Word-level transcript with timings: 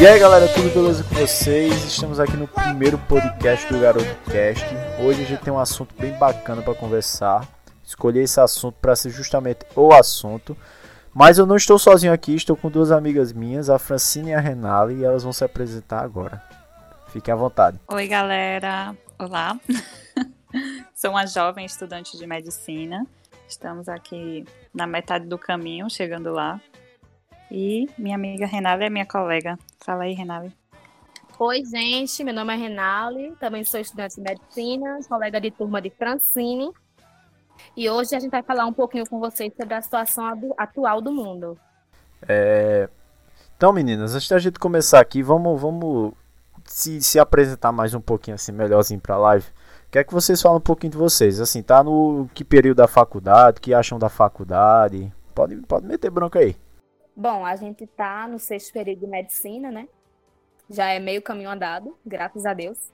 E 0.00 0.06
aí 0.06 0.16
galera, 0.20 0.46
tudo 0.46 0.72
beleza 0.72 1.02
com 1.02 1.16
vocês? 1.16 1.74
Estamos 1.84 2.20
aqui 2.20 2.36
no 2.36 2.46
primeiro 2.46 2.96
podcast 2.96 3.66
do 3.72 3.80
Garoto 3.80 4.30
Cast. 4.30 4.64
Hoje 5.00 5.24
a 5.24 5.26
gente 5.26 5.42
tem 5.42 5.52
um 5.52 5.58
assunto 5.58 5.92
bem 5.98 6.12
bacana 6.12 6.62
para 6.62 6.72
conversar. 6.72 7.48
Escolhi 7.84 8.20
esse 8.20 8.40
assunto 8.40 8.76
para 8.80 8.94
ser 8.94 9.10
justamente 9.10 9.66
o 9.74 9.92
assunto. 9.92 10.56
Mas 11.12 11.36
eu 11.36 11.46
não 11.46 11.56
estou 11.56 11.80
sozinho 11.80 12.12
aqui, 12.12 12.32
estou 12.36 12.56
com 12.56 12.70
duas 12.70 12.92
amigas 12.92 13.32
minhas, 13.32 13.68
a 13.68 13.76
Francine 13.76 14.30
e 14.30 14.34
a 14.34 14.40
Renale, 14.40 14.94
e 14.94 15.04
elas 15.04 15.24
vão 15.24 15.32
se 15.32 15.44
apresentar 15.44 16.04
agora. 16.04 16.40
Fiquem 17.08 17.34
à 17.34 17.36
vontade. 17.36 17.80
Oi 17.88 18.06
galera, 18.06 18.94
olá. 19.18 19.58
Sou 20.94 21.10
uma 21.10 21.26
jovem 21.26 21.66
estudante 21.66 22.16
de 22.16 22.24
medicina. 22.24 23.04
Estamos 23.48 23.88
aqui 23.88 24.44
na 24.72 24.86
metade 24.86 25.26
do 25.26 25.36
caminho, 25.36 25.90
chegando 25.90 26.30
lá. 26.30 26.60
E 27.50 27.88
minha 27.96 28.16
amiga 28.16 28.46
Renale 28.46 28.84
é 28.84 28.90
minha 28.90 29.06
colega. 29.06 29.58
Fala 29.80 30.04
aí, 30.04 30.12
Renale. 30.12 30.52
Oi, 31.38 31.64
gente. 31.64 32.22
Meu 32.24 32.34
nome 32.34 32.52
é 32.52 32.56
Renale. 32.56 33.34
Também 33.40 33.64
sou 33.64 33.80
estudante 33.80 34.16
de 34.16 34.22
medicina, 34.22 34.98
colega 35.08 35.40
de 35.40 35.50
turma 35.50 35.80
de 35.80 35.90
Francine. 35.90 36.70
E 37.76 37.88
hoje 37.88 38.14
a 38.14 38.20
gente 38.20 38.30
vai 38.30 38.42
falar 38.42 38.66
um 38.66 38.72
pouquinho 38.72 39.08
com 39.08 39.18
vocês 39.18 39.52
sobre 39.56 39.74
a 39.74 39.80
situação 39.80 40.24
atual 40.56 41.00
do 41.00 41.12
mundo. 41.12 41.58
É... 42.28 42.88
Então, 43.56 43.72
meninas, 43.72 44.14
antes 44.14 44.28
da 44.28 44.38
gente 44.38 44.58
começar 44.58 45.00
aqui, 45.00 45.22
vamos, 45.22 45.60
vamos 45.60 46.12
se, 46.64 47.00
se 47.02 47.18
apresentar 47.18 47.72
mais 47.72 47.94
um 47.94 48.00
pouquinho 48.00 48.34
assim, 48.34 48.52
melhorzinho 48.52 49.00
pra 49.00 49.16
live. 49.16 49.46
Quer 49.90 50.04
que 50.04 50.12
vocês 50.12 50.40
falem 50.40 50.58
um 50.58 50.60
pouquinho 50.60 50.92
de 50.92 50.98
vocês? 50.98 51.40
Assim, 51.40 51.62
tá 51.62 51.82
no 51.82 52.28
que 52.34 52.44
período 52.44 52.76
da 52.76 52.86
faculdade? 52.86 53.58
O 53.58 53.60
que 53.60 53.72
acham 53.72 53.98
da 53.98 54.08
faculdade? 54.08 55.12
Pode, 55.34 55.56
pode 55.62 55.86
meter 55.86 56.10
bronca 56.10 56.40
aí. 56.40 56.56
Bom, 57.20 57.44
a 57.44 57.56
gente 57.56 57.84
tá 57.84 58.28
no 58.28 58.38
sexto 58.38 58.72
período 58.72 59.00
de 59.00 59.06
medicina, 59.08 59.72
né? 59.72 59.88
Já 60.70 60.90
é 60.90 61.00
meio 61.00 61.20
caminho 61.20 61.50
andado, 61.50 61.98
graças 62.06 62.46
a 62.46 62.54
Deus. 62.54 62.92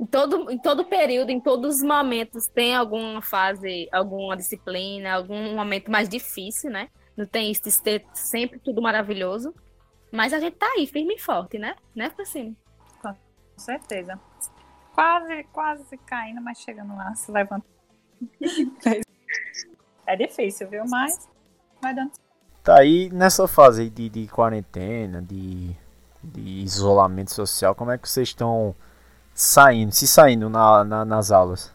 Em 0.00 0.04
todo, 0.04 0.50
em 0.50 0.58
todo 0.58 0.84
período, 0.84 1.30
em 1.30 1.40
todos 1.40 1.76
os 1.76 1.82
momentos, 1.84 2.48
tem 2.48 2.74
alguma 2.74 3.22
fase, 3.22 3.88
alguma 3.92 4.36
disciplina, 4.36 5.14
algum 5.14 5.54
momento 5.54 5.92
mais 5.92 6.08
difícil, 6.08 6.72
né? 6.72 6.88
Não 7.16 7.24
tem 7.24 7.52
isso 7.52 7.62
de 7.62 7.70
ser 7.70 8.04
sempre 8.14 8.58
tudo 8.58 8.82
maravilhoso. 8.82 9.54
Mas 10.10 10.32
a 10.32 10.40
gente 10.40 10.56
tá 10.56 10.66
aí, 10.76 10.84
firme 10.84 11.14
e 11.14 11.20
forte, 11.20 11.56
né? 11.56 11.76
Né, 11.94 12.10
Francine? 12.10 12.58
Com 13.00 13.14
certeza. 13.56 14.20
Quase, 14.92 15.44
quase 15.52 15.96
caindo, 15.98 16.40
mas 16.40 16.58
chegando 16.58 16.96
lá, 16.96 17.14
se 17.14 17.30
levantando. 17.30 17.64
é 20.04 20.16
difícil, 20.16 20.68
viu? 20.68 20.82
Mas 20.88 21.28
vai 21.80 21.94
dando 21.94 22.10
Tá 22.64 22.78
aí 22.78 23.10
nessa 23.10 23.46
fase 23.46 23.90
de, 23.90 24.08
de 24.08 24.26
quarentena, 24.26 25.20
de, 25.20 25.76
de 26.22 26.40
isolamento 26.40 27.30
social, 27.30 27.74
como 27.74 27.90
é 27.90 27.98
que 27.98 28.08
vocês 28.08 28.28
estão 28.28 28.74
saindo, 29.34 29.92
se 29.92 30.08
saindo 30.08 30.48
na, 30.48 30.82
na, 30.82 31.04
nas 31.04 31.30
aulas? 31.30 31.70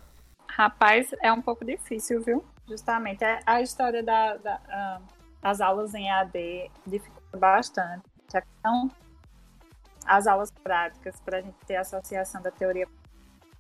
Rapaz, 0.48 1.14
é 1.22 1.32
um 1.32 1.44
pouco 1.44 1.64
difícil, 1.64 2.24
viu? 2.24 2.44
Justamente. 2.68 3.24
É, 3.24 3.40
a 3.46 3.62
história 3.62 4.02
da, 4.02 4.38
da 4.38 5.00
uh, 5.00 5.20
das 5.40 5.62
aulas 5.62 5.94
em 5.94 6.10
AD 6.10 6.72
dificulta 6.88 7.38
bastante. 7.38 8.04
Então, 8.60 8.90
as 10.08 10.26
aulas 10.26 10.52
práticas, 10.52 11.20
para 11.22 11.38
a 11.38 11.42
gente 11.42 11.56
ter 11.68 11.76
associação 11.76 12.42
da 12.42 12.50
teoria. 12.50 12.88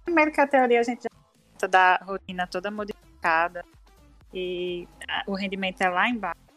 Primeiro 0.03 0.31
que 0.31 0.41
a 0.41 0.47
teoria 0.47 0.79
a 0.79 0.83
gente 0.83 1.03
já 1.03 1.67
da 1.67 1.97
rotina 1.97 2.47
toda 2.47 2.71
modificada 2.71 3.63
e 4.33 4.87
o 5.27 5.35
rendimento 5.35 5.81
é 5.81 5.89
lá 5.89 6.09
embaixo 6.09 6.48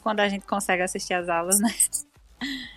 quando 0.00 0.20
a 0.20 0.28
gente 0.28 0.46
consegue 0.46 0.82
assistir 0.82 1.14
as 1.14 1.28
aulas, 1.28 1.60
né? 1.60 1.70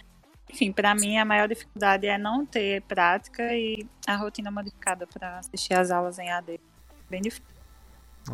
Enfim, 0.50 0.72
para 0.72 0.94
mim 0.94 1.17
a 1.17 1.25
maior 1.25 1.47
dificuldade 1.47 2.06
é 2.06 2.17
não 2.17 2.45
ter 2.45 2.84
prática 2.84 3.41
e 3.56 3.88
a 4.06 4.16
rotina 4.16 4.51
modificada 4.51 5.07
para 5.07 5.39
assistir 5.39 5.73
as 5.73 5.89
aulas 5.89 6.19
em 6.19 6.31
AD. 6.31 6.59
Bem 7.09 7.22
difícil. 7.22 7.53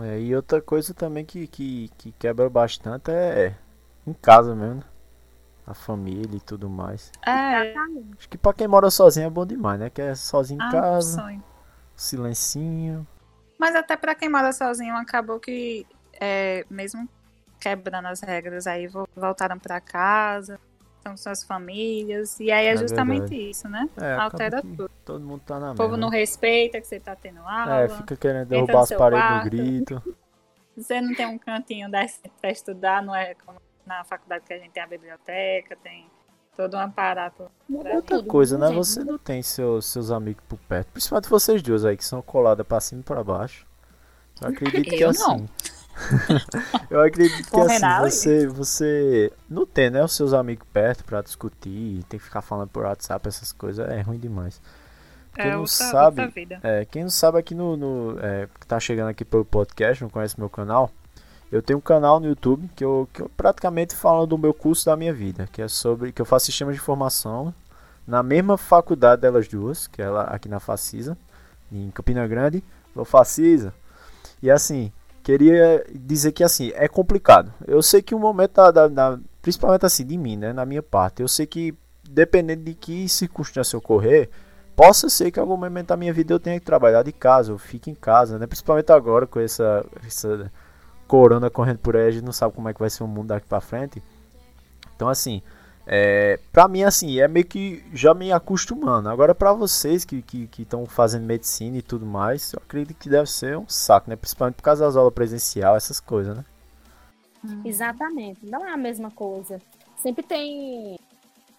É, 0.02 0.20
e 0.20 0.36
outra 0.36 0.62
coisa 0.62 0.94
também 0.94 1.26
que, 1.26 1.48
que, 1.48 1.90
que 1.98 2.12
quebra 2.12 2.50
bastante 2.50 3.10
é 3.10 3.56
em 4.06 4.14
casa 4.14 4.54
mesmo. 4.54 4.84
A 5.66 5.74
família 5.74 6.36
e 6.36 6.42
tudo 6.42 6.70
mais. 6.70 7.12
É. 7.26 7.74
Acho 8.18 8.28
que 8.28 8.38
pra 8.38 8.54
quem 8.54 8.68
mora 8.68 8.90
sozinho 8.90 9.28
é 9.28 9.30
bom 9.30 9.46
demais, 9.46 9.80
né? 9.80 9.90
Que 9.90 10.02
é 10.02 10.16
sozinho 10.16 10.60
em 10.60 10.66
ah, 10.66 10.72
casa. 10.72 11.22
Sonho. 11.22 11.44
Silencinho. 11.96 13.08
Mas 13.58 13.76
até 13.76 13.96
pra 13.96 14.16
quem 14.16 14.30
mora 14.30 14.52
sozinho 14.52 14.96
acabou 14.96 15.40
que 15.40 15.86
é, 16.20 16.66
mesmo 16.70 17.08
quebrando 17.60 18.08
as 18.08 18.22
regras, 18.22 18.66
aí 18.68 18.88
voltaram 19.16 19.60
para 19.60 19.82
casa, 19.82 20.60
são 21.04 21.18
suas 21.18 21.44
famílias, 21.44 22.40
e 22.40 22.52
aí 22.52 22.68
é, 22.68 22.74
é 22.74 22.78
justamente 22.78 23.30
verdade. 23.30 23.50
isso, 23.50 23.68
né? 23.70 23.90
É, 23.98 24.14
Altera 24.16 24.62
tudo. 24.62 24.90
Todo 25.06 25.24
mundo 25.24 25.42
tá 25.46 25.60
na 25.60 25.72
O 25.72 25.76
povo 25.76 25.98
não 25.98 26.10
respeita 26.10 26.80
que 26.80 26.88
você 26.88 27.00
tá 27.00 27.16
tendo 27.16 27.40
aula. 27.40 27.82
É, 27.82 27.90
fica 27.90 28.16
querendo 28.16 28.48
derrubar 28.48 28.82
as 28.82 28.92
paredes 28.92 29.26
quarto. 29.26 29.44
no 29.44 29.50
grito. 29.50 30.04
Você 30.78 31.02
não 31.02 31.14
tem 31.14 31.26
um 31.26 31.38
cantinho 31.38 31.90
para 31.92 32.50
estudar, 32.50 33.04
não 33.04 33.14
é 33.14 33.36
como 33.46 33.60
na 33.86 34.02
faculdade 34.06 34.46
que 34.46 34.54
a 34.54 34.58
gente 34.58 34.72
tem 34.72 34.82
a 34.82 34.88
biblioteca, 34.88 35.76
tem 35.84 36.10
todo 36.56 36.78
um 36.78 36.80
aparato. 36.80 37.52
Outra 37.70 38.18
tudo, 38.18 38.28
coisa, 38.28 38.58
né? 38.58 38.72
Você 38.72 39.04
não 39.04 39.18
tem 39.18 39.42
seus, 39.42 39.88
seus 39.88 40.10
amigos 40.10 40.42
por 40.48 40.58
perto, 40.60 40.92
principalmente 40.94 41.30
vocês 41.30 41.62
duas 41.62 41.84
aí 41.84 41.98
que 41.98 42.06
são 42.06 42.22
coladas 42.22 42.66
para 42.66 42.80
cima 42.80 43.02
e 43.02 43.04
para 43.04 43.22
baixo. 43.22 43.68
Eu 44.42 44.48
acredito 44.48 44.90
que 44.90 45.04
é 45.04 45.08
assim. 45.08 45.50
Eu 46.90 47.02
acredito 47.02 47.50
que 47.50 47.60
assim, 47.60 48.48
você, 48.48 48.48
você 48.48 49.34
não 49.50 49.66
tem, 49.66 49.90
né, 49.90 50.04
os 50.04 50.16
seus 50.16 50.34
amigos 50.34 50.68
perto 50.72 51.04
pra 51.04 51.22
discutir, 51.22 52.04
tem 52.10 52.20
que 52.20 52.26
ficar 52.26 52.42
falando 52.42 52.70
por 52.70 52.84
WhatsApp, 52.84 53.28
essas 53.28 53.52
coisas, 53.52 53.88
é 53.90 54.02
ruim 54.02 54.20
demais. 54.20 54.62
Quem 55.34 55.46
é 55.46 55.52
não 55.52 55.62
outra, 55.62 55.74
sabe, 55.74 56.22
outra 56.22 56.60
é, 56.64 56.86
quem 56.86 57.04
não 57.04 57.10
sabe 57.10 57.38
aqui 57.38 57.54
no, 57.54 57.78
no 57.78 58.18
é, 58.22 58.48
que 58.60 58.66
tá 58.66 58.80
chegando 58.80 59.10
aqui 59.10 59.24
pelo 59.24 59.46
podcast, 59.46 60.02
não 60.02 60.10
conhece 60.10 60.40
meu 60.40 60.50
canal, 60.50 60.92
eu 61.52 61.62
tenho 61.62 61.80
um 61.80 61.82
canal 61.82 62.20
no 62.20 62.28
YouTube 62.28 62.70
que 62.76 62.84
eu, 62.84 63.10
que 63.12 63.22
eu 63.22 63.30
praticamente 63.30 63.96
falo 63.96 64.26
do 64.26 64.38
meu 64.38 64.54
curso 64.54 64.86
da 64.86 64.96
minha 64.96 65.14
vida, 65.14 65.48
que 65.52 65.62
é 65.62 65.68
sobre 65.68 66.12
que 66.12 66.22
eu 66.22 66.26
faço 66.26 66.46
sistema 66.46 66.72
de 66.72 66.78
informação 66.78 67.54
na 68.06 68.22
mesma 68.22 68.58
faculdade 68.58 69.22
delas 69.22 69.48
duas, 69.48 69.88
que 69.88 70.02
é 70.02 70.06
ela 70.06 70.24
aqui 70.24 70.50
na 70.50 70.60
Facisa, 70.60 71.18
em 71.72 71.90
Campina 71.92 72.26
Grande, 72.28 72.64
eu 72.96 73.06
Facisa. 73.06 73.74
E 74.42 74.50
assim, 74.50 74.92
queria 75.24 75.86
dizer 75.94 76.32
que 76.32 76.44
assim, 76.44 76.72
é 76.76 76.88
complicado. 76.88 77.54
Eu 77.68 77.82
sei 77.82 78.02
que 78.02 78.16
o 78.16 78.20
momento 78.20 78.54
da, 78.56 78.72
da, 78.72 78.88
da, 78.88 79.20
principalmente 79.42 79.86
assim 79.86 80.06
de 80.06 80.18
mim, 80.18 80.38
né, 80.38 80.54
na 80.54 80.66
minha 80.66 80.84
parte, 80.84 81.22
eu 81.22 81.28
sei 81.28 81.46
que 81.46 81.76
dependendo 82.10 82.64
de 82.64 82.74
que 82.74 83.08
circunstância 83.08 83.78
ocorrer, 83.78 84.30
possa 84.76 85.10
ser 85.10 85.30
que 85.30 85.40
algum 85.40 85.58
momento 85.58 85.88
da 85.88 85.98
minha 85.98 86.12
vida 86.12 86.34
eu 86.34 86.40
tenha 86.40 86.60
que 86.60 86.66
trabalhar 86.66 87.04
de 87.04 87.12
casa, 87.12 87.52
eu 87.52 87.58
fique 87.58 87.92
em 87.92 87.96
casa, 87.96 88.40
né, 88.40 88.48
principalmente 88.48 88.92
agora 88.92 89.28
com 89.28 89.40
essa 89.40 89.86
essa 90.06 90.52
corona 91.08 91.50
correndo 91.50 91.80
por 91.80 91.96
aí, 91.96 92.08
a 92.08 92.12
gente 92.12 92.26
não 92.26 92.32
sabe 92.32 92.54
como 92.54 92.70
é 92.70 92.74
que 92.74 92.80
vai 92.80 92.90
ser 92.90 93.04
o 93.04 93.08
mundo 93.08 93.28
daqui 93.28 93.48
para 93.48 93.62
frente. 93.62 94.02
Então 94.96 95.08
assim, 95.08 95.42
é, 95.92 96.40
pra 96.52 96.68
mim, 96.68 96.84
assim, 96.84 97.20
é 97.20 97.28
meio 97.28 97.48
que 97.48 97.84
já 97.92 98.14
me 98.14 98.32
acostumando. 98.32 99.10
Agora, 99.10 99.34
para 99.34 99.52
vocês 99.54 100.06
que 100.06 100.18
estão 100.18 100.86
que, 100.86 100.88
que 100.88 100.94
fazendo 100.94 101.26
medicina 101.26 101.78
e 101.78 101.82
tudo 101.82 102.06
mais, 102.06 102.54
eu 102.54 102.62
acredito 102.64 102.96
que 102.96 103.10
deve 103.10 103.28
ser 103.28 103.58
um 103.58 103.68
saco, 103.68 104.08
né? 104.08 104.16
Principalmente 104.16 104.58
por 104.58 104.62
causa 104.62 104.86
das 104.86 104.96
aulas 104.96 105.16
presencial, 105.16 105.76
essas 105.76 106.00
coisas, 106.00 106.38
né? 106.38 106.46
Hum. 107.44 107.64
Exatamente. 107.66 108.46
Não 108.46 108.64
é 108.68 108.72
a 108.72 108.78
mesma 108.78 109.10
coisa. 109.10 109.60
Sempre 109.98 110.22
tem 110.22 111.00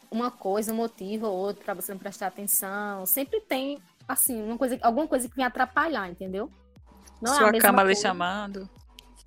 uma 0.09 0.31
coisa, 0.31 0.73
um 0.73 0.77
motivo 0.77 1.27
ou 1.27 1.37
outro 1.37 1.65
para 1.65 1.75
você 1.75 1.91
não 1.91 1.99
prestar 1.99 2.29
atenção. 2.29 3.05
Sempre 3.07 3.41
tem, 3.41 3.83
assim, 4.07 4.41
uma 4.41 4.57
coisa, 4.57 4.79
alguma 4.81 5.09
coisa 5.09 5.29
que 5.29 5.35
vem 5.35 5.45
atrapalhar, 5.45 6.09
entendeu? 6.09 6.49
Não 7.21 7.35
Sua 7.35 7.49
é 7.49 7.59
cama 7.59 7.83
lhe 7.83 7.97
chamando. 7.97 8.71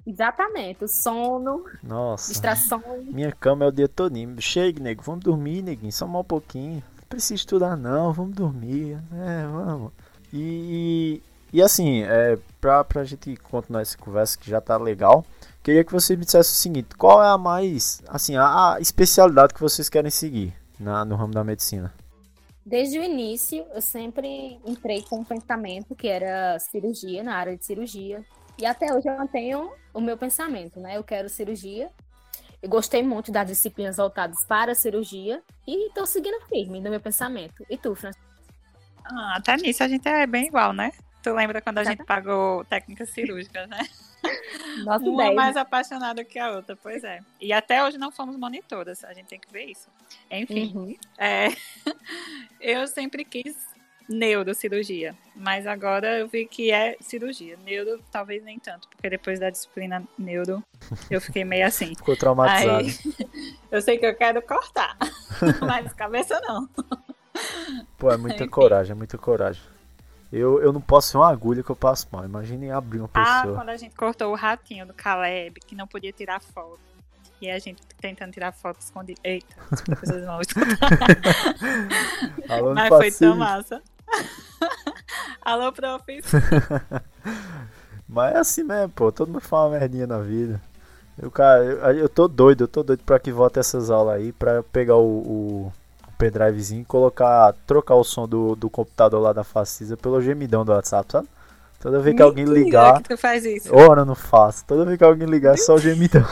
Exatamente, 0.06 0.84
o 0.84 0.88
sono, 0.88 1.64
Nossa. 1.82 2.32
distrações. 2.32 3.06
Minha 3.06 3.32
cama 3.32 3.66
é 3.66 3.68
o 3.70 3.72
dia 3.72 3.88
todinho. 3.88 4.40
Chega, 4.42 4.82
nego, 4.84 5.02
vamos 5.02 5.24
dormir, 5.24 5.62
neguinho, 5.62 5.92
só 5.94 6.06
mal 6.06 6.22
um 6.22 6.26
pouquinho. 6.26 6.84
Não 6.98 7.08
precisa 7.08 7.36
estudar 7.36 7.78
não, 7.78 8.12
vamos 8.12 8.36
dormir. 8.36 8.98
É, 9.14 9.48
vamos. 9.48 9.94
E, 10.34 11.22
e 11.54 11.62
assim, 11.62 12.04
é, 12.04 12.38
pra, 12.60 12.84
pra 12.84 13.04
gente 13.06 13.36
continuar 13.38 13.82
essa 13.82 13.98
conversa 13.98 14.38
que 14.38 14.50
já 14.50 14.60
tá 14.60 14.76
legal, 14.76 15.26
queria 15.64 15.86
que 15.86 15.92
você 15.92 16.18
me 16.18 16.26
dissesse 16.26 16.52
o 16.52 16.56
seguinte, 16.56 16.96
qual 16.98 17.24
é 17.24 17.30
a 17.30 17.38
mais, 17.38 18.02
assim, 18.08 18.36
a, 18.36 18.74
a 18.74 18.82
especialidade 18.82 19.54
que 19.54 19.62
vocês 19.62 19.88
querem 19.88 20.12
seguir 20.12 20.54
na, 20.78 21.06
no 21.06 21.16
ramo 21.16 21.34
da 21.34 21.46
medicina? 21.46 21.94
Desde 22.66 22.98
o 22.98 23.04
início, 23.04 23.66
eu 23.74 23.82
sempre 23.82 24.60
entrei 24.66 25.02
com 25.04 25.20
um 25.20 25.24
pensamento 25.24 25.96
que 25.96 26.08
era 26.08 26.58
cirurgia, 26.60 27.24
na 27.24 27.36
área 27.36 27.56
de 27.56 27.64
cirurgia. 27.64 28.24
E 28.58 28.66
até 28.66 28.94
hoje 28.94 29.08
eu 29.08 29.18
mantenho 29.18 29.70
o 29.94 30.02
meu 30.02 30.18
pensamento, 30.18 30.80
né? 30.80 30.98
Eu 30.98 31.04
quero 31.04 31.30
cirurgia. 31.30 31.90
Eu 32.62 32.70
gostei 32.70 33.04
muito 33.04 33.32
das 33.32 33.48
disciplinas 33.48 33.98
voltadas 33.98 34.46
para 34.46 34.72
a 34.72 34.76
cirurgia 34.76 35.42
e 35.68 35.88
estou 35.88 36.06
seguindo 36.06 36.40
firme 36.48 36.80
no 36.80 36.90
meu 36.90 37.00
pensamento. 37.00 37.66
E 37.70 37.78
tu, 37.78 37.94
Francisco? 37.94 38.26
Ah, 39.06 39.36
até 39.38 39.58
nisso 39.58 39.84
a 39.84 39.88
gente 39.88 40.08
é 40.08 40.26
bem 40.26 40.48
igual, 40.48 40.72
né? 40.72 40.92
Tu 41.22 41.34
lembra 41.34 41.62
quando 41.62 41.78
a 41.80 41.84
gente 41.84 42.04
pagou 42.06 42.64
técnicas 42.66 43.10
cirúrgicas, 43.10 43.68
né? 43.70 43.80
Nossa, 44.86 45.04
Uma 45.06 45.24
10. 45.24 45.36
mais 45.36 45.58
apaixonada 45.58 46.24
que 46.24 46.40
a 46.40 46.52
outra, 46.52 46.76
pois 46.78 47.04
é. 47.04 47.20
E 47.40 47.52
até 47.52 47.84
hoje 47.84 47.98
não 47.98 48.12
fomos 48.12 48.38
monitoras, 48.38 49.04
a 49.04 49.14
gente 49.14 49.28
tem 49.28 49.40
que 49.40 49.52
ver 49.52 49.66
isso. 49.66 49.88
Enfim, 50.32 50.72
Uhum. 50.74 50.96
é, 51.18 51.48
eu 52.60 52.88
sempre 52.88 53.26
quis 53.26 53.56
neurocirurgia, 54.10 55.16
mas 55.36 55.66
agora 55.68 56.20
eu 56.20 56.28
vi 56.28 56.46
que 56.46 56.72
é 56.72 56.98
cirurgia. 57.00 57.58
Neuro, 57.66 58.02
talvez 58.12 58.44
nem 58.44 58.60
tanto, 58.60 58.88
porque 58.90 59.10
depois 59.10 59.40
da 59.40 59.50
disciplina 59.50 60.04
neuro, 60.18 60.64
eu 61.10 61.20
fiquei 61.22 61.44
meio 61.44 61.66
assim. 61.66 61.94
Ficou 61.98 62.16
traumatizado. 62.16 62.80
Aí, 62.80 62.96
eu 63.72 63.82
sei 63.82 63.98
que 63.98 64.06
eu 64.06 64.16
quero 64.16 64.42
cortar, 64.42 64.98
mas 65.62 65.94
cabeça 65.94 66.40
não. 66.42 66.70
Pô, 67.98 68.12
é 68.12 68.18
muita 68.18 68.44
Enfim. 68.44 68.50
coragem, 68.50 68.92
é 68.92 68.96
muita 68.96 69.18
coragem. 69.18 69.62
Eu, 70.32 70.60
eu 70.62 70.74
não 70.74 70.82
posso 70.82 71.10
ser 71.10 71.18
uma 71.18 71.30
agulha 71.30 71.62
que 71.64 71.70
eu 71.70 71.76
passo 71.76 72.08
mal. 72.12 72.26
Imagine 72.26 72.72
abrir 72.72 72.98
uma 73.00 73.10
Ah, 73.14 73.42
pessoa. 73.42 73.56
quando 73.58 73.70
a 73.70 73.78
gente 73.78 73.96
cortou 73.96 74.32
o 74.32 74.36
ratinho 74.36 74.86
do 74.86 74.94
Caleb, 74.94 75.60
que 75.60 75.76
não 75.76 75.86
podia 75.88 76.12
tirar 76.12 76.42
foto. 76.42 76.80
E 77.40 77.52
a 77.52 77.60
gente 77.60 77.82
tentando 78.00 78.32
tirar 78.32 78.52
foto 78.52 78.80
escondida. 78.80 79.20
Eita, 79.24 79.54
desculpa, 79.70 80.06
vocês 80.06 80.26
vão 80.26 80.42
escutar. 80.42 80.90
Mas 82.74 82.88
foi 82.88 83.12
tão 83.12 83.36
massa. 83.36 83.82
Alô, 85.42 85.72
profs. 85.72 86.32
Mas 88.08 88.36
é 88.36 88.38
assim 88.38 88.64
mesmo, 88.64 88.90
pô. 88.90 89.12
Todo 89.12 89.30
mundo 89.30 89.42
fala 89.42 89.70
uma 89.70 89.80
merdinha 89.80 90.08
na 90.08 90.20
vida. 90.20 90.62
Eu, 91.22 91.30
cara, 91.30 91.64
eu, 91.64 92.00
eu 92.00 92.10
tô 92.10 92.28
doido, 92.28 92.64
eu 92.64 92.68
tô 92.68 92.84
doido 92.84 93.04
pra 93.04 93.20
que 93.20 93.32
volte 93.32 93.60
essas 93.60 93.90
aulas 93.90 94.16
aí, 94.16 94.32
pra 94.32 94.54
eu 94.54 94.64
pegar 94.64 94.96
o, 94.96 95.02
o, 95.02 95.74
o 96.08 96.12
pendrivezinho 96.18 96.82
e 96.82 96.86
colocar, 96.86 97.54
trocar 97.68 97.96
o 97.96 98.04
som 98.04 98.28
do, 98.28 98.56
do 98.56 98.70
computador 98.70 99.22
lá 99.22 99.32
da 99.32 99.44
Facisa 99.44 99.96
pelo 99.96 100.22
gemidão 100.22 100.66
do 100.66 100.72
WhatsApp, 100.72 101.12
sabe? 101.12 101.28
Toda 101.80 102.00
vez 102.00 102.16
que 102.16 102.22
alguém 102.22 102.46
ligar, 102.46 103.02
que 103.02 103.10
tu 103.10 103.18
faz 103.18 103.46
isso. 103.46 103.70
ora 103.76 104.06
não 104.06 104.16
faço. 104.16 104.64
Toda 104.66 104.86
vez 104.86 104.98
que 104.98 105.04
alguém 105.04 105.28
ligar, 105.28 105.54
é 105.54 105.58
só 105.58 105.76
o 105.76 105.80
gemidão. 105.80 106.26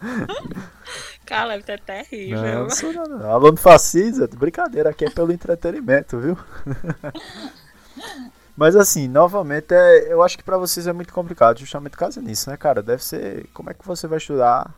Caleb, 1.26 1.64
é 1.66 1.76
Não, 1.76 1.84
terrível. 1.84 2.62
não 2.64 2.70
sou 2.70 2.92
não, 2.92 3.04
não. 3.04 3.30
Aluno 3.30 3.56
Facisa, 3.56 4.26
brincadeira, 4.28 4.90
aqui 4.90 5.04
é 5.04 5.10
pelo 5.10 5.32
entretenimento, 5.32 6.18
viu? 6.18 6.38
Mas 8.56 8.74
assim, 8.74 9.06
novamente, 9.06 9.74
é, 9.74 10.10
eu 10.12 10.22
acho 10.22 10.38
que 10.38 10.44
pra 10.44 10.56
vocês 10.56 10.86
é 10.86 10.92
muito 10.92 11.12
complicado, 11.12 11.58
justamente 11.58 11.92
por 11.92 11.98
causa 11.98 12.22
disso, 12.22 12.48
né, 12.50 12.56
cara? 12.56 12.82
Deve 12.82 13.04
ser. 13.04 13.46
Como 13.52 13.68
é 13.68 13.74
que 13.74 13.86
você 13.86 14.06
vai 14.06 14.16
estudar 14.18 14.72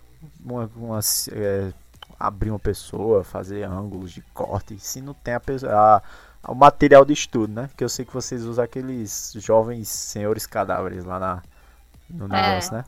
uma, 0.44 0.68
uma, 0.74 0.98
é, 1.32 1.72
abrir 2.18 2.50
uma 2.50 2.58
pessoa, 2.58 3.22
fazer 3.22 3.62
ângulos 3.62 4.10
de 4.10 4.20
corte, 4.34 4.76
se 4.80 5.00
não 5.00 5.14
tem 5.14 5.34
a, 5.34 5.40
pessoa- 5.40 5.72
a- 5.72 6.50
o 6.50 6.54
material 6.56 7.04
de 7.04 7.12
estudo, 7.12 7.52
né? 7.52 7.70
Que 7.76 7.84
eu 7.84 7.88
sei 7.88 8.04
que 8.04 8.12
vocês 8.12 8.42
usam 8.42 8.64
aqueles 8.64 9.32
jovens 9.36 9.88
senhores 9.88 10.44
cadáveres 10.44 11.04
lá 11.04 11.20
na, 11.20 11.42
no 12.10 12.24
É. 12.34 12.48
negócio, 12.48 12.72
né? 12.74 12.84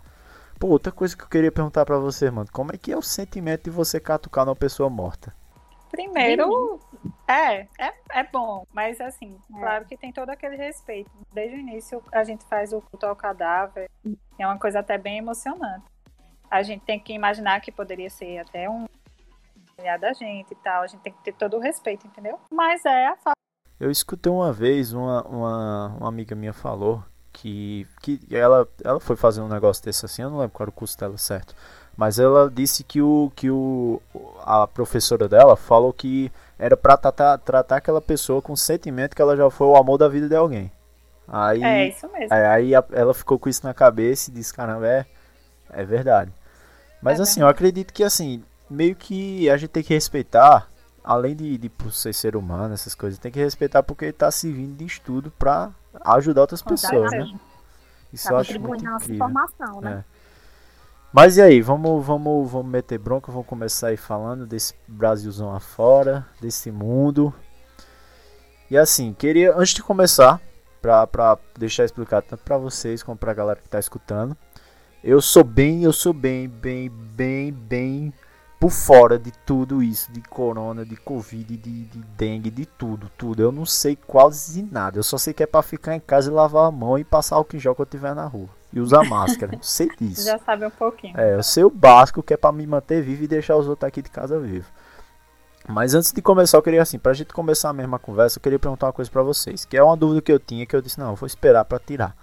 Pô, 0.61 0.69
outra 0.69 0.93
coisa 0.93 1.17
que 1.17 1.25
eu 1.25 1.29
queria 1.29 1.51
perguntar 1.51 1.87
pra 1.87 1.97
você, 1.99 2.31
mano, 2.31 2.47
como 2.53 2.71
é 2.71 2.77
que 2.77 2.93
é 2.93 2.97
o 2.97 3.01
sentimento 3.01 3.65
de 3.65 3.71
você 3.71 3.99
catucar 3.99 4.45
numa 4.45 4.55
pessoa 4.55 4.91
morta? 4.91 5.35
Primeiro, 5.91 6.79
é, 7.27 7.63
é, 7.79 7.95
é 8.11 8.25
bom, 8.31 8.67
mas 8.71 9.01
assim, 9.01 9.39
É. 9.55 9.59
claro 9.59 9.87
que 9.87 9.97
tem 9.97 10.13
todo 10.13 10.29
aquele 10.29 10.57
respeito. 10.57 11.11
Desde 11.33 11.57
o 11.57 11.59
início 11.59 12.03
a 12.13 12.23
gente 12.25 12.45
faz 12.45 12.75
o 12.75 12.83
culto 12.83 13.07
ao 13.07 13.17
cadáver, 13.17 13.89
é 14.39 14.47
uma 14.47 14.59
coisa 14.59 14.81
até 14.81 14.99
bem 14.99 15.17
emocionante. 15.17 15.87
A 16.51 16.63
gente 16.63 16.85
tem 16.85 17.01
que 17.01 17.15
imaginar 17.15 17.59
que 17.63 17.73
poderia 17.73 18.11
ser 18.11 18.37
até 18.37 18.69
um 18.69 18.85
familiar 19.75 19.99
da 19.99 20.13
gente 20.13 20.53
e 20.53 20.57
tal, 20.57 20.83
a 20.83 20.87
gente 20.87 21.01
tem 21.01 21.13
que 21.15 21.23
ter 21.23 21.33
todo 21.33 21.57
o 21.57 21.61
respeito, 21.61 22.07
entendeu? 22.07 22.39
Mas 22.53 22.85
é 22.85 23.07
a 23.07 23.33
Eu 23.81 23.91
escutei 23.91 24.31
uma 24.31 24.53
vez, 24.53 24.93
uma, 24.93 25.27
uma, 25.27 25.97
uma 25.99 26.09
amiga 26.09 26.35
minha 26.35 26.53
falou 26.53 27.03
que, 27.33 27.87
que 28.03 28.21
ela, 28.31 28.67
ela 28.85 29.01
foi 29.01 29.17
fazer 29.17 29.41
um 29.41 29.49
negócio 29.49 29.85
desse 29.85 30.05
assim, 30.05 30.23
eu 30.23 30.31
não 30.31 30.39
lembro 30.39 30.53
qual 30.53 30.65
era 30.65 30.71
o 30.71 30.73
custo 30.73 30.99
dela 31.01 31.17
certo. 31.19 31.55
Mas 31.97 32.19
ela 32.19 32.51
disse 32.51 32.83
que, 32.85 33.01
o, 33.03 33.31
que 33.37 33.51
o, 33.51 34.01
a 34.43 34.67
professora 34.67 35.29
dela 35.29 35.57
falou 35.57 35.93
que 35.93 36.33
era 36.59 36.77
pra 36.77 36.97
tratar, 36.97 37.37
tratar 37.39 37.77
aquela 37.77 38.01
pessoa 38.01 38.41
com 38.41 38.53
o 38.53 38.57
sentimento 38.57 39.15
que 39.15 39.21
ela 39.23 39.37
já 39.37 39.51
foi 39.51 39.67
o 39.67 39.77
amor 39.77 39.99
da 39.99 40.09
vida 40.09 40.29
de 40.29 40.37
alguém. 40.37 40.71
Aí, 41.29 41.63
É 41.63 41.89
isso 41.89 42.09
mesmo. 42.13 42.33
aí, 42.35 42.45
aí 42.47 42.75
a- 42.75 42.85
ela 42.93 43.15
ficou 43.15 43.39
com 43.39 43.49
isso 43.49 43.65
na 43.67 43.75
cabeça 43.75 44.31
e 44.31 44.35
disse, 44.35 44.53
caramba, 44.55 44.87
é, 44.87 45.07
é 45.71 45.85
verdade. 45.85 46.33
Mas 47.03 47.19
É 47.19 47.23
assim, 47.23 47.41
eu 47.41 47.49
acredito 47.49 47.93
que 47.93 48.05
assim, 48.05 48.43
meio 48.69 48.95
que 48.95 49.49
a 49.51 49.57
gente 49.57 49.71
tem 49.71 49.83
que 49.83 49.95
respeitar, 49.95 50.69
além 51.03 51.35
de, 51.35 51.57
de 51.59 51.69
por 51.69 51.93
ser 51.93 52.13
ser 52.15 52.37
humano, 52.37 52.75
essas 52.75 52.95
coisas, 52.95 53.19
tem 53.19 53.33
que 53.33 53.39
respeitar 53.41 53.83
porque 53.83 54.13
tá 54.13 54.31
servindo 54.31 54.77
de 54.77 54.85
estudo 54.85 55.33
pra 55.39 55.71
ajudar 56.05 56.43
outras 56.43 56.63
pessoas, 56.63 57.11
né? 57.11 57.33
Isso 58.13 58.31
eu 58.33 58.37
acho 58.37 58.61
muito 58.61 58.83
na 58.85 58.93
nossa 58.93 59.05
incrível. 59.05 59.27
formação, 59.27 59.81
né? 59.81 60.05
É. 60.07 60.21
Mas 61.13 61.37
e 61.37 61.43
aí, 61.43 61.61
vamos, 61.61 62.05
vamos, 62.05 62.51
vamos 62.51 62.71
meter 62.71 62.99
bronca, 62.99 63.33
vamos 63.33 63.47
começar 63.47 63.89
aí 63.89 63.97
falando 63.97 64.47
desse 64.47 64.75
Brasilzão 64.87 65.53
afora, 65.55 66.25
desse 66.41 66.71
mundo. 66.71 67.35
E 68.71 68.79
assim, 68.79 69.13
queria, 69.13 69.53
antes 69.57 69.75
de 69.75 69.83
começar, 69.83 70.41
pra, 70.81 71.07
pra 71.07 71.37
deixar 71.59 71.85
explicado 71.85 72.27
tanto 72.29 72.45
pra 72.45 72.57
vocês 72.57 73.03
como 73.03 73.19
pra 73.19 73.35
galera 73.35 73.61
que 73.61 73.69
tá 73.69 73.79
escutando, 73.79 74.37
eu 75.03 75.21
sou 75.21 75.43
bem, 75.43 75.83
eu 75.83 75.93
sou 75.93 76.13
bem, 76.13 76.49
bem, 76.49 76.89
bem, 76.89 77.53
bem 77.53 78.15
por 78.61 78.71
fora 78.71 79.19
de 79.19 79.33
tudo 79.33 79.83
isso, 79.83 80.13
de 80.13 80.21
corona, 80.21 80.85
de 80.85 80.95
covid, 80.95 81.57
de, 81.57 81.85
de 81.87 81.99
dengue, 82.15 82.51
de 82.51 82.67
tudo, 82.67 83.11
tudo. 83.17 83.41
Eu 83.41 83.51
não 83.51 83.65
sei 83.65 83.97
quase 83.97 84.63
nada, 84.71 84.99
eu 84.99 85.03
só 85.03 85.17
sei 85.17 85.33
que 85.33 85.43
é 85.43 85.47
pra 85.47 85.63
ficar 85.63 85.97
em 85.97 86.01
casa 86.01 86.31
e 86.31 86.35
lavar 86.35 86.67
a 86.67 86.71
mão 86.71 86.99
e 86.99 87.03
passar 87.03 87.37
álcool 87.37 87.57
em 87.57 87.59
gel 87.59 87.75
quando 87.75 87.87
eu 87.87 87.97
estiver 87.97 88.15
na 88.15 88.27
rua. 88.27 88.51
E 88.71 88.79
usar 88.79 89.03
máscara, 89.09 89.55
eu 89.55 89.59
sei 89.65 89.89
disso. 89.99 90.27
Já 90.27 90.39
sabe 90.39 90.67
um 90.67 90.71
pouquinho. 90.71 91.19
É, 91.19 91.37
eu 91.37 91.43
sei 91.43 91.65
o 91.65 91.71
básico 91.71 92.23
que 92.23 92.35
é 92.35 92.37
pra 92.37 92.53
me 92.53 92.67
manter 92.67 93.03
vivo 93.03 93.25
e 93.25 93.27
deixar 93.27 93.57
os 93.57 93.67
outros 93.67 93.89
aqui 93.89 94.03
de 94.03 94.11
casa 94.11 94.39
vivo. 94.39 94.67
Mas 95.67 95.95
antes 95.95 96.13
de 96.13 96.21
começar, 96.21 96.59
eu 96.59 96.63
queria 96.63 96.83
assim, 96.83 96.99
pra 96.99 97.15
gente 97.15 97.33
começar 97.33 97.71
a 97.71 97.73
mesma 97.73 97.99
conversa, 97.99 98.39
eu 98.39 98.43
queria 98.43 98.59
perguntar 98.59 98.89
uma 98.89 98.93
coisa 98.93 99.11
pra 99.11 99.23
vocês, 99.23 99.65
que 99.65 99.77
é 99.77 99.83
uma 99.83 99.97
dúvida 99.97 100.21
que 100.21 100.33
eu 100.33 100.39
tinha, 100.39 100.67
que 100.67 100.77
eu 100.77 100.83
disse, 100.83 100.99
não, 100.99 101.11
eu 101.11 101.17
vou 101.17 101.27
esperar 101.27 101.65
pra 101.65 101.79
tirar. 101.79 102.15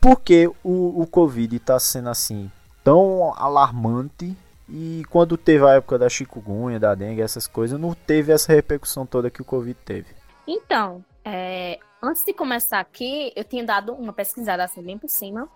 Por 0.00 0.20
que 0.20 0.46
o, 0.62 1.02
o 1.02 1.06
Covid 1.06 1.58
tá 1.58 1.78
sendo 1.78 2.08
assim, 2.08 2.50
tão 2.82 3.34
alarmante, 3.36 4.36
e 4.68 5.02
quando 5.10 5.36
teve 5.36 5.64
a 5.64 5.74
época 5.74 5.98
da 5.98 6.08
chikungunya, 6.08 6.80
da 6.80 6.94
dengue, 6.94 7.20
essas 7.20 7.46
coisas, 7.46 7.78
não 7.78 7.94
teve 7.94 8.32
essa 8.32 8.52
repercussão 8.52 9.04
toda 9.04 9.30
que 9.30 9.42
o 9.42 9.44
Covid 9.44 9.78
teve? 9.84 10.08
Então, 10.46 11.04
é, 11.24 11.78
antes 12.02 12.24
de 12.24 12.32
começar 12.32 12.80
aqui, 12.80 13.32
eu 13.36 13.44
tinha 13.44 13.64
dado 13.64 13.92
uma 13.92 14.12
pesquisada 14.12 14.64
assim 14.64 14.82
bem 14.82 14.98
por 14.98 15.08
cima 15.08 15.48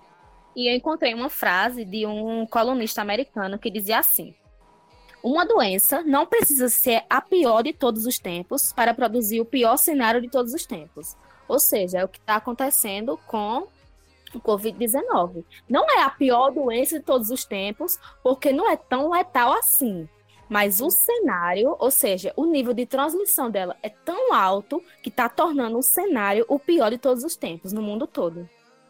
e 0.55 0.71
eu 0.71 0.77
encontrei 0.77 1.15
uma 1.15 1.31
frase 1.31 1.85
de 1.85 2.07
um 2.07 2.47
colunista 2.47 3.01
americano 3.01 3.59
que 3.59 3.71
dizia 3.71 3.99
assim: 3.99 4.35
Uma 5.23 5.47
doença 5.47 6.03
não 6.03 6.27
precisa 6.27 6.69
ser 6.69 7.05
a 7.09 7.21
pior 7.21 7.63
de 7.63 7.73
todos 7.73 8.05
os 8.07 8.19
tempos 8.19 8.73
para 8.73 8.93
produzir 8.93 9.41
o 9.41 9.45
pior 9.45 9.77
cenário 9.77 10.21
de 10.21 10.29
todos 10.29 10.53
os 10.53 10.67
tempos. 10.67 11.17
Ou 11.47 11.59
seja, 11.59 11.99
é 11.99 12.05
o 12.05 12.09
que 12.09 12.19
está 12.19 12.37
acontecendo 12.37 13.19
com 13.27 13.67
o 14.39 14.43
Covid-19. 14.43 15.45
Não 15.69 15.85
é 15.91 16.03
a 16.03 16.11
pior 16.11 16.51
doença 16.51 16.99
de 16.99 17.05
todos 17.05 17.31
os 17.31 17.45
tempos, 17.45 17.99
porque 18.23 18.53
não 18.53 18.71
é 18.71 18.77
tão 18.77 19.11
letal 19.11 19.53
assim. 19.53 20.09
Mas 20.49 20.81
o 20.81 20.91
cenário, 20.91 21.77
ou 21.79 21.91
seja, 21.91 22.33
o 22.35 22.47
nível 22.47 22.73
de 22.73 22.87
transmissão 22.87 23.51
dela 23.51 23.77
é 23.83 23.91
tão 23.91 24.33
alto 24.33 24.83
que 25.03 25.11
está 25.11 25.29
tornando 25.29 25.79
o 25.79 25.83
cenário 25.83 26.45
o 26.49 26.59
pior 26.59 26.91
de 26.91 26.99
todos 26.99 27.23
os 27.23 27.37
tempos, 27.37 27.73
no 27.73 27.83
mundo 27.83 28.07
todo. 28.07 28.49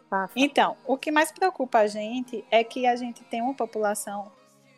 Tá? 0.08 0.30
Então, 0.36 0.76
o 0.86 0.96
que 0.96 1.10
mais 1.10 1.32
preocupa 1.32 1.80
a 1.80 1.86
gente 1.86 2.44
é 2.50 2.62
que 2.62 2.86
a 2.86 2.94
gente 2.94 3.24
tem 3.24 3.42
uma 3.42 3.54
população 3.54 4.30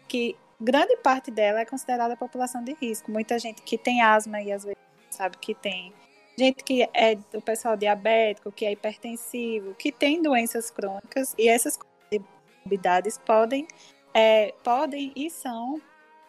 que 0.09 0.37
grande 0.61 0.97
parte 0.97 1.31
dela 1.31 1.61
é 1.61 1.65
considerada 1.65 2.17
população 2.17 2.65
de 2.65 2.75
risco. 2.75 3.11
Muita 3.11 3.39
gente 3.39 3.63
que 3.63 3.79
tem 3.79 4.03
asma 4.03 4.41
e 4.41 4.51
às 4.51 4.65
vezes 4.65 4.79
sabe 5.11 5.37
que 5.39 5.55
tem. 5.55 5.93
Gente 6.39 6.65
que 6.65 6.83
é 6.95 7.19
o 7.35 7.43
pessoal 7.43 7.77
diabético, 7.77 8.51
que 8.51 8.65
é 8.65 8.73
hipertensivo, 8.73 9.75
que 9.75 9.93
tem 9.93 10.23
doenças 10.23 10.71
crônicas 10.71 11.35
e 11.39 11.49
essas 11.49 11.77
comorbidades 11.77 13.19
podem, 13.19 13.67
é, 14.15 14.55
podem 14.63 15.13
e 15.15 15.31
são 15.31 15.81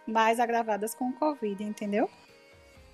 mais 0.05 0.39
agravadas 0.39 0.93
com 0.93 1.09
o 1.09 1.13
Covid, 1.13 1.63
entendeu? 1.63 2.09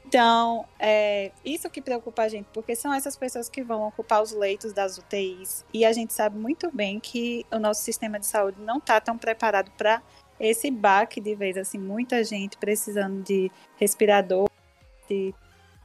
Então, 0.07 0.65
é 0.79 1.33
isso 1.43 1.69
que 1.69 1.81
preocupa 1.81 2.21
a 2.21 2.29
gente, 2.29 2.47
porque 2.53 2.75
são 2.77 2.93
essas 2.93 3.17
pessoas 3.17 3.49
que 3.49 3.61
vão 3.61 3.85
ocupar 3.85 4.21
os 4.21 4.31
leitos 4.31 4.71
das 4.71 4.97
UTIs. 4.97 5.65
E 5.73 5.85
a 5.85 5.91
gente 5.91 6.13
sabe 6.13 6.37
muito 6.37 6.71
bem 6.73 6.97
que 6.97 7.45
o 7.51 7.59
nosso 7.59 7.81
sistema 7.81 8.17
de 8.17 8.25
saúde 8.25 8.61
não 8.61 8.77
está 8.77 9.01
tão 9.01 9.17
preparado 9.17 9.69
para 9.71 10.01
esse 10.39 10.71
baque 10.71 11.19
de 11.19 11.35
vez, 11.35 11.57
assim, 11.57 11.77
muita 11.77 12.23
gente 12.23 12.57
precisando 12.57 13.21
de 13.21 13.51
respirador, 13.75 14.49
de, 15.09 15.35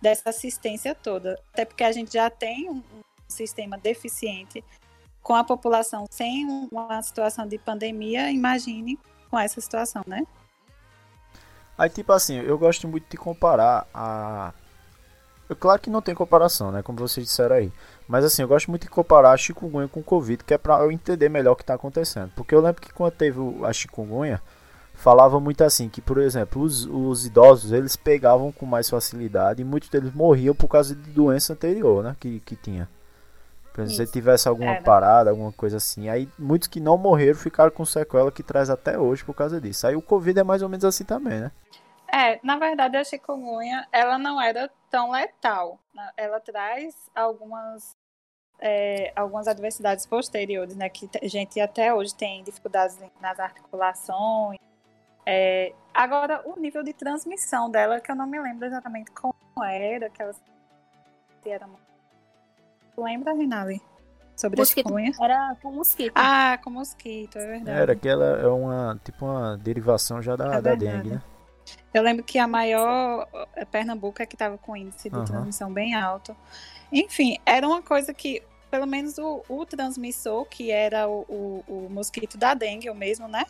dessa 0.02 0.30
assistência 0.30 0.94
toda. 0.94 1.40
Até 1.52 1.64
porque 1.64 1.84
a 1.84 1.92
gente 1.92 2.12
já 2.12 2.28
tem 2.28 2.68
um, 2.68 2.82
sistema 3.28 3.78
deficiente 3.78 4.62
com 5.22 5.34
a 5.34 5.42
população 5.42 6.04
sem 6.10 6.68
uma 6.70 7.00
situação 7.00 7.46
de 7.46 7.56
pandemia, 7.56 8.30
imagine 8.30 8.98
com 9.30 9.38
essa 9.38 9.58
situação, 9.58 10.02
né? 10.06 10.26
Aí, 11.78 11.88
tipo 11.88 12.12
assim, 12.12 12.36
eu 12.36 12.58
gosto 12.58 12.86
muito 12.86 13.08
de 13.08 13.16
comparar 13.16 13.86
a. 13.94 14.52
claro 15.58 15.80
que 15.80 15.88
não 15.88 16.02
tem 16.02 16.14
comparação, 16.14 16.70
né? 16.70 16.82
Como 16.82 16.98
vocês 16.98 17.26
disseram 17.26 17.56
aí. 17.56 17.72
Mas 18.06 18.24
assim, 18.24 18.42
eu 18.42 18.48
gosto 18.48 18.68
muito 18.68 18.82
de 18.82 18.90
comparar 18.90 19.32
a 19.32 19.36
chikungunya 19.36 19.88
com 19.88 20.00
o 20.00 20.04
Covid, 20.04 20.44
que 20.44 20.52
é 20.52 20.58
pra 20.58 20.80
eu 20.80 20.92
entender 20.92 21.30
melhor 21.30 21.52
o 21.52 21.56
que 21.56 21.64
tá 21.64 21.72
acontecendo. 21.72 22.30
Porque 22.36 22.54
eu 22.54 22.60
lembro 22.60 22.82
que 22.82 22.92
quando 22.92 23.14
teve 23.14 23.40
a 23.64 23.72
chikungunya, 23.72 24.42
falava 24.94 25.40
muito 25.40 25.62
assim, 25.64 25.88
que 25.88 26.00
por 26.00 26.18
exemplo, 26.18 26.62
os, 26.62 26.86
os 26.86 27.26
idosos, 27.26 27.72
eles 27.72 27.96
pegavam 27.96 28.52
com 28.52 28.66
mais 28.66 28.88
facilidade 28.88 29.62
e 29.62 29.64
muitos 29.64 29.88
deles 29.88 30.12
morriam 30.14 30.54
por 30.54 30.68
causa 30.68 30.94
de 30.94 31.10
doença 31.10 31.52
anterior, 31.52 32.02
né? 32.04 32.16
Que, 32.20 32.40
que 32.40 32.56
tinha. 32.56 32.88
Por 33.72 33.80
exemplo, 33.82 34.06
se 34.06 34.12
tivesse 34.12 34.48
alguma 34.48 34.72
Era. 34.72 34.82
parada, 34.82 35.30
alguma 35.30 35.50
coisa 35.50 35.78
assim. 35.78 36.08
Aí 36.10 36.28
muitos 36.38 36.68
que 36.68 36.78
não 36.78 36.98
morreram 36.98 37.38
ficaram 37.38 37.70
com 37.70 37.84
sequela 37.86 38.30
que 38.30 38.42
traz 38.42 38.68
até 38.68 38.98
hoje 38.98 39.24
por 39.24 39.34
causa 39.34 39.58
disso. 39.60 39.86
Aí 39.86 39.96
o 39.96 40.02
Covid 40.02 40.38
é 40.40 40.42
mais 40.44 40.60
ou 40.62 40.68
menos 40.68 40.84
assim 40.84 41.04
também, 41.04 41.40
né? 41.40 41.50
É, 42.12 42.38
na 42.42 42.58
verdade, 42.58 42.98
a 42.98 43.02
chikungunya, 43.02 43.88
ela 43.90 44.18
não 44.18 44.38
era 44.38 44.70
tão 44.90 45.10
letal. 45.12 45.78
Na- 45.94 46.12
Ela 46.18 46.38
traz 46.38 46.94
algumas, 47.14 47.96
é, 48.60 49.10
algumas 49.16 49.48
adversidades 49.48 50.04
posteriores, 50.04 50.76
né? 50.76 50.90
Que 50.90 51.08
a 51.22 51.26
gente 51.26 51.58
até 51.58 51.94
hoje 51.94 52.14
tem 52.14 52.44
dificuldades 52.44 52.98
nas 53.22 53.40
articulações. 53.40 54.58
É, 55.24 55.72
agora, 55.94 56.42
o 56.44 56.58
nível 56.58 56.82
de 56.82 56.92
transmissão 56.92 57.70
dela, 57.70 58.00
que 58.00 58.10
eu 58.10 58.16
não 58.16 58.26
me 58.26 58.40
lembro 58.40 58.66
exatamente 58.66 59.10
como 59.10 59.34
era, 59.64 60.10
que 60.10 60.22
ela 60.22 60.32
se 60.32 61.50
era... 61.50 61.68
Lembra, 62.96 63.32
Rinaldi? 63.32 63.80
Sobre 64.36 64.60
a 64.60 64.62
Mosquito. 64.62 64.88
chikungunya? 64.88 65.12
Era 65.20 65.56
com 65.62 65.72
mosquito. 65.72 66.12
Ah, 66.14 66.58
com 66.62 66.70
mosquito, 66.70 67.38
é 67.38 67.46
verdade. 67.46 67.78
Era 67.78 67.96
que 67.96 68.08
ela 68.08 68.24
é 68.38 68.46
uma, 68.46 69.00
tipo 69.04 69.24
uma 69.24 69.56
derivação 69.58 70.20
já 70.20 70.36
da, 70.36 70.54
É 70.54 70.60
da 70.60 70.74
dengue, 70.74 71.10
né? 71.10 71.22
Eu 71.94 72.02
lembro 72.02 72.24
que 72.24 72.38
a 72.38 72.46
maior 72.46 73.28
é 73.54 73.64
Pernambuco 73.64 74.22
é 74.22 74.26
que 74.26 74.34
estava 74.34 74.58
com 74.58 74.76
índice 74.76 75.08
de 75.08 75.16
Aham. 75.16 75.24
transmissão 75.24 75.72
bem 75.72 75.94
alto. 75.94 76.36
Enfim, 76.90 77.38
era 77.46 77.66
uma 77.66 77.82
coisa 77.82 78.12
que, 78.12 78.42
pelo 78.70 78.86
menos 78.86 79.16
o, 79.18 79.44
o 79.48 79.64
transmissor, 79.64 80.44
que 80.46 80.70
era 80.70 81.08
o, 81.08 81.24
o, 81.28 81.64
o 81.68 81.88
mosquito 81.90 82.36
da 82.36 82.54
dengue, 82.54 82.90
o 82.90 82.94
mesmo, 82.94 83.28
né? 83.28 83.44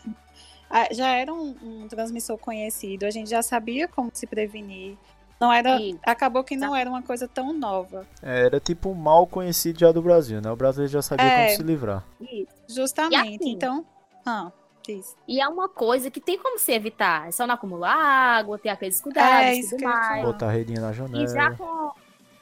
Ah, 0.75 0.89
Já 0.91 1.09
era 1.11 1.33
um, 1.33 1.55
um 1.63 1.87
transmissor 1.89 2.39
conhecido, 2.39 3.05
a 3.05 3.11
gente 3.11 3.29
já 3.29 3.43
sabia 3.43 3.87
como 3.87 4.11
se 4.13 4.27
prevenir. 4.27 4.97
Não 5.39 5.53
era, 5.53 5.79
Isso. 5.81 5.99
acabou 6.07 6.43
que 6.45 6.57
não 6.57 6.75
era 6.75 6.89
uma 6.89 7.03
coisa 7.03 7.27
tão 7.29 7.53
nova. 7.53 8.07
É, 8.23 8.47
Era 8.47 8.61
tipo 8.61 8.89
um 8.91 8.95
mal 8.95 9.27
conhecido 9.27 9.81
já 9.81 9.91
do 9.91 10.01
Brasil, 10.01 10.41
né? 10.41 10.51
O 10.51 10.55
brasileiro 10.57 10.93
já 10.93 11.03
sabia 11.03 11.27
É. 11.27 11.45
como 11.47 11.57
se 11.57 11.63
livrar. 11.65 12.05
Isso. 12.21 12.47
Justamente. 12.69 13.17
assim? 13.43 13.51
Então, 13.51 13.85
ah, 14.25 14.53
diz. 14.87 15.17
E 15.27 15.41
é 15.41 15.49
uma 15.49 15.69
coisa 15.69 16.11
que 16.13 16.21
tem 16.21 16.39
como 16.39 16.59
se 16.61 16.71
evitar. 16.73 17.29
É 17.29 17.33
só 17.33 17.45
não 17.45 17.57
acumular 17.57 17.93
água, 17.93 18.57
ter 18.57 18.69
aqueles 18.69 19.01
cuidados 19.01 19.31
É, 19.47 19.55
e 19.57 19.59
isso 19.61 19.71
tudo 19.77 19.85
mais. 19.85 20.25
Botar 20.25 20.47
a 20.47 20.51
redinha 20.53 20.81
na 20.81 20.91
E 20.91 20.95
já 20.95 21.03
janela. 21.27 21.57
com. 21.57 21.91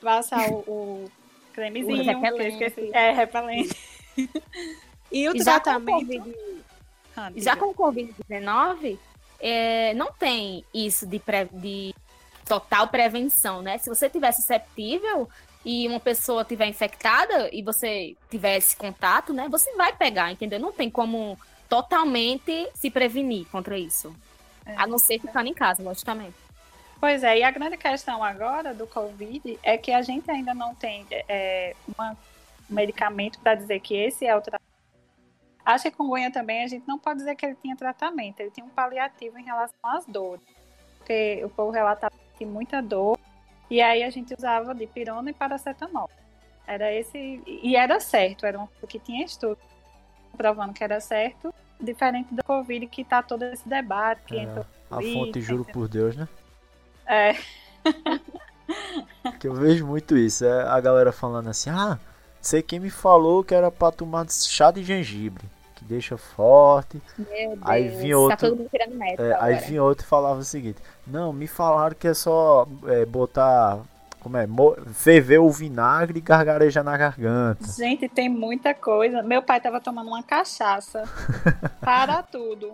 Passar 0.02 0.50
o, 0.50 0.58
o 0.68 1.10
cremezinho, 1.54 2.02
O 2.02 2.04
repelente. 2.20 2.62
esqueci. 2.62 2.90
É, 2.92 3.12
repelente. 3.12 3.76
e 5.10 5.26
o 5.28 5.34
e 5.36 5.42
já 5.42 5.58
com 5.58 5.70
Ah, 7.16 7.30
já 7.36 7.56
com 7.56 7.66
o 7.66 7.74
Covid-19, 7.74 8.98
é, 9.40 9.94
não 9.94 10.12
tem 10.12 10.64
isso 10.72 11.06
de, 11.06 11.18
pre- 11.18 11.48
de 11.52 11.94
total 12.46 12.88
prevenção, 12.88 13.62
né? 13.62 13.78
Se 13.78 13.88
você 13.88 14.08
tiver 14.08 14.32
susceptível 14.32 15.28
e 15.64 15.86
uma 15.88 16.00
pessoa 16.00 16.44
tiver 16.44 16.66
infectada 16.66 17.48
e 17.52 17.62
você 17.62 18.16
tiver 18.30 18.56
esse 18.56 18.76
contato, 18.76 19.32
né? 19.32 19.48
Você 19.48 19.74
vai 19.76 19.94
pegar, 19.94 20.30
entendeu? 20.32 20.58
Não 20.58 20.72
tem 20.72 20.90
como 20.90 21.38
totalmente 21.68 22.68
se 22.74 22.90
prevenir 22.90 23.46
contra 23.46 23.78
isso. 23.78 24.14
É. 24.66 24.74
A 24.76 24.86
não 24.86 24.98
ser 24.98 25.18
ficando 25.20 25.48
em 25.48 25.54
casa, 25.54 25.82
logicamente. 25.82 26.34
Pois 27.00 27.22
é, 27.24 27.38
e 27.38 27.42
a 27.42 27.50
grande 27.50 27.76
questão 27.78 28.22
agora 28.22 28.74
do 28.74 28.86
Covid 28.86 29.58
é 29.62 29.78
que 29.78 29.90
a 29.90 30.02
gente 30.02 30.30
ainda 30.30 30.52
não 30.52 30.74
tem 30.74 31.06
é, 31.10 31.74
uma- 31.96 32.12
um 32.70 32.74
medicamento 32.74 33.38
para 33.40 33.54
dizer 33.54 33.80
que 33.80 33.94
esse 33.96 34.26
é 34.26 34.36
o 34.36 34.40
tratamento. 34.40 34.69
A 35.74 35.78
chikungunya 35.78 36.30
também, 36.30 36.64
a 36.64 36.68
gente 36.68 36.86
não 36.86 36.98
pode 36.98 37.18
dizer 37.18 37.34
que 37.36 37.46
ele 37.46 37.56
tinha 37.60 37.76
tratamento, 37.76 38.40
ele 38.40 38.50
tinha 38.50 38.64
um 38.64 38.70
paliativo 38.70 39.38
em 39.38 39.44
relação 39.44 39.78
às 39.82 40.04
dores. 40.06 40.44
Porque 40.98 41.40
o 41.44 41.48
povo 41.48 41.70
relatava 41.70 42.14
que 42.36 42.44
muita 42.44 42.80
dor, 42.82 43.18
e 43.70 43.80
aí 43.80 44.02
a 44.02 44.10
gente 44.10 44.34
usava 44.34 44.74
dipirona 44.74 45.30
e 45.30 45.34
paracetamol. 45.34 46.10
Era 46.66 46.92
esse, 46.92 47.42
e 47.46 47.76
era 47.76 48.00
certo, 48.00 48.46
era 48.46 48.58
coisa 48.58 48.86
que 48.86 48.98
tinha 48.98 49.24
estudo 49.24 49.58
provando 50.36 50.72
que 50.72 50.82
era 50.82 51.00
certo, 51.00 51.52
diferente 51.80 52.34
do 52.34 52.42
Covid, 52.42 52.86
que 52.86 53.04
tá 53.04 53.22
todo 53.22 53.44
esse 53.44 53.68
debate, 53.68 54.22
que 54.24 54.36
É, 54.36 54.42
entrou 54.42 54.66
a 54.90 55.00
fonte, 55.00 55.40
juro 55.40 55.64
por 55.64 55.88
Deus, 55.88 56.16
né? 56.16 56.28
É, 57.06 57.34
Que 59.38 59.48
eu 59.48 59.54
vejo 59.54 59.86
muito 59.86 60.16
isso. 60.16 60.44
É 60.44 60.62
a 60.62 60.80
galera 60.80 61.12
falando 61.12 61.48
assim: 61.48 61.70
ah, 61.70 61.98
sei 62.40 62.62
quem 62.62 62.80
me 62.80 62.90
falou 62.90 63.42
que 63.44 63.54
era 63.54 63.70
pra 63.70 63.90
tomar 63.90 64.30
chá 64.30 64.70
de 64.70 64.82
gengibre, 64.82 65.44
que 65.80 65.84
deixa 65.86 66.16
forte. 66.16 67.00
Meu 67.18 67.58
Aí 67.62 67.88
Deus, 67.88 68.00
vinha 68.00 68.14
Tá 68.14 68.18
outro- 68.20 68.36
todo 68.50 68.56
mundo 68.58 68.68
tirando 68.70 69.02
É, 69.02 69.36
aí 69.40 69.54
vinha 69.56 69.82
outro 69.82 70.04
e 70.04 70.08
falava 70.08 70.38
o 70.40 70.44
seguinte: 70.44 70.78
Não, 71.06 71.32
me 71.32 71.46
falaram 71.48 71.96
que 71.98 72.06
é 72.06 72.14
só 72.14 72.66
é, 72.86 73.04
botar. 73.04 73.80
Como 74.20 74.36
é? 74.36 74.46
Ferver 74.92 75.38
o 75.40 75.50
vinagre 75.50 76.18
e 76.18 76.20
gargarejar 76.20 76.84
na 76.84 76.94
garganta. 76.94 77.66
Gente, 77.72 78.06
tem 78.06 78.28
muita 78.28 78.74
coisa. 78.74 79.22
Meu 79.22 79.42
pai 79.42 79.60
tava 79.62 79.80
tomando 79.80 80.08
uma 80.08 80.22
cachaça 80.22 81.04
para 81.80 82.22
tudo. 82.22 82.72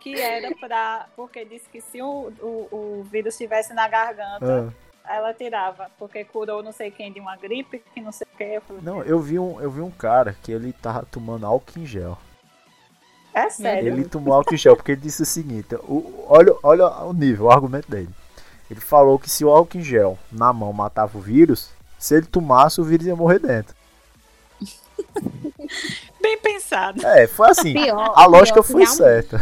Que 0.00 0.20
era 0.20 0.54
pra. 0.56 1.06
Porque 1.16 1.44
disse 1.46 1.66
que 1.70 1.80
se 1.80 2.00
o, 2.02 2.30
o, 2.40 2.68
o 3.00 3.06
vírus 3.10 3.32
estivesse 3.34 3.72
na 3.72 3.88
garganta, 3.88 4.72
Ah, 5.02 5.16
ela 5.16 5.32
tirava. 5.32 5.90
Porque 5.98 6.24
curou 6.24 6.62
não 6.62 6.72
sei 6.72 6.90
quem 6.90 7.10
de 7.10 7.20
uma 7.20 7.36
gripe, 7.36 7.82
que 7.94 8.00
não 8.02 8.12
sei 8.12 8.26
o 8.32 8.36
que. 8.36 8.44
Eu 8.44 8.60
falei, 8.60 8.82
não, 8.82 9.02
eu 9.02 9.18
vi, 9.18 9.38
um, 9.38 9.58
eu 9.60 9.70
vi 9.70 9.80
um 9.80 9.90
cara 9.90 10.36
que 10.42 10.52
ele 10.52 10.72
tava 10.74 11.06
tomando 11.10 11.46
álcool 11.46 11.78
em 11.80 11.86
gel. 11.86 12.18
É 13.36 13.50
sério. 13.50 13.88
Ele 13.92 14.04
tomou 14.04 14.34
álcool 14.34 14.54
em 14.54 14.58
gel 14.58 14.76
porque 14.76 14.92
ele 14.92 15.00
disse 15.00 15.22
o 15.22 15.26
seguinte: 15.26 15.74
o- 15.76 16.24
olha, 16.28 16.54
olha 16.62 16.86
o 17.04 17.12
nível, 17.12 17.46
o 17.46 17.50
argumento 17.50 17.90
dele. 17.90 18.08
Ele 18.70 18.80
falou 18.80 19.18
que 19.18 19.30
se 19.30 19.44
o 19.44 19.50
álcool 19.50 19.78
em 19.78 19.82
gel 19.82 20.18
na 20.32 20.52
mão 20.52 20.72
matava 20.72 21.16
o 21.16 21.20
vírus, 21.20 21.70
se 21.98 22.14
ele 22.16 22.26
tomasse, 22.26 22.80
o 22.80 22.84
vírus 22.84 23.06
ia 23.06 23.14
morrer 23.14 23.38
dentro. 23.38 23.74
Bem 26.20 26.38
pensado. 26.38 27.06
É, 27.06 27.26
foi 27.26 27.48
assim. 27.50 27.72
Pior, 27.72 28.12
A 28.16 28.26
lógica 28.26 28.62
foi 28.62 28.82
realmente- 28.84 28.96
certa. 28.96 29.38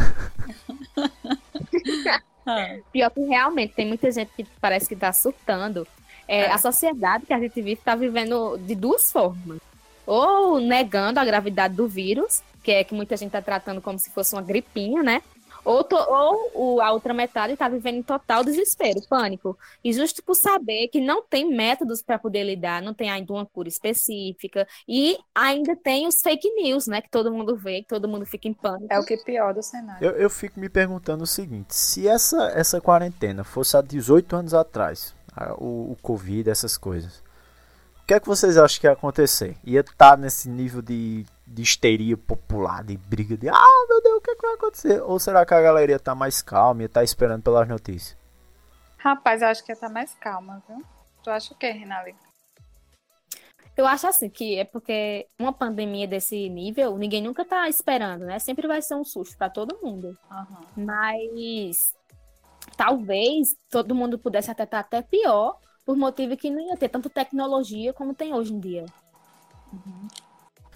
Ah, 2.46 2.76
Pior 2.92 3.10
que 3.10 3.20
realmente 3.20 3.72
tem 3.72 3.86
muita 3.88 4.10
gente 4.12 4.30
que 4.36 4.44
parece 4.60 4.86
que 4.86 4.94
tá 4.94 5.10
surtando. 5.14 5.86
É, 6.28 6.40
É. 6.42 6.50
A 6.52 6.58
sociedade 6.58 7.24
que 7.24 7.32
a 7.32 7.38
gente 7.38 7.54
vive 7.54 7.80
tá 7.82 7.94
vivendo 7.96 8.58
de 8.58 8.74
duas 8.74 9.10
formas. 9.10 9.58
Ou 10.06 10.60
negando 10.60 11.18
a 11.20 11.24
gravidade 11.24 11.74
do 11.74 11.88
vírus, 11.88 12.42
que 12.62 12.72
é 12.72 12.84
que 12.84 12.94
muita 12.94 13.16
gente 13.16 13.32
tá 13.32 13.42
tratando 13.42 13.80
como 13.80 13.98
se 13.98 14.10
fosse 14.10 14.34
uma 14.34 14.42
gripinha, 14.42 15.02
né? 15.02 15.22
Ou, 15.64 15.82
to- 15.82 15.96
ou 15.96 16.50
o- 16.76 16.80
a 16.82 16.92
outra 16.92 17.14
metade 17.14 17.56
tá 17.56 17.66
vivendo 17.70 17.94
em 17.96 18.02
total 18.02 18.44
desespero, 18.44 19.00
pânico. 19.08 19.56
E 19.82 19.94
justo 19.94 20.22
por 20.22 20.34
saber 20.34 20.88
que 20.88 21.00
não 21.00 21.22
tem 21.22 21.48
métodos 21.48 22.02
para 22.02 22.18
poder 22.18 22.44
lidar, 22.44 22.82
não 22.82 22.92
tem 22.92 23.08
ainda 23.10 23.32
uma 23.32 23.46
cura 23.46 23.66
específica. 23.66 24.68
E 24.86 25.16
ainda 25.34 25.74
tem 25.74 26.06
os 26.06 26.20
fake 26.20 26.50
news, 26.50 26.86
né? 26.86 27.00
Que 27.00 27.08
todo 27.08 27.32
mundo 27.32 27.56
vê, 27.56 27.80
que 27.80 27.88
todo 27.88 28.06
mundo 28.06 28.26
fica 28.26 28.46
em 28.46 28.52
pânico. 28.52 28.88
é 28.92 28.98
o 29.00 29.04
que 29.06 29.16
pior 29.16 29.54
do 29.54 29.62
cenário. 29.62 30.06
Eu, 30.06 30.12
eu 30.12 30.28
fico 30.28 30.60
me 30.60 30.68
perguntando 30.68 31.24
o 31.24 31.26
seguinte: 31.26 31.74
se 31.74 32.06
essa, 32.06 32.50
essa 32.54 32.78
quarentena 32.78 33.42
fosse 33.42 33.74
há 33.74 33.80
18 33.80 34.36
anos 34.36 34.52
atrás, 34.52 35.14
a- 35.34 35.54
o, 35.54 35.92
o 35.92 35.96
Covid, 36.02 36.50
essas 36.50 36.76
coisas, 36.76 37.22
o 38.04 38.06
que 38.06 38.12
é 38.12 38.20
que 38.20 38.26
vocês 38.26 38.58
acham 38.58 38.78
que 38.78 38.86
ia 38.86 38.92
acontecer? 38.92 39.56
Ia 39.64 39.80
estar 39.80 40.18
nesse 40.18 40.46
nível 40.46 40.82
de, 40.82 41.24
de 41.46 41.62
histeria 41.62 42.18
popular, 42.18 42.84
de 42.84 42.98
briga 42.98 43.34
de 43.34 43.48
ah, 43.48 43.86
meu 43.88 44.02
Deus, 44.02 44.18
o 44.18 44.20
que, 44.20 44.30
é 44.30 44.34
que 44.34 44.42
vai 44.42 44.54
acontecer? 44.56 45.02
Ou 45.02 45.18
será 45.18 45.46
que 45.46 45.54
a 45.54 45.62
galera 45.62 45.92
ia 45.92 45.96
estar 45.96 46.14
mais 46.14 46.42
calma, 46.42 46.82
ia 46.82 46.86
estar 46.86 47.02
esperando 47.02 47.42
pelas 47.42 47.66
notícias? 47.66 48.14
Rapaz, 48.98 49.40
eu 49.40 49.48
acho 49.48 49.64
que 49.64 49.72
ia 49.72 49.74
estar 49.74 49.88
mais 49.88 50.14
calma, 50.16 50.62
viu? 50.68 50.84
Tu 51.22 51.30
acha 51.30 51.54
o 51.54 51.56
quê, 51.56 51.70
Rinaldi? 51.70 52.14
Eu 53.74 53.86
acho 53.86 54.06
assim 54.06 54.28
que 54.28 54.58
é 54.58 54.66
porque 54.66 55.26
uma 55.38 55.52
pandemia 55.54 56.06
desse 56.06 56.50
nível, 56.50 56.98
ninguém 56.98 57.22
nunca 57.22 57.42
tá 57.42 57.70
esperando, 57.70 58.26
né? 58.26 58.38
Sempre 58.38 58.68
vai 58.68 58.82
ser 58.82 58.96
um 58.96 59.04
susto 59.04 59.38
para 59.38 59.48
todo 59.48 59.80
mundo. 59.82 60.14
Aham. 60.30 60.60
Mas 60.76 61.94
talvez 62.76 63.56
todo 63.70 63.94
mundo 63.94 64.18
pudesse 64.18 64.50
até 64.50 64.64
estar 64.64 64.80
até 64.80 65.00
pior, 65.00 65.58
por 65.84 65.96
motivo 65.96 66.36
que 66.36 66.50
não 66.50 66.60
ia 66.60 66.76
ter 66.76 66.88
tanta 66.88 67.08
tecnologia 67.10 67.92
como 67.92 68.14
tem 68.14 68.34
hoje 68.34 68.52
em 68.52 68.60
dia. 68.60 68.86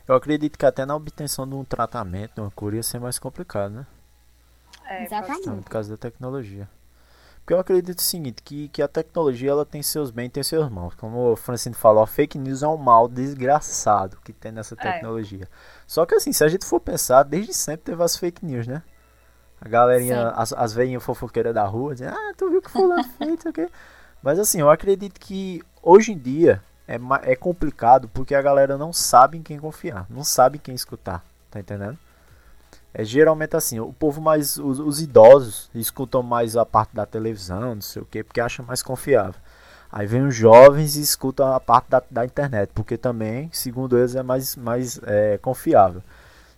Eu 0.09 0.15
acredito 0.15 0.59
que 0.59 0.67
até 0.67 0.85
na 0.87 0.97
obtenção 0.97 1.47
de 1.49 1.55
um 1.55 1.65
tratamento, 1.65 2.35
de 2.35 2.41
uma 2.41 2.51
cura, 2.51 2.77
ia 2.77 2.83
ser 2.83 2.99
mais 2.99 3.19
complicado, 3.19 3.73
né? 3.73 3.87
É, 4.85 5.05
Exatamente. 5.05 5.63
Por 5.63 5.71
causa 5.71 5.91
da 5.91 5.97
tecnologia. 5.97 6.69
Porque 7.41 7.55
eu 7.55 7.61
acredito 7.61 7.99
o 7.99 8.03
seguinte, 8.03 8.43
que, 8.43 8.69
que 8.69 8.83
a 8.83 8.89
tecnologia 8.89 9.51
ela 9.51 9.65
tem 9.65 9.83
seus 9.83 10.11
bens 10.11 10.27
e 10.27 10.31
tem 10.31 10.43
seus 10.43 10.69
maus. 10.71 10.95
Como 10.95 11.33
o 11.33 11.37
Francine 11.37 11.75
falou, 11.75 12.03
a 12.03 12.07
fake 12.07 12.39
news 12.39 12.63
é 12.63 12.69
um 12.69 12.77
mal 12.77 13.09
desgraçado 13.09 14.19
que 14.25 14.33
tem 14.33 14.53
nessa 14.53 14.75
É. 14.75 14.79
tecnologia. 14.79 15.49
Só 15.87 16.05
que 16.07 16.15
assim, 16.15 16.33
se 16.33 16.45
a 16.45 16.49
gente 16.49 16.67
for 16.67 16.81
pensar, 16.81 17.23
desde 17.23 17.55
sempre 17.55 17.85
teve 17.85 18.03
as 18.03 18.17
fake 18.17 18.45
news, 18.45 18.67
né? 18.67 18.83
A 19.61 19.69
galerinha, 19.69 20.29
Sim. 20.31 20.35
as, 20.37 20.53
as 20.53 20.73
veinhas 20.75 21.03
fofoqueiras 21.03 21.55
da 21.55 21.65
rua, 21.67 21.95
dizendo, 21.95 22.15
ah, 22.17 22.35
tu 22.37 22.51
viu 22.51 22.63
que 22.63 22.71
fulano 22.71 23.05
fez, 23.05 23.45
o 23.47 23.53
quê. 23.53 23.69
Mas 24.23 24.39
assim, 24.39 24.61
eu 24.61 24.71
acredito 24.71 25.19
que 25.21 25.63
hoje 25.83 26.13
em 26.13 26.19
dia 26.19 26.63
é, 26.87 26.99
é 27.23 27.37
complicado 27.37 28.09
porque 28.09 28.35
a 28.35 28.43
galera 28.43 28.77
não 28.77 28.93
sabe 28.93 29.39
em 29.39 29.43
quem 29.43 29.59
confiar, 29.59 30.07
não 30.09 30.25
sabe 30.25 30.59
quem 30.59 30.75
escutar, 30.75 31.25
tá 31.51 31.61
entendendo? 31.61 31.99
É 32.93 33.05
geralmente 33.05 33.55
assim, 33.55 33.79
o 33.79 33.93
povo 33.93 34.21
mais. 34.21 34.57
Os, 34.57 34.81
os, 34.81 35.01
idosos 35.01 35.71
escutam 35.75 36.23
mais 36.23 36.57
a 36.57 36.65
parte 36.65 36.95
da 36.95 37.05
televisão, 37.05 37.75
não 37.75 37.83
sei 37.83 38.03
o 38.03 38.07
que, 38.07 38.25
porque 38.25 38.41
acham 38.41 38.65
mais 38.65 38.83
confiável. 38.83 39.41
Aí 39.91 40.07
vem 40.07 40.27
os 40.27 40.35
jovens 40.35 40.97
e 40.97 41.01
escutam 41.01 41.53
a 41.53 41.61
parte 41.61 41.89
da, 41.91 42.03
da 42.11 42.25
internet, 42.25 42.71
porque 42.75 42.97
também, 42.97 43.49
segundo 43.53 43.97
eles, 43.97 44.15
é 44.15 44.23
mais, 44.23 44.57
mais 44.57 45.01
é, 45.05 45.39
confiável. 45.39 46.03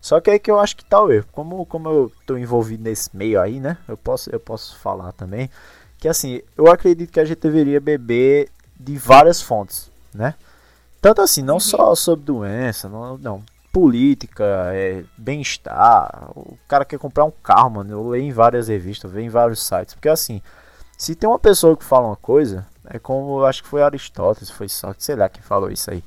Só 0.01 0.21
que 0.21 0.31
aí 0.31 0.39
que 0.39 0.51
eu 0.51 0.59
acho 0.59 0.77
que 0.77 0.85
tá 0.85 1.03
o 1.03 1.13
erro. 1.13 1.27
Como, 1.31 1.67
como 1.67 1.89
eu 1.89 2.13
tô 2.27 2.37
envolvido 2.37 2.83
nesse 2.83 3.15
meio 3.15 3.41
aí, 3.41 3.61
né? 3.61 3.77
Eu 3.87 3.97
posso, 3.97 4.31
eu 4.31 4.41
posso 4.41 4.79
falar 4.79 5.13
também. 5.13 5.51
Que 6.01 6.09
assim, 6.09 6.41
eu 6.57 6.69
acredito 6.69 7.13
que 7.13 7.21
a 7.21 7.25
gente 7.25 7.41
deveria 7.41 7.81
beber 7.81 8.49
de 8.79 8.97
várias 8.97 9.43
fontes, 9.43 9.91
né? 10.15 10.35
Tanto 11.01 11.21
assim, 11.21 11.43
não 11.43 11.55
uhum. 11.55 11.61
só 11.61 11.95
sobre 11.95 12.25
doença, 12.25 12.89
não, 12.89 13.19
não 13.19 13.43
política, 13.73 14.45
é, 14.73 15.05
bem-estar. 15.17 16.31
O 16.35 16.59
cara 16.67 16.85
quer 16.85 16.99
comprar 16.99 17.25
um 17.25 17.33
carro, 17.43 17.71
mano. 17.71 17.91
Eu 17.91 18.09
leio 18.09 18.25
em 18.25 18.33
várias 18.33 18.69
revistas, 18.69 19.11
vejo 19.11 19.27
em 19.27 19.31
vários 19.31 19.65
sites. 19.65 19.95
Porque 19.95 20.09
assim, 20.09 20.43
se 20.97 21.15
tem 21.15 21.29
uma 21.29 21.39
pessoa 21.39 21.77
que 21.77 21.85
fala 21.85 22.09
uma 22.09 22.17
coisa, 22.17 22.67
é 22.87 22.99
como 22.99 23.41
eu 23.41 23.47
acho 23.47 23.63
que 23.63 23.69
foi 23.69 23.83
Aristóteles, 23.83 24.51
foi 24.51 24.69
só 24.69 24.95
sei 24.99 25.17
lá 25.17 25.29
quem 25.29 25.43
falou 25.43 25.71
isso 25.71 25.91
aí. 25.91 26.03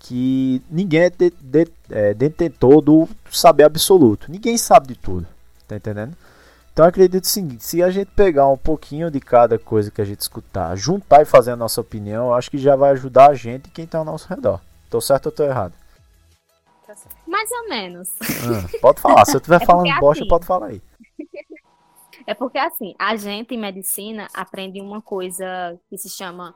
Que 0.00 0.60
ninguém 0.68 1.02
é, 1.02 1.10
de, 1.10 1.32
de, 1.40 1.66
é 1.90 2.12
detentor 2.12 2.82
do 2.82 3.08
saber 3.30 3.64
absoluto. 3.64 4.30
Ninguém 4.30 4.58
sabe 4.58 4.88
de 4.88 4.96
tudo. 4.96 5.26
Tá 5.66 5.76
entendendo? 5.76 6.14
Então 6.74 6.86
acredito 6.86 7.22
o 7.22 7.28
seguinte, 7.28 7.62
se 7.62 7.80
a 7.84 7.88
gente 7.88 8.10
pegar 8.10 8.48
um 8.48 8.56
pouquinho 8.56 9.08
de 9.08 9.20
cada 9.20 9.56
coisa 9.60 9.92
que 9.92 10.00
a 10.00 10.04
gente 10.04 10.18
escutar, 10.18 10.74
juntar 10.74 11.22
e 11.22 11.24
fazer 11.24 11.52
a 11.52 11.56
nossa 11.56 11.80
opinião, 11.80 12.26
eu 12.26 12.34
acho 12.34 12.50
que 12.50 12.58
já 12.58 12.74
vai 12.74 12.90
ajudar 12.90 13.30
a 13.30 13.34
gente 13.34 13.68
e 13.68 13.70
quem 13.70 13.84
está 13.84 13.98
ao 13.98 14.04
nosso 14.04 14.28
redor. 14.28 14.60
Tô 14.90 15.00
certo 15.00 15.26
ou 15.26 15.32
tô 15.32 15.44
errado? 15.44 15.72
Mais 17.28 17.48
ou 17.52 17.68
menos. 17.68 18.08
Ah, 18.20 18.78
pode 18.80 19.00
falar. 19.00 19.24
Se 19.24 19.36
eu 19.36 19.38
estiver 19.38 19.62
é 19.62 19.64
falando 19.64 19.88
assim, 19.88 20.00
bosta, 20.00 20.26
pode 20.26 20.46
falar 20.46 20.66
aí. 20.66 20.82
É 22.26 22.32
porque 22.32 22.56
assim, 22.56 22.94
a 22.98 23.16
gente 23.16 23.54
em 23.54 23.58
medicina 23.58 24.28
aprende 24.32 24.80
uma 24.80 25.02
coisa 25.02 25.78
que 25.90 25.98
se 25.98 26.08
chama 26.08 26.54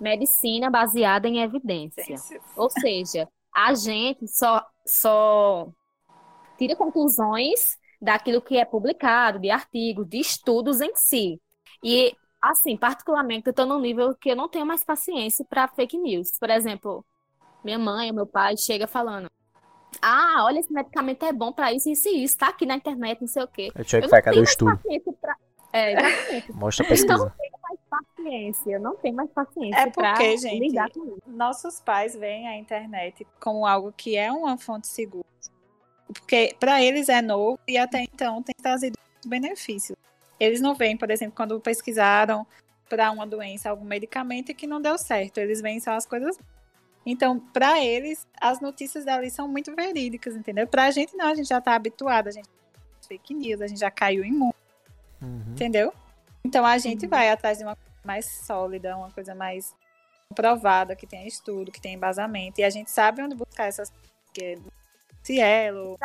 medicina 0.00 0.68
baseada 0.68 1.28
em 1.28 1.40
evidência. 1.40 2.16
Ou 2.56 2.68
seja, 2.68 3.28
a 3.54 3.74
gente 3.74 4.26
só, 4.26 4.66
só 4.84 5.68
tira 6.58 6.74
conclusões 6.74 7.78
daquilo 8.04 8.42
que 8.42 8.56
é 8.56 8.64
publicado, 8.64 9.38
de 9.38 9.50
artigos, 9.50 10.06
de 10.06 10.18
estudos 10.18 10.80
em 10.80 10.94
si. 10.94 11.40
E, 11.82 12.14
assim, 12.40 12.76
particularmente, 12.76 13.46
eu 13.46 13.50
estou 13.50 13.66
num 13.66 13.80
nível 13.80 14.14
que 14.14 14.30
eu 14.30 14.36
não 14.36 14.48
tenho 14.48 14.66
mais 14.66 14.84
paciência 14.84 15.44
para 15.48 15.66
fake 15.68 15.98
news. 15.98 16.38
Por 16.38 16.50
exemplo, 16.50 17.04
minha 17.64 17.78
mãe, 17.78 18.12
meu 18.12 18.26
pai 18.26 18.56
chega 18.56 18.86
falando: 18.86 19.30
ah, 20.02 20.44
olha, 20.44 20.60
esse 20.60 20.72
medicamento 20.72 21.24
é 21.24 21.32
bom 21.32 21.52
para 21.52 21.72
isso, 21.72 21.88
isso 21.88 22.08
e 22.08 22.24
isso, 22.24 22.36
tá 22.36 22.48
aqui 22.48 22.66
na 22.66 22.76
internet, 22.76 23.20
não 23.20 23.28
sei 23.28 23.42
o 23.42 23.48
quê. 23.48 23.72
Eu 23.74 23.84
tinha 23.84 24.02
que 24.02 24.08
ficar 24.08 24.32
do 24.32 24.42
estudo. 24.42 24.78
Pra... 25.20 25.36
É, 25.72 25.92
exatamente. 25.92 26.52
Mostra 26.54 26.84
a 26.84 26.88
pesquisa. 26.88 27.16
Não 27.16 27.30
tenho 27.30 27.52
mais 27.62 27.80
paciência, 27.88 28.78
não 28.78 28.96
tenho 28.96 29.16
mais 29.16 29.30
paciência 29.30 29.80
é 29.80 29.90
porque, 29.90 30.36
gente, 30.36 30.68
lidar 30.68 30.90
com 30.90 31.04
isso. 31.06 31.22
Nossos 31.26 31.80
pais 31.80 32.14
veem 32.14 32.46
a 32.48 32.56
internet 32.56 33.26
como 33.40 33.66
algo 33.66 33.92
que 33.92 34.16
é 34.16 34.30
uma 34.30 34.58
fonte 34.58 34.86
segura. 34.86 35.24
Porque 36.12 36.54
para 36.58 36.82
eles 36.82 37.08
é 37.08 37.22
novo 37.22 37.58
e 37.66 37.78
até 37.78 38.02
então 38.02 38.42
tem 38.42 38.54
trazido 38.54 38.98
benefícios. 39.26 39.96
Eles 40.38 40.60
não 40.60 40.74
veem, 40.74 40.96
por 40.96 41.10
exemplo, 41.10 41.34
quando 41.36 41.58
pesquisaram 41.60 42.46
para 42.88 43.10
uma 43.10 43.26
doença 43.26 43.70
algum 43.70 43.84
medicamento 43.84 44.50
e 44.50 44.54
que 44.54 44.66
não 44.66 44.80
deu 44.80 44.98
certo. 44.98 45.38
Eles 45.38 45.60
veem 45.60 45.80
só 45.80 45.92
as 45.92 46.04
coisas 46.04 46.38
então, 47.06 47.38
para 47.38 47.84
eles, 47.84 48.26
as 48.40 48.60
notícias 48.60 49.04
dali 49.04 49.30
são 49.30 49.46
muito 49.46 49.74
verídicas, 49.74 50.34
entendeu? 50.34 50.66
Para 50.66 50.86
a 50.86 50.90
gente 50.90 51.14
não, 51.16 51.26
a 51.26 51.34
gente 51.34 51.48
já 51.48 51.58
está 51.58 51.74
habituado, 51.74 52.28
a 52.28 52.30
gente 52.30 52.48
fake 53.06 53.34
news, 53.34 53.60
a 53.60 53.66
gente 53.66 53.80
já 53.80 53.90
caiu 53.90 54.24
em 54.24 54.32
mundo, 54.32 54.54
uhum. 55.20 55.44
entendeu? 55.50 55.92
Então 56.42 56.64
a 56.64 56.78
gente 56.78 57.04
uhum. 57.04 57.10
vai 57.10 57.28
atrás 57.30 57.58
de 57.58 57.64
uma 57.64 57.76
coisa 57.76 58.00
mais 58.02 58.24
sólida, 58.24 58.96
uma 58.96 59.10
coisa 59.10 59.34
mais 59.34 59.74
provada, 60.34 60.96
que 60.96 61.06
tenha 61.06 61.28
estudo, 61.28 61.70
que 61.70 61.80
tenha 61.80 61.94
embasamento, 61.94 62.60
e 62.60 62.64
a 62.64 62.70
gente 62.70 62.90
sabe 62.90 63.22
onde 63.22 63.34
buscar 63.34 63.66
essas 63.66 63.92
que 64.32 64.42
é 64.42 64.58
Cielo, 65.24 65.98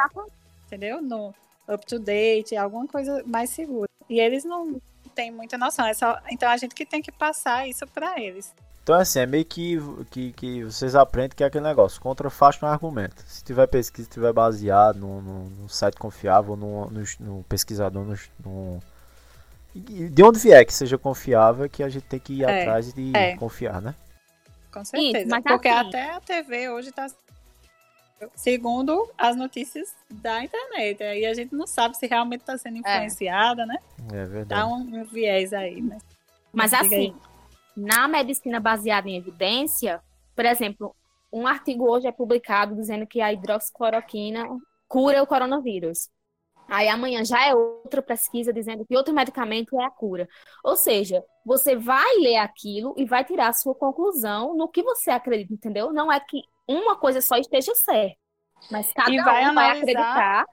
entendeu? 0.66 1.02
No 1.02 1.34
up 1.68 1.86
to 1.86 2.00
date, 2.00 2.56
alguma 2.56 2.88
coisa 2.88 3.22
mais 3.26 3.50
segura. 3.52 3.90
E 4.10 4.20
eles 4.20 4.44
não 4.44 4.82
têm 5.14 5.30
muita 5.30 5.58
noção, 5.58 5.86
é 5.86 5.94
só 5.94 6.18
então 6.32 6.50
a 6.50 6.58
gente 6.58 6.74
que 6.74 6.86
tem 6.86 7.02
que 7.02 7.12
passar 7.12 7.68
isso 7.68 7.86
para 7.86 8.20
eles. 8.20 8.54
Então, 8.82 8.96
assim, 8.98 9.20
é 9.20 9.26
meio 9.28 9.46
que, 9.46 9.78
que, 10.10 10.34
que 10.34 10.64
vocês 10.64 10.96
aprendem 10.96 11.36
que 11.36 11.44
é 11.44 11.48
aquele 11.48 11.64
negócio: 11.64 12.02
contra 12.02 12.28
faz 12.32 12.60
no 12.60 12.68
argumento. 12.68 13.22
Se 13.28 13.44
tiver 13.44 13.68
pesquisa, 13.68 14.10
tiver 14.10 14.34
baseado 14.34 14.98
num, 14.98 15.22
num, 15.22 15.70
site 15.70 15.96
confiável, 15.96 16.56
num, 16.56 16.90
num 17.20 17.44
pesquisador, 17.44 18.18
num, 18.44 18.80
de 19.76 20.24
onde 20.24 20.40
vier 20.40 20.66
que 20.66 20.74
seja 20.74 20.98
confiável, 20.98 21.70
que 21.70 21.84
a 21.84 21.90
gente 21.90 22.06
tem 22.06 22.20
que 22.20 22.34
ir 22.34 22.44
é, 22.44 22.62
atrás 22.62 22.92
de 22.92 23.16
é. 23.16 23.36
confiar, 23.38 23.80
né? 23.80 23.94
Com 24.72 24.84
certeza. 24.84 25.36
Isso, 25.36 25.44
porque 25.44 25.68
assim... 25.68 25.88
até 25.88 26.12
a 26.12 26.20
TV 26.20 26.70
hoje 26.70 26.90
está 26.90 27.08
segundo 28.36 29.10
as 29.18 29.36
notícias 29.36 29.96
da 30.10 30.44
internet. 30.44 31.04
Aí 31.04 31.26
a 31.26 31.34
gente 31.34 31.56
não 31.56 31.68
sabe 31.68 31.98
se 31.98 32.08
realmente 32.08 32.42
está 32.42 32.58
sendo 32.58 32.78
é. 32.78 32.80
influenciada, 32.80 33.64
é. 33.64 33.66
né? 33.66 33.78
É 34.12 34.26
verdade. 34.26 34.48
Dá 34.48 34.68
um, 34.68 35.02
um 35.02 35.06
viés 35.06 35.54
aí, 35.54 35.82
né? 35.82 35.98
Mas 36.52 36.74
assim, 36.74 37.16
na 37.76 38.08
medicina 38.08 38.60
baseada 38.60 39.08
em 39.08 39.18
evidência, 39.18 40.02
por 40.36 40.46
exemplo, 40.46 40.96
um 41.32 41.46
artigo 41.46 41.90
hoje 41.90 42.08
é 42.08 42.12
publicado 42.12 42.76
dizendo 42.76 43.06
que 43.06 43.22
a 43.22 43.32
hidroxicloroquina 43.32 44.48
cura 44.88 45.22
o 45.22 45.28
coronavírus. 45.28 46.10
Aí 46.68 46.88
amanhã 46.88 47.26
já 47.26 47.48
é 47.48 47.56
outra 47.56 48.02
pesquisa 48.02 48.54
dizendo 48.54 48.86
que 48.86 48.96
outro 48.96 49.14
medicamento 49.14 49.80
é 49.80 49.84
a 49.84 49.90
cura. 49.90 50.28
Ou 50.64 50.76
seja, 50.76 51.24
você 51.44 51.76
vai 51.76 52.16
ler 52.18 52.38
aquilo 52.38 52.94
e 52.96 53.06
vai 53.06 53.24
tirar 53.26 53.48
a 53.48 53.54
sua 53.54 53.74
conclusão 53.74 54.56
no 54.56 54.68
que 54.68 54.84
você 54.84 55.10
acredita, 55.10 55.54
entendeu? 55.54 55.92
Não 55.92 56.12
é 56.12 56.20
que 56.20 56.44
uma 56.70 56.96
coisa 56.96 57.22
só 57.22 57.36
esteja 57.36 57.74
certa, 57.76 58.16
mas 58.70 58.92
cada 58.94 59.12
e 59.12 59.18
vai 59.22 59.44
um 59.44 59.48
analisar... 59.50 59.54
vai 59.54 59.78
acreditar 59.78 60.46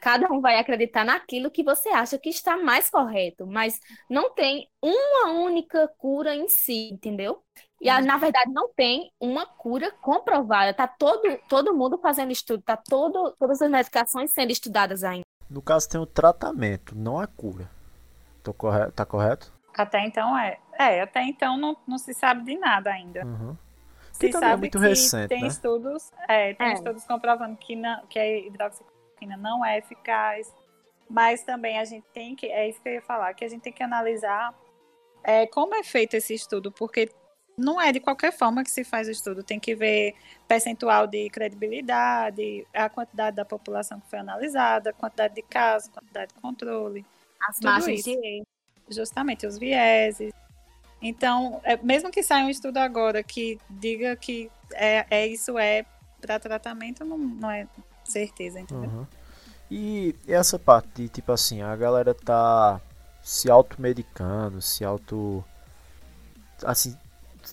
Cada 0.00 0.32
um 0.32 0.40
vai 0.40 0.58
acreditar 0.58 1.04
naquilo 1.04 1.50
que 1.50 1.62
você 1.62 1.88
acha 1.88 2.18
que 2.18 2.28
está 2.28 2.56
mais 2.56 2.88
correto, 2.90 3.46
mas 3.46 3.80
não 4.08 4.32
tem 4.32 4.68
uma 4.82 5.32
única 5.32 5.88
cura 5.98 6.34
em 6.34 6.48
si, 6.48 6.90
entendeu? 6.92 7.42
E 7.80 7.90
na 8.00 8.14
uhum. 8.14 8.20
verdade 8.20 8.50
não 8.52 8.72
tem 8.74 9.10
uma 9.20 9.46
cura 9.46 9.90
comprovada. 9.90 10.72
Tá 10.72 10.86
todo, 10.86 11.38
todo 11.48 11.74
mundo 11.74 11.98
fazendo 11.98 12.32
estudo, 12.32 12.62
tá 12.62 12.76
todo, 12.76 13.34
todas 13.38 13.60
as 13.60 13.70
medicações 13.70 14.30
sendo 14.30 14.50
estudadas 14.50 15.04
ainda. 15.04 15.24
No 15.48 15.60
caso 15.60 15.88
tem 15.88 16.00
o 16.00 16.06
tratamento, 16.06 16.96
não 16.96 17.18
a 17.18 17.26
cura. 17.26 17.70
Tô 18.42 18.54
correto, 18.54 18.92
tá 18.92 19.04
correto? 19.04 19.52
Até 19.76 20.06
então 20.06 20.36
é. 20.38 20.58
É, 20.78 21.02
até 21.02 21.22
então 21.22 21.56
não, 21.56 21.76
não 21.86 21.98
se 21.98 22.14
sabe 22.14 22.44
de 22.44 22.58
nada 22.58 22.90
ainda. 22.90 23.24
Uhum. 23.24 23.56
É 24.20 24.32
sabe 24.32 24.46
é 24.46 24.56
muito 24.56 24.78
que 24.78 24.86
recente, 24.86 25.28
tem 25.28 25.42
né? 25.42 25.48
estudos, 25.48 26.10
é, 26.28 26.54
tem 26.54 26.68
é. 26.68 26.72
estudos 26.72 27.04
comprovando 27.04 27.56
que, 27.56 27.76
não, 27.76 28.06
que 28.06 28.18
a 28.18 28.38
hidroxicloroquina 28.38 28.96
cloroquina 29.16 29.36
não 29.36 29.64
é 29.64 29.78
eficaz, 29.78 30.54
mas 31.08 31.42
também 31.42 31.78
a 31.78 31.84
gente 31.84 32.06
tem 32.12 32.36
que, 32.36 32.46
é 32.46 32.68
isso 32.68 32.80
que 32.80 32.88
eu 32.88 32.94
ia 32.94 33.02
falar, 33.02 33.34
que 33.34 33.44
a 33.44 33.48
gente 33.48 33.62
tem 33.62 33.72
que 33.72 33.82
analisar 33.82 34.54
é, 35.24 35.46
como 35.46 35.74
é 35.74 35.82
feito 35.82 36.14
esse 36.14 36.34
estudo, 36.34 36.70
porque 36.70 37.10
não 37.56 37.80
é 37.80 37.90
de 37.90 37.98
qualquer 37.98 38.32
forma 38.32 38.62
que 38.62 38.70
se 38.70 38.84
faz 38.84 39.08
o 39.08 39.10
estudo, 39.10 39.42
tem 39.42 39.58
que 39.58 39.74
ver 39.74 40.14
percentual 40.46 41.06
de 41.06 41.28
credibilidade, 41.30 42.66
a 42.72 42.88
quantidade 42.88 43.36
da 43.36 43.44
população 43.44 43.98
que 43.98 44.08
foi 44.08 44.18
analisada, 44.18 44.90
a 44.90 44.92
quantidade 44.92 45.34
de 45.34 45.42
casos, 45.42 45.88
quantidade 45.88 46.34
de 46.34 46.40
controle. 46.40 47.04
As 47.48 47.58
margens 47.60 48.04
de 48.04 48.10
erro. 48.12 48.46
Justamente, 48.88 49.46
os 49.46 49.58
vieses. 49.58 50.32
Então, 51.00 51.60
é, 51.62 51.76
mesmo 51.76 52.10
que 52.10 52.22
saia 52.22 52.44
um 52.44 52.48
estudo 52.48 52.78
agora 52.78 53.22
que 53.22 53.58
diga 53.68 54.16
que 54.16 54.50
é, 54.72 55.06
é 55.10 55.26
isso 55.26 55.58
é 55.58 55.84
para 56.20 56.38
tratamento, 56.38 57.04
não, 57.04 57.18
não 57.18 57.50
é 57.50 57.66
certeza, 58.04 58.58
entendeu? 58.60 58.90
Uhum. 58.90 59.06
E 59.70 60.14
essa 60.26 60.58
parte 60.58 60.88
de, 60.94 61.08
tipo 61.08 61.32
assim, 61.32 61.60
a 61.62 61.74
galera 61.76 62.14
tá 62.14 62.80
se 63.22 63.50
automedicando, 63.50 64.62
se 64.62 64.84
auto. 64.84 65.44
Assim, 66.64 66.96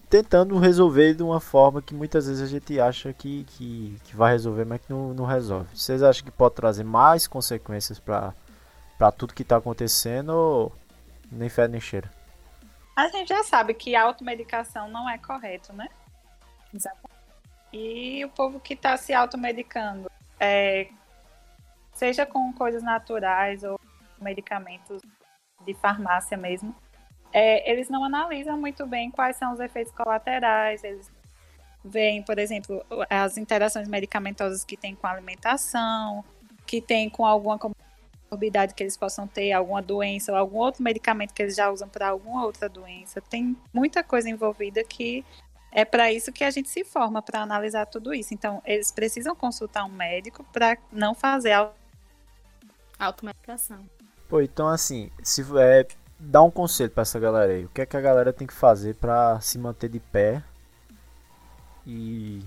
tentando 0.10 0.58
resolver 0.58 1.14
de 1.16 1.24
uma 1.24 1.40
forma 1.40 1.82
que 1.82 1.94
muitas 1.94 2.28
vezes 2.28 2.42
a 2.42 2.48
gente 2.48 2.80
acha 2.80 3.12
que, 3.12 3.44
que, 3.46 3.98
que 4.04 4.16
vai 4.16 4.32
resolver, 4.32 4.66
mas 4.66 4.80
que 4.82 4.92
não, 4.92 5.14
não 5.14 5.26
resolve. 5.26 5.68
Vocês 5.76 6.02
acham 6.02 6.24
que 6.24 6.32
pode 6.32 6.56
trazer 6.56 6.84
mais 6.84 7.28
consequências 7.28 8.00
para 8.00 9.12
tudo 9.18 9.34
que 9.34 9.42
está 9.42 9.58
acontecendo 9.58 10.30
ou 10.30 10.72
nem 11.32 11.50
fé 11.50 11.68
nem 11.68 11.82
cheira? 11.82 12.10
A 12.96 13.08
gente 13.08 13.30
já 13.30 13.44
sabe 13.44 13.74
que 13.74 13.96
a 13.96 14.04
automedicação 14.04 14.88
não 14.88 15.10
é 15.10 15.18
correto, 15.18 15.74
né? 15.74 15.88
Exatamente. 16.74 17.14
E 17.72 18.24
o 18.24 18.30
povo 18.30 18.60
que 18.60 18.74
está 18.76 18.96
se 18.98 19.14
automedicando 19.14 20.12
é, 20.40 20.88
seja 21.94 22.26
com 22.26 22.54
coisas 22.54 22.84
naturais 22.84 23.64
ou 23.64 23.80
medicamentos 24.22 25.02
de 25.66 25.74
farmácia 25.74 26.38
mesmo, 26.38 26.76
é, 27.32 27.70
eles 27.70 27.90
não 27.90 28.04
analisam 28.04 28.58
muito 28.58 28.86
bem 28.86 29.10
quais 29.10 29.38
são 29.38 29.54
os 29.54 29.60
efeitos 29.60 29.92
colaterais, 29.94 30.84
eles 30.84 31.12
veem, 31.84 32.22
por 32.22 32.38
exemplo, 32.38 32.86
as 33.10 33.38
interações 33.38 33.88
medicamentosas 33.88 34.64
que 34.64 34.78
tem 34.78 34.96
com 34.96 35.08
a 35.08 35.12
alimentação, 35.12 36.24
que 36.66 36.80
tem 36.80 37.10
com 37.10 37.26
alguma 37.26 37.58
comorbidade 38.34 38.74
que 38.74 38.84
eles 38.84 38.98
possam 38.98 39.28
ter, 39.28 39.52
alguma 39.52 39.82
doença 39.82 40.32
ou 40.32 40.38
algum 40.38 40.58
outro 40.58 40.84
medicamento 40.84 41.34
que 41.34 41.42
eles 41.42 41.56
já 41.56 41.70
usam 41.70 41.88
para 41.88 42.10
alguma 42.10 42.46
outra 42.46 42.68
doença. 42.68 43.22
Tem 43.22 43.56
muita 43.74 44.04
coisa 44.04 44.30
envolvida 44.30 44.84
que 44.84 45.24
é 45.72 45.86
para 45.86 46.12
isso 46.12 46.32
que 46.32 46.44
a 46.44 46.52
gente 46.52 46.70
se 46.70 46.84
forma, 46.84 47.22
para 47.22 47.42
analisar 47.42 47.86
tudo 47.86 48.14
isso. 48.14 48.34
Então, 48.34 48.62
eles 48.66 48.92
precisam 48.92 49.36
consultar 49.36 49.86
um 49.86 49.90
médico 49.92 50.44
para 50.52 50.78
não 50.92 51.14
fazer 51.14 51.54
automedicação. 53.00 53.86
Pô, 54.28 54.42
então 54.42 54.68
assim, 54.68 55.12
se 55.22 55.44
é, 55.60 55.86
dá 56.20 56.42
um 56.42 56.52
conselho 56.52 56.90
para 56.90 57.02
essa 57.02 57.20
galera 57.20 57.52
aí. 57.54 57.66
O 57.66 57.70
que 57.70 57.82
é 57.82 57.86
que 57.86 57.98
a 57.98 58.02
galera 58.02 58.34
tem 58.34 58.48
que 58.48 58.54
fazer 58.54 58.96
para 58.96 59.40
se 59.42 59.58
manter 59.60 59.90
de 59.90 60.00
pé 60.00 60.44
e 61.86 62.42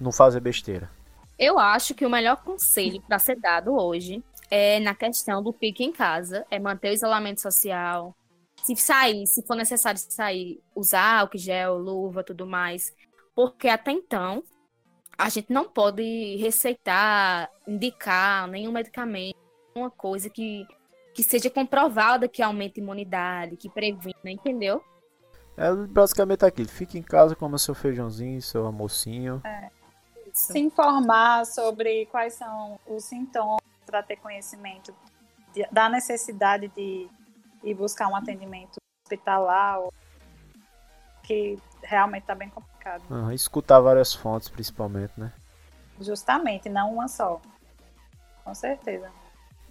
não 0.00 0.10
fazer 0.10 0.40
besteira? 0.40 0.90
Eu 1.38 1.58
acho 1.58 1.94
que 1.94 2.06
o 2.06 2.10
melhor 2.10 2.36
conselho 2.36 3.00
para 3.02 3.18
ser 3.18 3.36
dado 3.36 3.74
hoje 3.74 4.22
é 4.54 4.78
na 4.80 4.94
questão 4.94 5.42
do 5.42 5.50
pique 5.50 5.82
em 5.82 5.90
casa, 5.90 6.44
é 6.50 6.58
manter 6.58 6.90
o 6.90 6.92
isolamento 6.92 7.40
social. 7.40 8.14
Se 8.62 8.76
sair, 8.76 9.26
se 9.26 9.42
for 9.46 9.56
necessário 9.56 9.98
sair, 9.98 10.60
usar 10.76 11.20
álcool 11.20 11.38
gel, 11.38 11.78
luva, 11.78 12.22
tudo 12.22 12.46
mais, 12.46 12.94
porque 13.34 13.66
até 13.66 13.92
então 13.92 14.44
a 15.16 15.30
gente 15.30 15.50
não 15.50 15.64
pode 15.64 16.36
receitar, 16.36 17.48
indicar 17.66 18.46
nenhum 18.46 18.72
medicamento, 18.72 19.38
uma 19.74 19.90
coisa 19.90 20.28
que 20.28 20.66
que 21.14 21.22
seja 21.22 21.50
comprovada 21.50 22.26
que 22.26 22.42
aumenta 22.42 22.80
a 22.80 22.82
imunidade, 22.82 23.56
que 23.56 23.68
previna, 23.68 24.30
entendeu? 24.30 24.82
É 25.58 25.70
basicamente 25.74 26.42
aquilo. 26.42 26.68
Fique 26.68 26.98
em 26.98 27.02
casa, 27.02 27.36
coma 27.36 27.58
seu 27.58 27.74
feijãozinho, 27.74 28.40
seu 28.40 28.64
almocinho. 28.64 29.42
É. 29.44 29.70
Se 30.32 30.58
informar 30.58 31.44
sobre 31.44 32.06
quais 32.06 32.32
são 32.32 32.80
os 32.86 33.04
sintomas 33.04 33.60
para 33.92 34.02
ter 34.02 34.16
conhecimento 34.16 34.94
de, 35.52 35.66
da 35.70 35.86
necessidade 35.90 36.68
de 36.68 37.06
ir 37.62 37.74
buscar 37.74 38.08
um 38.08 38.16
atendimento 38.16 38.78
hospitalar, 39.04 39.80
que 41.22 41.58
realmente 41.82 42.22
está 42.22 42.34
bem 42.34 42.48
complicado. 42.48 43.02
Uhum, 43.10 43.30
escutar 43.32 43.80
várias 43.80 44.14
fontes, 44.14 44.48
principalmente, 44.48 45.12
né? 45.18 45.30
Justamente, 46.00 46.70
não 46.70 46.94
uma 46.94 47.06
só. 47.06 47.38
Com 48.42 48.54
certeza. 48.54 49.10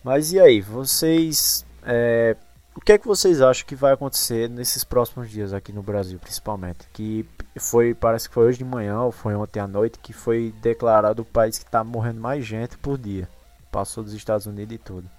Mas 0.03 0.31
e 0.31 0.39
aí, 0.39 0.61
vocês. 0.61 1.65
É, 1.83 2.37
o 2.75 2.79
que 2.79 2.93
é 2.93 2.97
que 2.99 3.07
vocês 3.07 3.41
acham 3.41 3.65
que 3.65 3.75
vai 3.75 3.93
acontecer 3.93 4.47
nesses 4.47 4.83
próximos 4.83 5.31
dias 5.31 5.51
aqui 5.51 5.73
no 5.73 5.81
Brasil, 5.81 6.19
principalmente? 6.19 6.87
Que 6.93 7.27
foi, 7.59 7.95
parece 7.95 8.29
que 8.29 8.35
foi 8.35 8.45
hoje 8.45 8.59
de 8.59 8.63
manhã 8.65 9.01
ou 9.01 9.11
foi 9.11 9.35
ontem 9.35 9.59
à 9.59 9.67
noite 9.67 9.97
que 9.99 10.13
foi 10.13 10.53
declarado 10.61 11.23
o 11.23 11.25
país 11.25 11.57
que 11.57 11.65
está 11.65 11.83
morrendo 11.83 12.21
mais 12.21 12.45
gente 12.45 12.77
por 12.77 12.99
dia. 12.99 13.27
Passou 13.71 14.03
dos 14.03 14.13
Estados 14.13 14.45
Unidos 14.45 14.75
e 14.75 14.77
tudo. 14.77 15.09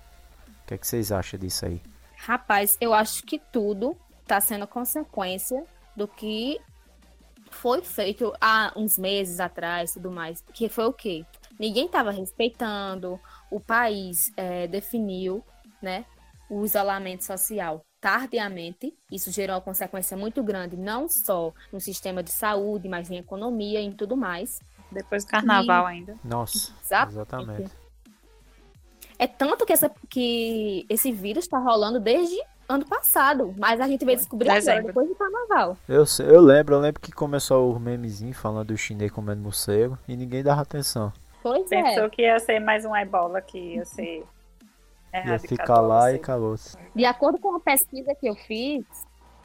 O 0.47 0.67
que 0.67 0.75
é 0.75 0.79
que 0.79 0.87
vocês 0.87 1.11
acham 1.11 1.39
disso 1.39 1.65
aí? 1.67 1.81
Rapaz, 2.17 2.77
eu 2.81 2.93
acho 2.93 3.25
que 3.25 3.39
tudo 3.39 3.97
está 4.23 4.41
sendo 4.41 4.67
consequência 4.67 5.65
do 5.97 6.07
que 6.07 6.61
foi 7.51 7.83
feito 7.83 8.33
há 8.41 8.73
uns 8.77 8.99
meses 8.99 9.41
atrás, 9.41 9.95
tudo 9.95 10.11
mais. 10.11 10.43
Que 10.53 10.69
foi 10.69 10.85
o 10.85 10.93
quê? 10.93 11.25
Ninguém 11.59 11.87
estava 11.87 12.11
respeitando, 12.11 13.21
o 13.51 13.61
país 13.61 14.33
é, 14.37 14.67
definiu 14.67 15.45
né, 15.81 16.05
o 16.49 16.65
isolamento 16.65 17.25
social 17.25 17.85
tardiamente. 18.01 18.93
Isso 19.11 19.31
gerou 19.31 19.57
uma 19.57 19.63
consequência 19.63 20.17
muito 20.17 20.43
grande, 20.43 20.77
não 20.77 21.09
só 21.09 21.53
no 21.73 21.81
sistema 21.81 22.23
de 22.23 22.31
saúde, 22.31 22.89
mas 22.89 23.11
em 23.11 23.17
economia 23.17 23.81
e 23.81 23.85
em 23.85 23.93
tudo 23.93 24.17
mais. 24.17 24.59
Depois 24.91 25.25
do 25.25 25.31
carnaval 25.31 25.85
e... 25.85 25.93
ainda. 25.93 26.17
Nossa, 26.25 26.73
exatamente. 27.09 27.71
É 29.19 29.27
tanto 29.27 29.65
que, 29.65 29.73
essa, 29.73 29.91
que 30.09 30.87
esse 30.89 31.13
vírus 31.13 31.45
está 31.45 31.59
rolando 31.59 32.01
desde 32.01 32.37
ano 32.69 32.87
passado, 32.87 33.55
mas 33.59 33.81
a 33.81 33.87
gente 33.87 34.05
veio 34.05 34.17
descobrir 34.17 34.51
agora, 34.51 34.83
depois 34.83 35.09
do 35.09 35.15
carnaval. 35.15 35.77
Eu, 35.89 36.05
eu 36.27 36.41
lembro, 36.41 36.75
eu 36.75 36.81
lembro 36.81 37.01
que 37.01 37.13
começou 37.13 37.75
o 37.75 37.79
memezinho 37.79 38.35
falando 38.35 38.69
do 38.69 38.77
chinês 38.77 39.11
comendo 39.11 39.43
morcego 39.43 39.99
e 40.09 40.17
ninguém 40.17 40.43
dava 40.43 40.63
atenção. 40.63 41.13
Pois 41.43 41.69
Pensou 41.69 42.05
é. 42.05 42.11
que 42.11 42.23
ia 42.23 42.39
ser 42.39 42.61
mais 42.61 42.85
um 42.85 42.95
ebola, 42.95 43.41
que 43.41 43.59
ia 43.59 43.85
ser. 43.85 44.25
Ia 45.13 45.39
ficar 45.39 45.81
lá 45.81 46.07
assim. 46.07 46.15
e 46.15 46.17
acabou-se. 46.17 46.79
De 46.95 47.05
acordo 47.05 47.39
com 47.39 47.57
a 47.57 47.61
pesquisa 47.61 48.15
que 48.15 48.27
eu 48.27 48.35
fiz, 48.35 48.85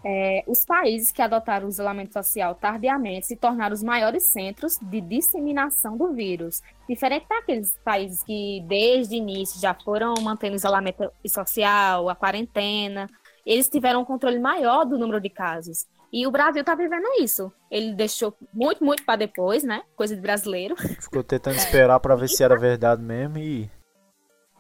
é, 0.04 0.44
os 0.48 0.64
países 0.66 1.12
que 1.12 1.22
adotaram 1.22 1.66
o 1.66 1.70
isolamento 1.70 2.14
social 2.14 2.56
tardiamente 2.56 3.26
se 3.28 3.36
tornaram 3.36 3.74
os 3.74 3.84
maiores 3.84 4.32
centros 4.32 4.78
de 4.82 5.02
disseminação 5.02 5.98
do 5.98 6.14
vírus. 6.14 6.62
Diferente 6.88 7.26
daqueles 7.28 7.78
países 7.84 8.24
que, 8.24 8.64
desde 8.68 9.16
o 9.16 9.18
início, 9.18 9.60
já 9.60 9.74
foram 9.74 10.14
mantendo 10.22 10.54
o 10.54 10.58
isolamento 10.58 11.12
social, 11.26 12.10
a 12.10 12.16
quarentena, 12.16 13.10
eles 13.46 13.68
tiveram 13.68 14.02
um 14.02 14.06
controle 14.06 14.40
maior 14.40 14.86
do 14.86 14.98
número 14.98 15.22
de 15.22 15.30
casos. 15.30 15.86
E 16.12 16.26
o 16.26 16.32
Brasil 16.32 16.64
tá 16.64 16.76
vivendo 16.76 17.06
isso. 17.20 17.52
Ele 17.70 17.94
deixou 17.94 18.34
muito, 18.54 18.84
muito 18.84 19.04
para 19.04 19.18
depois, 19.18 19.64
né? 19.64 19.84
Coisa 19.96 20.16
de 20.16 20.22
brasileiro. 20.22 20.76
Ficou 20.78 21.24
tentando 21.24 21.58
esperar 21.58 22.00
para 22.00 22.16
ver 22.16 22.30
se 22.30 22.44
era 22.44 22.58
verdade 22.58 23.02
mesmo 23.02 23.38
e. 23.38 23.70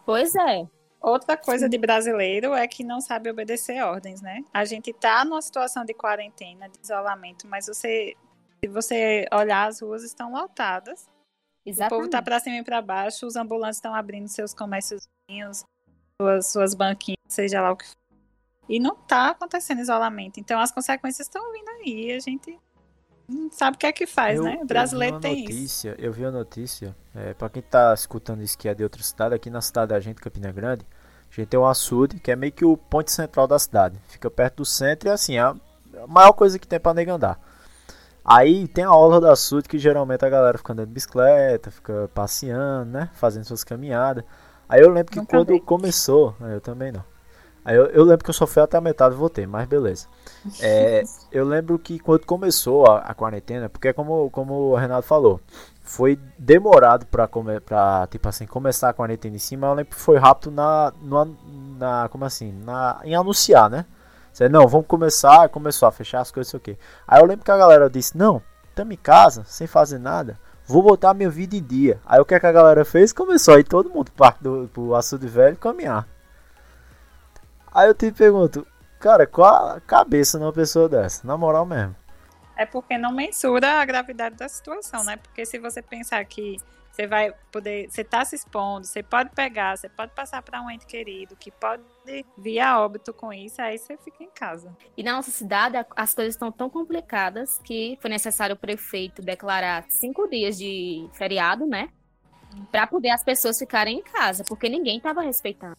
Pois 0.06 0.36
é. 0.36 0.67
Outra 1.01 1.38
coisa 1.38 1.69
de 1.69 1.77
brasileiro 1.77 2.53
é 2.53 2.67
que 2.67 2.83
não 2.83 2.99
sabe 2.99 3.29
obedecer 3.29 3.83
ordens, 3.83 4.21
né? 4.21 4.43
A 4.53 4.65
gente 4.65 4.91
tá 4.93 5.23
numa 5.23 5.41
situação 5.41 5.86
de 5.86 5.93
quarentena, 5.93 6.67
de 6.67 6.79
isolamento, 6.81 7.47
mas 7.47 7.67
você, 7.67 8.15
se 8.63 8.67
você 8.67 9.25
olhar, 9.31 9.67
as 9.67 9.81
ruas 9.81 10.03
estão 10.03 10.31
lotadas. 10.31 11.07
Exatamente. 11.65 11.93
O 11.93 11.97
povo 11.97 12.10
tá 12.10 12.21
para 12.21 12.39
cima 12.39 12.57
e 12.57 12.63
para 12.63 12.81
baixo, 12.81 13.27
os 13.27 13.36
ambulantes 13.36 13.77
estão 13.77 13.93
abrindo 13.93 14.27
seus 14.27 14.53
comércios, 14.53 15.07
suas, 16.19 16.47
suas 16.47 16.73
banquinhas, 16.73 17.17
seja 17.27 17.62
lá 17.62 17.71
o 17.71 17.77
que 17.77 17.86
for. 17.86 17.95
E 18.69 18.79
não 18.79 18.95
está 18.95 19.29
acontecendo 19.29 19.79
isolamento. 19.79 20.39
Então 20.39 20.60
as 20.60 20.71
consequências 20.71 21.27
estão 21.27 21.53
vindo 21.53 21.69
aí. 21.69 22.12
A 22.12 22.19
gente 22.19 22.60
não 23.27 23.51
sabe 23.51 23.75
o 23.75 23.79
que 23.79 23.85
é 23.85 23.91
que 23.91 24.07
faz, 24.07 24.37
eu, 24.37 24.43
né? 24.43 24.59
O 24.61 24.65
brasileiro 24.65 25.19
tem 25.19 25.41
notícia, 25.41 25.91
isso. 25.91 26.01
Eu 26.01 26.13
vi 26.13 26.25
a 26.25 26.31
notícia, 26.31 26.95
é, 27.13 27.33
para 27.33 27.49
quem 27.49 27.59
está 27.59 27.93
escutando 27.93 28.41
isso 28.41 28.57
que 28.57 28.69
é 28.69 28.73
de 28.73 28.83
outra 28.83 29.03
cidade, 29.03 29.35
aqui 29.35 29.49
na 29.49 29.61
cidade 29.61 29.89
da 29.89 29.99
gente, 29.99 30.21
Campina 30.21 30.51
Grande, 30.51 30.85
a 31.29 31.35
gente 31.35 31.49
tem 31.49 31.59
um 31.59 31.65
açude, 31.65 32.19
que 32.19 32.31
é 32.31 32.35
meio 32.35 32.53
que 32.53 32.63
o 32.63 32.77
ponto 32.77 33.11
central 33.11 33.47
da 33.47 33.59
cidade. 33.59 33.99
Fica 34.07 34.29
perto 34.29 34.57
do 34.57 34.65
centro 34.65 35.09
e 35.09 35.11
assim, 35.11 35.35
é 35.35 35.41
a 35.41 35.55
maior 36.07 36.33
coisa 36.33 36.57
que 36.57 36.67
tem 36.67 36.79
para 36.79 36.93
negar 36.93 37.15
andar. 37.15 37.39
Aí 38.23 38.67
tem 38.67 38.83
a 38.83 38.91
orla 38.91 39.21
do 39.21 39.29
açude 39.29 39.69
que 39.69 39.77
geralmente 39.77 40.25
a 40.25 40.29
galera 40.29 40.57
fica 40.57 40.73
andando 40.73 40.87
de 40.87 40.93
bicicleta, 40.93 41.71
fica 41.71 42.09
passeando, 42.13 42.91
né? 42.91 43.09
Fazendo 43.13 43.45
suas 43.45 43.63
caminhadas. 43.63 44.23
Aí 44.67 44.81
eu 44.81 44.89
lembro 44.89 45.11
que 45.11 45.19
Nunca 45.19 45.37
quando 45.37 45.59
começou, 45.61 46.35
é, 46.41 46.55
eu 46.55 46.61
também 46.61 46.91
não. 46.91 47.03
Aí 47.67 47.75
eu, 47.75 47.88
eu, 47.88 48.06
lembro 48.06 48.23
que 48.23 48.30
eu 48.30 48.34
só 48.34 48.47
fui 48.47 48.63
até 48.63 48.77
a 48.77 48.82
metade 48.82 49.13
e 49.13 49.17
voltei, 49.17 49.45
mas 49.45 49.67
beleza. 49.67 50.08
É, 50.62 51.03
eu 51.30 51.43
lembro 51.43 51.77
que 51.77 51.99
quando 51.99 52.25
começou 52.25 52.89
a, 52.89 52.99
a, 52.99 53.13
quarentena, 53.13 53.67
porque 53.67 53.91
como, 53.91 54.30
como 54.30 54.53
o 54.71 54.75
Renato 54.77 55.06
falou, 55.06 55.41
foi 55.82 56.17
demorado 56.39 57.06
pra, 57.08 57.27
come, 57.27 57.60
pra 57.60 58.08
tipo 58.10 58.30
assim, 58.30 58.47
começar 58.47 58.88
a 58.88 58.93
quarentena 58.93 59.36
em 59.36 59.39
cima, 59.39 59.67
eu 59.67 59.73
lembro 59.73 59.93
que 59.93 60.01
foi 60.01 60.17
rápido 60.17 60.49
na, 60.49 60.93
na, 61.01 61.27
na 61.77 62.10
como 62.10 62.23
assim, 62.23 62.53
na, 62.63 63.01
em 63.03 63.15
anunciar, 63.15 63.69
né? 63.69 63.86
Você, 64.32 64.47
não, 64.47 64.65
vamos 64.65 64.88
começar, 64.88 65.49
começou 65.49 65.89
a 65.89 65.91
fechar 65.91 66.21
as 66.21 66.32
coisas, 66.32 66.49
sei 66.49 66.58
o 66.58 66.62
quê. 66.62 66.77
Aí 67.06 67.19
eu 67.19 67.25
lembro 67.25 67.43
que 67.43 67.51
a 67.51 67.58
galera 67.58 67.89
disse, 67.89 68.17
não, 68.17 68.41
estamos 68.69 68.93
em 68.93 68.97
casa, 68.97 69.43
sem 69.45 69.67
fazer 69.67 69.99
nada, 69.99 70.39
vou 70.65 70.82
botar 70.82 71.13
minha 71.13 71.30
vida 71.30 71.58
em 71.58 71.63
dia. 71.63 71.99
Aí 72.06 72.21
o 72.21 72.23
que, 72.23 72.34
é 72.34 72.39
que 72.39 72.47
a 72.47 72.51
galera 72.53 72.86
fez? 72.86 73.12
Começou 73.12 73.56
aí 73.56 73.63
todo 73.65 73.89
mundo 73.89 74.10
para 74.15 74.38
do, 74.39 74.69
pro 74.73 74.95
açude 74.95 75.27
velho 75.27 75.58
caminhar. 75.58 76.08
Aí 77.71 77.88
eu 77.88 77.93
te 77.93 78.12
pergunto, 78.12 78.65
cara, 78.99 79.27
qual 79.27 79.69
a 79.69 79.82
cabeça 79.82 80.39
numa 80.39 80.53
pessoa 80.53 80.89
dessa? 80.89 81.25
Na 81.25 81.38
moral 81.38 81.65
mesmo. 81.65 81.95
É 82.56 82.65
porque 82.65 82.97
não 82.97 83.12
mensura 83.12 83.82
a 83.82 83.86
gravidade 83.86 84.36
da 84.36 84.49
situação, 84.49 85.03
né? 85.03 85.17
Porque 85.17 85.45
se 85.45 85.60
você 85.60 85.82
pensar 85.82 86.23
que 86.25 86.58
você 86.97 87.06
vai 87.06 87.32
poder, 87.51 87.88
você 87.91 88.03
tá 88.03 88.25
se 88.25 88.36
expondo, 88.36 88.88
você 88.88 89.03
pode 89.03 89.30
pegar, 89.30 89.77
você 89.77 89.88
pode 89.88 90.13
passar 90.13 90.41
para 90.41 90.60
um 90.63 90.71
ente 90.71 90.88
querido 90.88 91.36
que 91.36 91.51
pode 91.51 91.84
vir 92.36 92.60
a 92.60 92.82
óbito 92.82 93.13
com 93.13 93.32
isso, 93.32 93.62
aí 93.62 93.77
você 93.77 93.95
fica 93.97 94.23
em 94.23 94.32
casa. 94.32 94.75
E 94.97 95.03
na 95.03 95.13
nossa 95.13 95.30
cidade 95.30 95.77
as 95.95 96.15
coisas 96.15 96.34
estão 96.34 96.51
tão 96.51 96.71
complicadas 96.71 97.60
que 97.63 97.99
foi 98.01 98.10
necessário 98.10 98.56
o 98.56 98.58
prefeito 98.58 99.21
declarar 99.21 99.86
cinco 99.89 100.27
dias 100.27 100.58
de 100.58 101.08
feriado, 101.13 101.67
né? 101.67 101.89
Para 102.71 102.88
poder 102.88 103.12
as 103.12 103.23
pessoas 103.23 103.60
ficarem 103.60 103.99
em 103.99 104.01
casa, 104.01 104.43
porque 104.43 104.67
ninguém 104.67 104.97
estava 104.97 105.21
respeitando. 105.21 105.77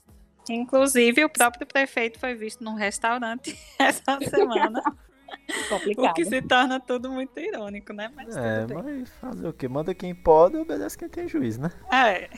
Inclusive, 0.53 1.25
o 1.25 1.29
próprio 1.29 1.67
prefeito 1.67 2.19
foi 2.19 2.35
visto 2.35 2.63
num 2.63 2.75
restaurante 2.75 3.59
essa 3.79 4.19
semana. 4.21 4.83
Complicado. 5.69 6.11
O 6.11 6.15
que 6.15 6.25
se 6.25 6.43
torna 6.43 6.81
tudo 6.81 7.11
muito 7.11 7.39
irônico, 7.39 7.93
né? 7.93 8.11
Mas 8.15 8.37
é, 8.37 8.67
mas 8.67 9.11
fazer 9.21 9.49
o 9.49 9.53
quê? 9.53 9.69
Manda 9.69 9.95
quem 9.95 10.15
pode, 10.15 10.57
obedece 10.57 10.97
quem 10.97 11.09
tem 11.09 11.29
juiz, 11.29 11.59
né? 11.59 11.71
É. 11.93 12.31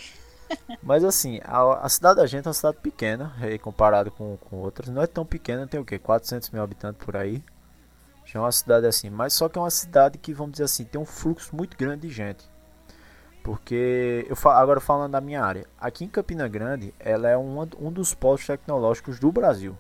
Mas 0.83 1.05
assim, 1.05 1.41
a, 1.45 1.87
a, 1.87 1.89
cidade 1.89 2.17
da 2.17 2.27
gente 2.27 2.47
é 2.47 2.49
uma 2.49 2.55
cidade 2.55 2.79
pequena, 2.79 3.33
comparado 3.63 4.11
com, 4.11 4.37
com 4.37 4.57
outras. 4.57 4.89
Não 4.89 5.01
é 5.01 5.07
tão 5.07 5.25
pequena, 5.25 5.67
tem 5.67 5.79
o 5.79 5.85
que? 5.85 5.99
400 5.99 6.51
mil 6.51 6.63
habitantes 6.63 7.05
por 7.05 7.17
aí. 7.17 7.43
Já 8.25 8.41
é 8.41 8.43
uma 8.43 8.53
cidade 8.53 8.87
assim, 8.87 9.11
mas 9.11 9.33
só 9.33 9.49
que 9.49 9.59
é 9.59 9.61
uma 9.61 9.71
cidade 9.71 10.19
que, 10.19 10.33
vamos 10.33 10.53
dizer 10.53 10.65
assim, 10.65 10.85
tem 10.85 11.01
um 11.01 11.07
fluxo 11.07 11.55
muito 11.55 11.77
grande 11.77 12.09
de 12.09 12.13
gente. 12.13 12.45
Porque, 13.43 14.27
eu 14.29 14.51
agora 14.51 14.81
falando 14.81 15.13
da 15.13 15.21
minha 15.21 15.43
área, 15.43 15.67
aqui 15.79 16.05
em 16.05 16.09
Campina 16.09 16.47
Grande, 16.47 16.95
ela 16.99 17.29
é 17.29 17.37
um, 17.37 17.61
um 17.79 17.91
dos 17.91 18.15
polos 18.15 18.47
tecnológicos 18.47 19.19
do 19.19 19.33
Brasil. 19.33 19.77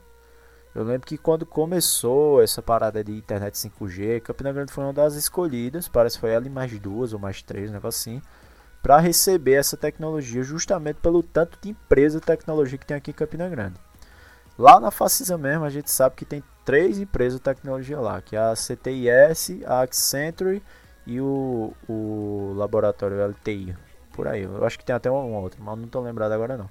Eu 0.75 0.85
lembro 0.85 1.07
que 1.07 1.18
quando 1.18 1.44
começou 1.44 2.40
essa 2.40 2.62
parada 2.62 3.03
de 3.03 3.12
internet 3.12 3.55
5G, 3.55 4.20
Campina 4.20 4.53
Grande 4.53 4.73
foi 4.73 4.85
uma 4.85 4.92
das 4.92 5.14
escolhidas, 5.14 5.88
parece 5.88 6.16
que 6.16 6.20
foi 6.20 6.31
ela 6.31 6.46
e 6.46 6.51
mais 6.51 6.79
duas 6.79 7.12
ou 7.12 7.18
mais 7.18 7.42
três, 7.42 7.70
um 7.70 7.75
negócio 7.75 7.99
assim, 8.12 8.23
para 8.83 8.99
receber 8.99 9.55
essa 9.55 9.77
tecnologia, 9.77 10.42
justamente 10.42 10.96
pelo 10.96 11.23
tanto 11.23 11.59
de 11.61 11.70
empresa 11.70 12.20
de 12.20 12.27
tecnologia 12.27 12.79
que 12.79 12.87
tem 12.87 12.96
aqui 12.96 13.11
em 13.11 13.14
Campina 13.14 13.49
Grande. 13.49 13.75
Lá 14.57 14.79
na 14.79 14.90
Facisa 14.90 15.37
mesmo, 15.37 15.64
a 15.64 15.70
gente 15.70 15.90
sabe 15.90 16.16
que 16.16 16.25
tem 16.25 16.42
três 16.64 16.99
empresas 16.99 17.38
de 17.38 17.42
tecnologia 17.42 17.99
lá, 17.99 18.23
que 18.23 18.37
é 18.37 18.38
a 18.38 18.55
CTIS, 18.55 19.62
a 19.66 19.83
Accenture 19.83 20.62
e 21.06 21.20
o, 21.20 21.72
o 21.88 22.52
laboratório 22.56 23.24
LTI. 23.26 23.76
Por 24.12 24.28
aí, 24.28 24.42
eu 24.42 24.64
acho 24.64 24.78
que 24.78 24.84
tem 24.84 24.94
até 24.94 25.10
um 25.10 25.34
outro, 25.34 25.62
mas 25.62 25.78
não 25.78 25.86
estou 25.86 26.02
lembrado 26.02 26.32
agora 26.32 26.56
não. 26.56 26.68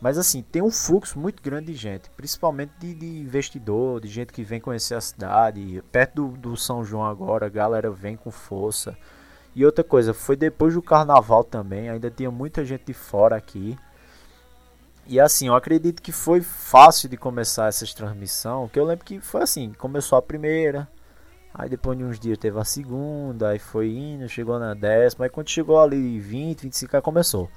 Mas 0.00 0.16
assim, 0.16 0.42
tem 0.42 0.62
um 0.62 0.70
fluxo 0.70 1.18
muito 1.18 1.42
grande 1.42 1.66
de 1.66 1.74
gente, 1.74 2.08
principalmente 2.10 2.72
de, 2.78 2.94
de 2.94 3.06
investidor, 3.20 4.00
de 4.00 4.08
gente 4.08 4.32
que 4.32 4.42
vem 4.42 4.58
conhecer 4.58 4.94
a 4.94 5.00
cidade. 5.00 5.82
Perto 5.92 6.28
do, 6.28 6.38
do, 6.38 6.56
São 6.56 6.82
João 6.82 7.04
agora, 7.04 7.46
a 7.46 7.50
galera 7.50 7.90
vem 7.90 8.16
com 8.16 8.30
força. 8.30 8.96
E 9.54 9.64
outra 9.66 9.84
coisa, 9.84 10.14
foi 10.14 10.36
depois 10.36 10.74
do 10.74 10.80
carnaval 10.80 11.44
também, 11.44 11.90
ainda 11.90 12.10
tinha 12.10 12.30
muita 12.30 12.64
gente 12.64 12.86
de 12.86 12.94
fora 12.94 13.36
aqui. 13.36 13.76
E 15.06 15.20
assim, 15.20 15.48
eu 15.48 15.54
acredito 15.54 16.00
que 16.00 16.12
foi 16.12 16.40
fácil 16.40 17.08
de 17.08 17.16
começar 17.16 17.66
essa 17.66 17.84
transmissão, 17.94 18.68
que 18.68 18.78
eu 18.78 18.84
lembro 18.84 19.04
que 19.04 19.20
foi 19.20 19.42
assim, 19.42 19.72
começou 19.72 20.16
a 20.16 20.22
primeira, 20.22 20.88
aí 21.54 21.68
depois 21.68 21.96
de 21.96 22.04
uns 22.04 22.18
dias 22.18 22.38
teve 22.38 22.58
a 22.58 22.64
segunda, 22.64 23.50
aí 23.50 23.58
foi 23.58 23.90
indo, 23.90 24.28
chegou 24.28 24.58
na 24.58 24.74
décima, 24.74 25.24
aí 25.24 25.30
quando 25.30 25.48
chegou 25.48 25.80
ali 25.80 26.18
20, 26.18 26.62
25, 26.62 26.96
aí 26.96 27.02
começou 27.02 27.50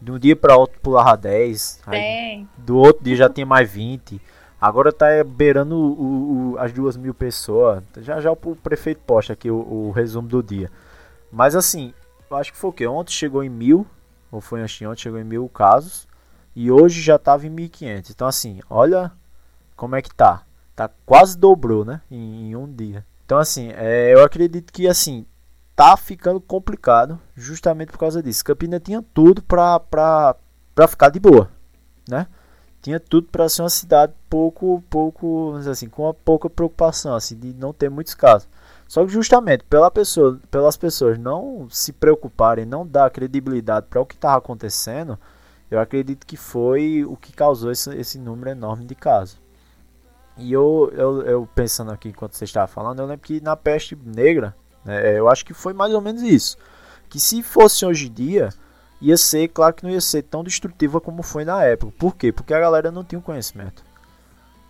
de 0.00 0.12
um 0.12 0.18
dia 0.18 0.36
para 0.36 0.56
outro 0.56 0.78
pulava 0.80 1.16
10. 1.16 1.80
Aí, 1.86 2.46
do 2.56 2.76
outro 2.76 3.04
dia 3.04 3.16
já 3.16 3.28
tinha 3.28 3.46
mais 3.46 3.70
20. 3.70 4.20
Agora 4.60 4.92
tá 4.92 5.06
beirando 5.24 5.76
o, 5.76 6.52
o, 6.52 6.58
as 6.58 6.72
duas 6.72 6.96
mil 6.96 7.14
pessoas. 7.14 7.82
Já 7.98 8.20
já 8.20 8.30
o 8.30 8.36
prefeito 8.36 9.00
posta 9.06 9.32
aqui 9.32 9.50
o, 9.50 9.56
o, 9.56 9.90
resumo 9.90 10.28
do 10.28 10.42
dia. 10.42 10.70
Mas 11.30 11.54
assim, 11.54 11.92
eu 12.30 12.36
acho 12.36 12.52
que 12.52 12.58
foi 12.58 12.70
o 12.70 12.72
que? 12.72 12.86
Ontem 12.86 13.12
chegou 13.12 13.42
em 13.42 13.48
mil. 13.48 13.86
Ou 14.30 14.40
foi 14.40 14.60
antes 14.60 14.76
de 14.76 14.86
ontem, 14.86 15.02
chegou 15.02 15.20
em 15.20 15.24
mil 15.24 15.48
casos. 15.48 16.06
E 16.54 16.70
hoje 16.70 17.00
já 17.00 17.18
tava 17.18 17.46
em 17.46 17.50
1500. 17.50 18.10
Então 18.10 18.26
assim, 18.26 18.60
olha 18.68 19.12
como 19.76 19.94
é 19.94 20.02
que 20.02 20.14
tá. 20.14 20.42
Tá 20.74 20.90
quase 21.06 21.38
dobrou, 21.38 21.84
né? 21.84 22.00
Em, 22.10 22.50
em 22.50 22.56
um 22.56 22.70
dia. 22.70 23.04
Então 23.26 23.38
assim, 23.38 23.72
é, 23.74 24.14
eu 24.14 24.22
acredito 24.22 24.72
que 24.72 24.86
assim, 24.86 25.26
tá 25.74 25.96
ficando 25.96 26.40
complicado 26.40 27.20
justamente 27.34 27.90
por 27.90 27.98
causa 27.98 28.22
disso. 28.22 28.44
Campina 28.44 28.80
tinha 28.80 29.02
tudo 29.12 29.42
para 29.42 29.80
para 29.80 30.88
ficar 30.88 31.10
de 31.10 31.18
boa, 31.18 31.50
né? 32.08 32.28
Tinha 32.80 33.00
tudo 33.00 33.28
para 33.28 33.48
ser 33.48 33.62
uma 33.62 33.68
cidade 33.70 34.12
pouco 34.30 34.82
pouco, 34.88 35.56
assim, 35.68 35.88
com 35.88 36.04
uma 36.04 36.14
pouca 36.14 36.48
preocupação 36.48 37.14
assim 37.14 37.36
de 37.36 37.52
não 37.54 37.72
ter 37.72 37.90
muitos 37.90 38.14
casos. 38.14 38.48
Só 38.86 39.04
que 39.04 39.12
justamente 39.12 39.64
pela 39.64 39.90
pessoa, 39.90 40.40
pelas 40.48 40.76
pessoas 40.76 41.18
não 41.18 41.66
se 41.68 41.92
preocuparem, 41.92 42.64
não 42.64 42.86
dar 42.86 43.10
credibilidade 43.10 43.86
para 43.90 44.00
o 44.00 44.06
que 44.06 44.14
estava 44.14 44.38
acontecendo, 44.38 45.18
eu 45.68 45.80
acredito 45.80 46.24
que 46.24 46.36
foi 46.36 47.04
o 47.04 47.16
que 47.16 47.32
causou 47.32 47.72
esse, 47.72 47.92
esse 47.96 48.18
número 48.18 48.50
enorme 48.50 48.84
de 48.84 48.94
casos. 48.94 49.36
E 50.36 50.52
eu, 50.52 50.92
eu, 50.94 51.22
eu 51.22 51.48
pensando 51.54 51.90
aqui 51.90 52.10
enquanto 52.10 52.34
você 52.34 52.44
estava 52.44 52.66
falando, 52.66 53.00
eu 53.00 53.06
lembro 53.06 53.26
que 53.26 53.40
na 53.40 53.56
peste 53.56 53.96
negra, 54.04 54.54
é, 54.86 55.18
eu 55.18 55.28
acho 55.28 55.44
que 55.44 55.54
foi 55.54 55.72
mais 55.72 55.94
ou 55.94 56.00
menos 56.00 56.22
isso. 56.22 56.56
Que 57.08 57.18
se 57.18 57.42
fosse 57.42 57.86
hoje 57.86 58.08
em 58.08 58.12
dia, 58.12 58.50
ia 59.00 59.16
ser, 59.16 59.48
claro 59.48 59.74
que 59.74 59.84
não 59.84 59.90
ia 59.90 60.00
ser 60.00 60.22
tão 60.22 60.44
destrutiva 60.44 61.00
como 61.00 61.22
foi 61.22 61.44
na 61.44 61.62
época. 61.64 61.92
Por 61.98 62.16
quê? 62.16 62.32
Porque 62.32 62.52
a 62.52 62.60
galera 62.60 62.90
não 62.90 63.04
tinha 63.04 63.18
o 63.18 63.22
conhecimento. 63.22 63.82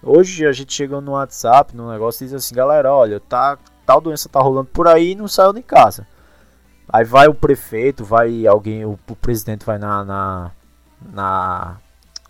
Hoje 0.03 0.47
a 0.47 0.53
gente 0.53 0.73
chega 0.73 1.01
no 1.01 1.13
WhatsApp, 1.13 1.75
no 1.75 1.91
negócio 1.91 2.23
e 2.23 2.27
diz 2.27 2.35
assim, 2.35 2.55
galera, 2.55 2.93
olha, 2.93 3.19
tá, 3.19 3.59
tal 3.85 4.01
doença 4.01 4.29
tá 4.29 4.41
rolando 4.41 4.69
por 4.73 4.87
aí 4.87 5.13
e 5.13 5.15
não 5.15 5.27
saiu 5.27 5.53
de 5.53 5.63
casa. 5.63 6.07
Aí 6.89 7.05
vai 7.05 7.27
o 7.27 7.35
prefeito, 7.35 8.05
vai 8.05 8.47
alguém, 8.47 8.85
o, 8.85 8.99
o 9.09 9.17
presidente 9.17 9.67
vai 9.67 9.79
na, 9.79 10.05
na, 10.05 10.51
na, 11.13 11.77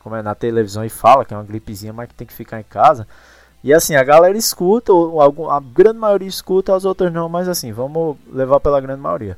como 0.07 0.15
é, 0.15 0.23
na 0.23 0.37
televisão 0.37 0.85
e 0.85 0.89
fala 0.89 1.25
que 1.25 1.35
é 1.35 1.37
uma 1.37 1.43
gripezinha, 1.43 1.93
mas 1.93 2.07
que 2.07 2.15
tem 2.15 2.25
que 2.25 2.33
ficar 2.33 2.61
em 2.61 2.63
casa. 2.63 3.09
E 3.65 3.75
assim, 3.75 3.97
a 3.97 4.05
galera 4.05 4.39
escuta, 4.39 4.93
a 5.51 5.59
grande 5.59 5.99
maioria 5.99 6.29
escuta, 6.29 6.77
as 6.77 6.85
outras 6.85 7.13
não, 7.13 7.29
mas 7.29 7.49
assim, 7.49 7.73
vamos 7.73 8.17
levar 8.33 8.61
pela 8.61 8.81
grande 8.81 9.01
maioria. 9.01 9.37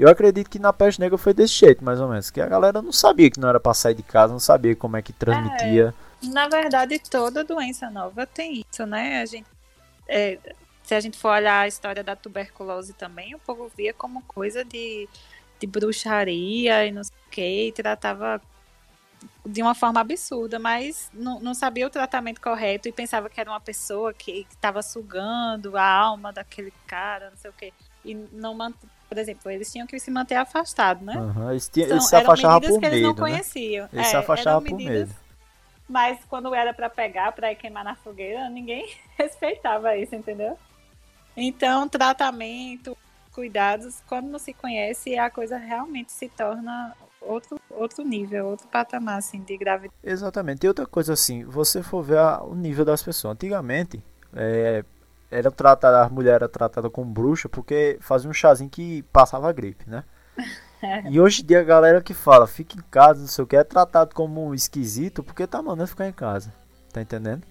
Eu 0.00 0.08
acredito 0.08 0.48
que 0.48 0.58
na 0.58 0.72
peste 0.72 1.00
negra 1.00 1.18
foi 1.18 1.34
desse 1.34 1.52
jeito, 1.52 1.84
mais 1.84 2.00
ou 2.00 2.08
menos, 2.08 2.30
que 2.30 2.40
a 2.40 2.46
galera 2.46 2.80
não 2.80 2.92
sabia 2.92 3.30
que 3.30 3.38
não 3.38 3.50
era 3.50 3.60
pra 3.60 3.74
sair 3.74 3.94
de 3.94 4.02
casa, 4.02 4.32
não 4.32 4.40
sabia 4.40 4.74
como 4.74 4.96
é 4.96 5.02
que 5.02 5.12
transmitia. 5.12 5.92
É, 6.22 6.26
na 6.28 6.48
verdade, 6.48 6.98
toda 6.98 7.44
doença 7.44 7.90
nova 7.90 8.26
tem 8.26 8.64
isso, 8.66 8.86
né? 8.86 9.20
A 9.20 9.26
gente, 9.26 9.46
é, 10.08 10.38
se 10.82 10.94
a 10.94 11.00
gente 11.00 11.18
for 11.18 11.32
olhar 11.32 11.60
a 11.60 11.68
história 11.68 12.02
da 12.02 12.16
tuberculose 12.16 12.94
também, 12.94 13.34
o 13.34 13.38
povo 13.38 13.70
via 13.76 13.92
como 13.92 14.22
coisa 14.22 14.64
de, 14.64 15.06
de 15.60 15.66
bruxaria 15.66 16.86
e 16.86 16.90
não 16.90 17.04
sei 17.04 17.16
o 17.26 17.30
que, 17.30 17.68
e 17.68 17.72
tratava 17.72 18.40
de 19.44 19.62
uma 19.62 19.74
forma 19.74 20.00
absurda, 20.00 20.58
mas 20.58 21.10
não, 21.12 21.40
não, 21.40 21.54
sabia 21.54 21.86
o 21.86 21.90
tratamento 21.90 22.40
correto 22.40 22.88
e 22.88 22.92
pensava 22.92 23.28
que 23.28 23.40
era 23.40 23.50
uma 23.50 23.60
pessoa 23.60 24.12
que 24.12 24.46
estava 24.50 24.82
sugando 24.82 25.76
a 25.76 25.88
alma 25.88 26.32
daquele 26.32 26.72
cara, 26.86 27.30
não 27.30 27.36
sei 27.36 27.50
o 27.50 27.54
quê. 27.54 27.72
E 28.04 28.14
não 28.14 28.54
manteve, 28.54 28.90
por 29.08 29.18
exemplo, 29.18 29.50
eles 29.50 29.70
tinham 29.72 29.86
que 29.86 29.98
se 29.98 30.10
manter 30.10 30.34
afastados, 30.34 31.02
né? 31.02 31.16
Uhum, 31.16 31.50
eles, 31.50 31.68
tinham, 31.68 31.90
eles 31.90 32.06
se 32.06 32.16
afastavam 32.16 32.60
por 32.60 32.68
que 32.68 32.78
medo, 32.78 32.94
eles 32.94 33.02
não 33.02 33.14
né? 33.14 33.20
conheciam. 33.20 33.88
Eles 33.92 34.06
é, 34.06 34.10
se 34.10 34.16
afastavam 34.16 34.62
por 34.62 34.76
medo. 34.76 35.14
Mas 35.88 36.18
quando 36.28 36.52
era 36.54 36.74
para 36.74 36.90
pegar, 36.90 37.30
para 37.32 37.52
ir 37.52 37.56
queimar 37.56 37.84
na 37.84 37.94
fogueira, 37.94 38.48
ninguém 38.50 38.88
respeitava 39.16 39.96
isso, 39.96 40.14
entendeu? 40.14 40.58
Então, 41.36 41.88
tratamento, 41.88 42.96
cuidados, 43.32 44.02
quando 44.08 44.28
não 44.28 44.38
se 44.38 44.52
conhece, 44.52 45.16
a 45.18 45.30
coisa 45.30 45.56
realmente 45.56 46.10
se 46.10 46.28
torna 46.28 46.96
outro, 47.26 47.60
outro 47.70 48.04
nível, 48.04 48.46
outro 48.46 48.66
patamar 48.68 49.18
assim, 49.18 49.40
de 49.42 49.56
gravidez. 49.56 49.92
Exatamente. 50.02 50.64
E 50.64 50.68
outra 50.68 50.86
coisa 50.86 51.12
assim, 51.12 51.44
você 51.44 51.82
for 51.82 52.02
ver 52.02 52.18
a, 52.18 52.42
o 52.42 52.54
nível 52.54 52.84
das 52.84 53.02
pessoas. 53.02 53.34
Antigamente, 53.34 54.02
é, 54.34 54.84
era 55.30 55.50
tratada, 55.50 56.04
a 56.04 56.08
mulher 56.08 56.36
era 56.36 56.48
tratada 56.48 56.88
como 56.88 57.10
bruxa 57.10 57.48
porque 57.48 57.98
fazia 58.00 58.30
um 58.30 58.34
chazinho 58.34 58.70
que 58.70 59.02
passava 59.12 59.52
gripe, 59.52 59.88
né? 59.88 60.04
e 61.10 61.20
hoje 61.20 61.42
em 61.42 61.46
dia 61.46 61.60
a 61.60 61.64
galera 61.64 62.00
que 62.00 62.14
fala, 62.14 62.46
fica 62.46 62.76
em 62.76 62.82
casa, 62.90 63.20
não 63.20 63.26
sei 63.28 63.44
o 63.44 63.46
que, 63.46 63.56
é 63.56 63.64
tratado 63.64 64.14
como 64.14 64.46
um 64.46 64.54
esquisito 64.54 65.22
porque 65.22 65.46
tá 65.46 65.62
mandando 65.62 65.88
ficar 65.88 66.08
em 66.08 66.12
casa. 66.12 66.52
Tá 66.92 67.02
entendendo? 67.02 67.42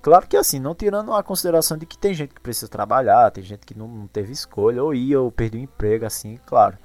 Claro 0.00 0.26
que 0.26 0.36
assim, 0.36 0.58
não 0.58 0.74
tirando 0.74 1.12
a 1.14 1.22
consideração 1.22 1.78
de 1.78 1.86
que 1.86 1.96
tem 1.96 2.12
gente 2.12 2.34
que 2.34 2.40
precisa 2.40 2.66
trabalhar, 2.68 3.30
tem 3.30 3.44
gente 3.44 3.64
que 3.64 3.78
não, 3.78 3.86
não 3.86 4.06
teve 4.08 4.32
escolha, 4.32 4.82
ou 4.82 4.92
ia, 4.92 5.20
ou 5.20 5.30
perdeu 5.30 5.60
o 5.60 5.64
emprego, 5.64 6.04
assim, 6.04 6.40
claro. 6.44 6.76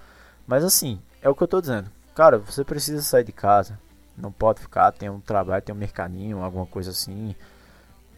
Mas 0.46 0.63
assim, 0.63 1.02
é 1.20 1.28
o 1.28 1.34
que 1.34 1.42
eu 1.42 1.48
tô 1.48 1.60
dizendo. 1.60 1.90
Cara, 2.18 2.40
você 2.40 2.64
precisa 2.64 3.04
sair 3.04 3.24
de 3.24 3.32
casa. 3.32 3.78
Não 4.18 4.32
pode 4.32 4.60
ficar, 4.60 4.92
tem 4.92 5.08
um 5.08 5.20
trabalho, 5.20 5.62
tem 5.62 5.76
um 5.76 5.78
mercadinho, 5.78 6.44
alguma 6.44 6.66
coisa 6.66 6.90
assim. 6.90 7.36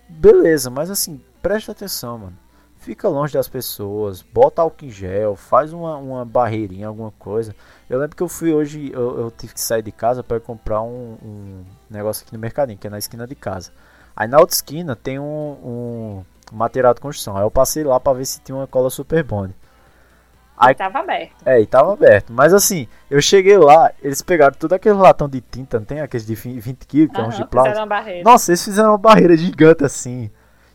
Beleza, 0.08 0.70
mas 0.70 0.90
assim, 0.90 1.22
preste 1.42 1.70
atenção, 1.70 2.18
mano. 2.18 2.38
Fica 2.78 3.10
longe 3.10 3.34
das 3.34 3.50
pessoas, 3.50 4.22
bota 4.22 4.62
álcool 4.62 4.86
em 4.86 4.90
gel, 4.90 5.36
faz 5.36 5.74
uma, 5.74 5.98
uma 5.98 6.24
barreirinha, 6.24 6.88
alguma 6.88 7.12
coisa. 7.12 7.54
Eu 7.90 8.00
lembro 8.00 8.16
que 8.16 8.24
eu 8.24 8.30
fui 8.30 8.54
hoje, 8.54 8.90
eu, 8.94 9.20
eu 9.20 9.32
tive 9.32 9.54
que 9.54 9.60
sair 9.60 9.82
de 9.82 9.92
casa 9.92 10.24
para 10.24 10.40
comprar 10.40 10.82
um, 10.82 11.18
um, 11.22 11.66
negócio 11.90 12.24
aqui 12.24 12.32
no 12.32 12.40
mercadinho, 12.40 12.80
que 12.80 12.88
é 12.88 12.90
na 12.90 13.00
esquina 13.00 13.28
de 13.28 13.36
casa. 13.36 13.74
Aí 14.16 14.30
na 14.30 14.40
outra 14.40 14.56
esquina 14.56 14.96
tem 14.96 15.20
um, 15.20 15.26
um 15.62 16.24
material 16.54 16.94
de 16.94 17.02
construção. 17.02 17.36
Aí 17.36 17.44
eu 17.44 17.52
passei 17.52 17.84
lá 17.84 18.00
para 18.00 18.18
ver 18.18 18.26
se 18.26 18.40
tinha 18.40 18.56
uma 18.56 18.66
cola 18.66 18.90
super 18.90 19.22
bond. 19.26 19.54
Aí 20.60 20.76
tava 20.76 21.00
aberto. 21.00 21.32
É, 21.46 21.62
e 21.62 21.66
tava 21.66 21.94
aberto. 21.94 22.34
Mas 22.34 22.54
assim, 22.54 22.86
eu 23.10 23.22
cheguei 23.22 23.58
lá, 23.58 23.92
eles 24.04 24.22
pegaram 24.22 24.54
todo 24.54 24.74
aquele 24.74 24.96
latão 24.96 25.30
de 25.30 25.40
tinta, 25.40 25.80
não 25.80 25.86
tem 25.86 26.02
aqueles 26.02 26.26
de 26.26 26.36
20 26.36 26.86
kg, 26.86 27.08
que 27.08 27.22
é 27.22 27.24
um 27.24 27.30
de 27.30 27.46
plástico. 27.48 27.88
Nossa, 28.24 28.52
eles 28.52 28.64
fizeram 28.64 28.90
uma 28.90 28.98
barreira 28.98 29.38
gigante 29.38 29.86
assim. 29.86 30.30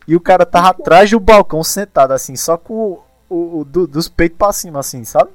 E 0.07 0.15
o 0.15 0.19
cara 0.19 0.45
tava 0.45 0.69
atrás 0.69 1.11
do 1.11 1.19
balcão 1.19 1.63
sentado 1.63 2.13
assim, 2.13 2.35
só 2.35 2.57
com 2.57 2.99
o, 3.29 3.59
o, 3.59 3.63
do, 3.63 3.85
dos 3.85 4.09
peitos 4.09 4.37
pra 4.37 4.51
cima, 4.51 4.79
assim, 4.79 5.03
sabe? 5.03 5.29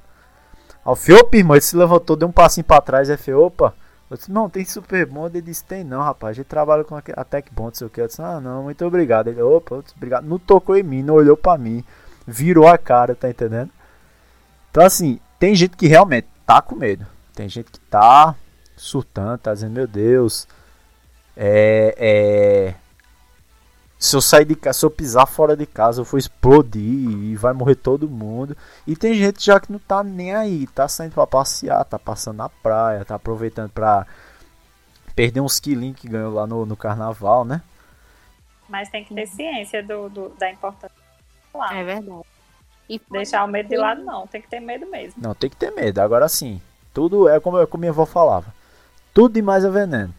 Aí 0.85 0.93
o 0.93 0.97
Fiopa, 0.97 1.37
irmão, 1.37 1.55
ele 1.55 1.63
se 1.63 1.77
levantou, 1.77 2.17
deu 2.17 2.27
um 2.27 2.33
passinho 2.33 2.65
pra 2.65 2.81
trás, 2.81 3.09
é 3.09 3.17
Fiopa. 3.17 3.73
Eu 4.11 4.17
disse, 4.17 4.33
não, 4.33 4.51
tem 4.51 4.65
super 4.65 5.07
bond. 5.07 5.37
Ele 5.39 5.47
disse, 5.47 5.65
tem 5.65 5.85
não, 5.85 6.03
rapaz. 6.03 6.31
A 6.31 6.35
gente 6.35 6.47
trabalha 6.47 6.83
com 6.83 6.97
a 6.97 7.25
Tech 7.25 7.49
Bond, 7.53 7.69
não 7.69 7.75
sei 7.75 7.87
o 7.87 7.91
que. 7.91 8.01
Eu 8.01 8.09
disse, 8.09 8.21
ah, 8.21 8.41
não, 8.41 8.65
muito 8.65 8.85
obrigado. 8.85 9.29
Ele, 9.29 9.41
opa, 9.41 9.85
obrigado. 9.97 10.25
Não 10.27 10.37
tocou 10.37 10.77
em 10.77 10.83
mim, 10.83 11.01
não 11.01 11.15
olhou 11.15 11.37
pra 11.37 11.57
mim. 11.57 11.85
Virou 12.27 12.67
a 12.67 12.77
cara, 12.77 13.15
tá 13.15 13.31
entendendo? 13.31 13.71
Então, 14.71 14.85
assim, 14.85 15.19
tem 15.39 15.55
gente 15.55 15.77
que 15.77 15.87
realmente 15.87 16.29
tá 16.47 16.63
com 16.63 16.77
medo. 16.77 17.07
Tem 17.35 17.49
gente 17.49 17.71
que 17.71 17.81
tá 17.81 18.35
surtando, 18.77 19.39
tá 19.39 19.53
dizendo, 19.53 19.73
meu 19.73 19.87
Deus, 19.87 20.47
é, 21.37 21.95
é, 21.99 22.75
se 23.99 24.17
eu 24.17 24.21
sair 24.21 24.47
de 24.47 24.55
casa, 24.55 24.79
se 24.79 24.85
eu 24.87 24.91
pisar 24.91 25.27
fora 25.27 25.55
de 25.55 25.67
casa, 25.67 26.01
eu 26.01 26.05
vou 26.05 26.19
explodir 26.19 26.83
e 26.83 27.37
vai 27.37 27.53
morrer 27.53 27.75
todo 27.75 28.09
mundo. 28.09 28.57
E 28.87 28.97
tem 28.97 29.15
gente 29.15 29.45
já 29.45 29.61
que 29.61 29.71
não 29.71 29.79
tá 29.79 30.03
nem 30.03 30.35
aí, 30.35 30.67
tá 30.69 30.89
saindo 30.89 31.13
pra 31.13 31.27
passear, 31.27 31.85
tá 31.85 31.99
passando 31.99 32.39
na 32.39 32.49
praia, 32.49 33.05
tá 33.05 33.17
aproveitando 33.17 33.71
pra 33.71 34.07
perder 35.15 35.41
uns 35.41 35.61
quilinhos 35.61 36.01
que 36.01 36.09
ganhou 36.09 36.33
lá 36.33 36.47
no, 36.47 36.65
no 36.65 36.77
carnaval, 36.77 37.45
né? 37.45 37.61
Mas 38.69 38.89
tem 38.89 39.05
que 39.05 39.15
ter 39.15 39.27
ciência 39.27 39.83
do, 39.83 40.09
do 40.09 40.29
da 40.31 40.51
importância 40.51 40.97
lá. 41.53 41.77
É 41.77 41.85
verdade. 41.85 42.27
E 42.91 43.01
deixar 43.09 43.45
o 43.45 43.47
medo 43.47 43.69
de 43.69 43.77
lado, 43.77 44.03
não. 44.03 44.27
Tem 44.27 44.43
que 44.43 44.51
ter 44.51 44.59
medo 44.59 44.85
mesmo. 44.91 45.23
Não, 45.23 45.33
tem 45.33 45.49
que 45.49 45.55
ter 45.55 45.71
medo. 45.71 46.01
Agora 46.01 46.29
sim, 46.29 46.61
tudo 46.93 47.29
é 47.29 47.39
como, 47.39 47.65
como 47.69 47.81
minha 47.83 47.93
avó 47.93 48.05
falava: 48.05 48.53
tudo 49.15 49.35
demais 49.35 49.65
é 49.65 49.71
veneno. 49.71 50.13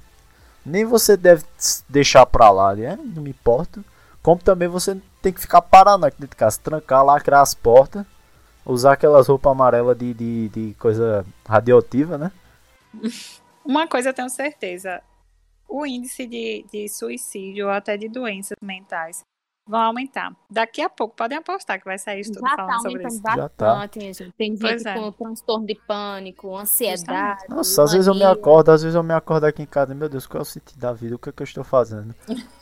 Nem 0.66 0.86
você 0.86 1.18
deve 1.18 1.44
deixar 1.90 2.26
pra 2.26 2.50
lá, 2.50 2.74
né? 2.74 2.98
não 2.98 3.24
me 3.24 3.32
importa. 3.32 3.84
Como 4.24 4.42
também 4.42 4.70
você 4.70 4.96
tem 5.22 5.34
que 5.34 5.42
ficar 5.42 5.62
parado 5.62 6.06
aqui 6.06 6.16
dentro 6.18 6.34
de 6.34 6.38
casa, 6.38 6.62
trancar, 6.64 7.04
lacrar 7.04 7.42
as 7.42 7.54
portas, 7.54 8.06
usar 8.66 8.94
aquelas 8.94 9.28
roupas 9.28 9.52
amarelas 9.52 9.98
de, 9.98 10.14
de, 10.14 10.50
de 10.50 10.74
coisa 10.76 11.26
radioativa, 11.46 12.18
né? 12.18 12.32
Uma 13.66 13.86
coisa 13.86 14.10
eu 14.10 14.14
tenho 14.14 14.30
certeza: 14.30 15.02
o 15.68 15.86
índice 15.86 16.26
de, 16.26 16.66
de 16.72 16.88
suicídio 16.88 17.66
ou 17.66 17.72
até 17.72 17.98
de 17.98 18.08
doenças 18.08 18.56
mentais 18.62 19.26
vão 19.68 19.80
aumentar. 19.80 20.36
Daqui 20.50 20.82
a 20.82 20.90
pouco, 20.90 21.16
podem 21.16 21.38
apostar 21.38 21.80
que 21.80 21.86
vai 21.86 21.98
sair 21.98 22.22
estudo 22.22 22.42
Já 22.48 22.56
falando 22.56 22.70
tá 22.72 22.80
sobre 22.80 23.06
isso. 23.08 23.18
aumentando 23.18 23.36
Já 23.42 23.50
tá. 23.50 23.66
bastante, 23.76 24.00
gente. 24.02 24.32
Tem 24.38 24.58
Pois 24.58 24.82
gente 24.84 24.88
é. 24.88 24.94
com 24.96 25.12
transtorno 25.12 25.66
de 25.66 25.76
pânico, 25.88 26.56
ansiedade. 26.58 27.44
Nossa, 27.50 27.84
às 27.84 27.92
vezes 27.92 28.08
eu 28.08 28.16
me 28.16 28.24
acordo, 28.24 28.72
às 28.72 28.82
vezes 28.84 28.96
eu 28.96 29.04
me 29.04 29.14
acordo 29.14 29.46
aqui 29.46 29.62
em 29.62 29.66
casa, 29.68 29.94
meu 29.96 30.10
Deus, 30.10 30.28
qual 30.28 30.40
é 30.40 30.42
o 30.42 30.46
sentido 30.46 30.80
da 30.80 30.92
vida? 30.92 31.16
O 31.16 31.20
que 31.20 31.30
é 31.30 31.32
que 31.32 31.42
eu 31.42 31.46
estou 31.46 31.64
fazendo? 31.64 32.14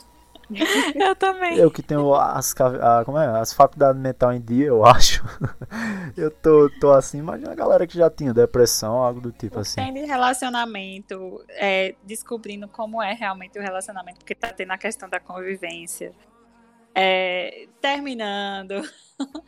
Eu 0.96 1.16
também. 1.16 1.58
Eu 1.60 1.70
que 1.70 1.84
tenho 1.84 2.12
as, 2.16 2.56
a- 2.60 3.04
como 3.06 3.20
é, 3.20 3.40
as 3.40 3.54
faculdades 3.54 4.02
mentais 4.02 4.36
em 4.36 4.42
dia, 4.44 4.66
eu 4.66 4.84
acho. 4.86 5.24
eu 6.18 6.32
tô, 6.32 6.68
tô 6.82 6.92
assim, 6.92 7.20
imagina 7.20 7.52
a 7.52 7.56
galera 7.56 7.86
que 7.86 7.96
já 7.96 8.10
tinha 8.10 8.34
depressão, 8.34 8.94
algo 8.96 9.22
do 9.22 9.32
tipo 9.32 9.60
assim. 9.60 9.76
Tem 9.76 9.94
de 9.94 10.06
relacionamento, 10.06 11.44
é, 11.50 11.94
descobrindo 12.04 12.68
como 12.68 13.00
é 13.02 13.14
realmente 13.14 13.60
o 13.60 13.62
relacionamento, 13.62 14.18
porque 14.20 14.34
tá 14.34 14.52
tendo 14.52 14.72
a 14.72 14.78
questão 14.80 15.08
da 15.08 15.20
convivência. 15.20 16.14
É, 16.96 17.68
terminando. 17.82 18.82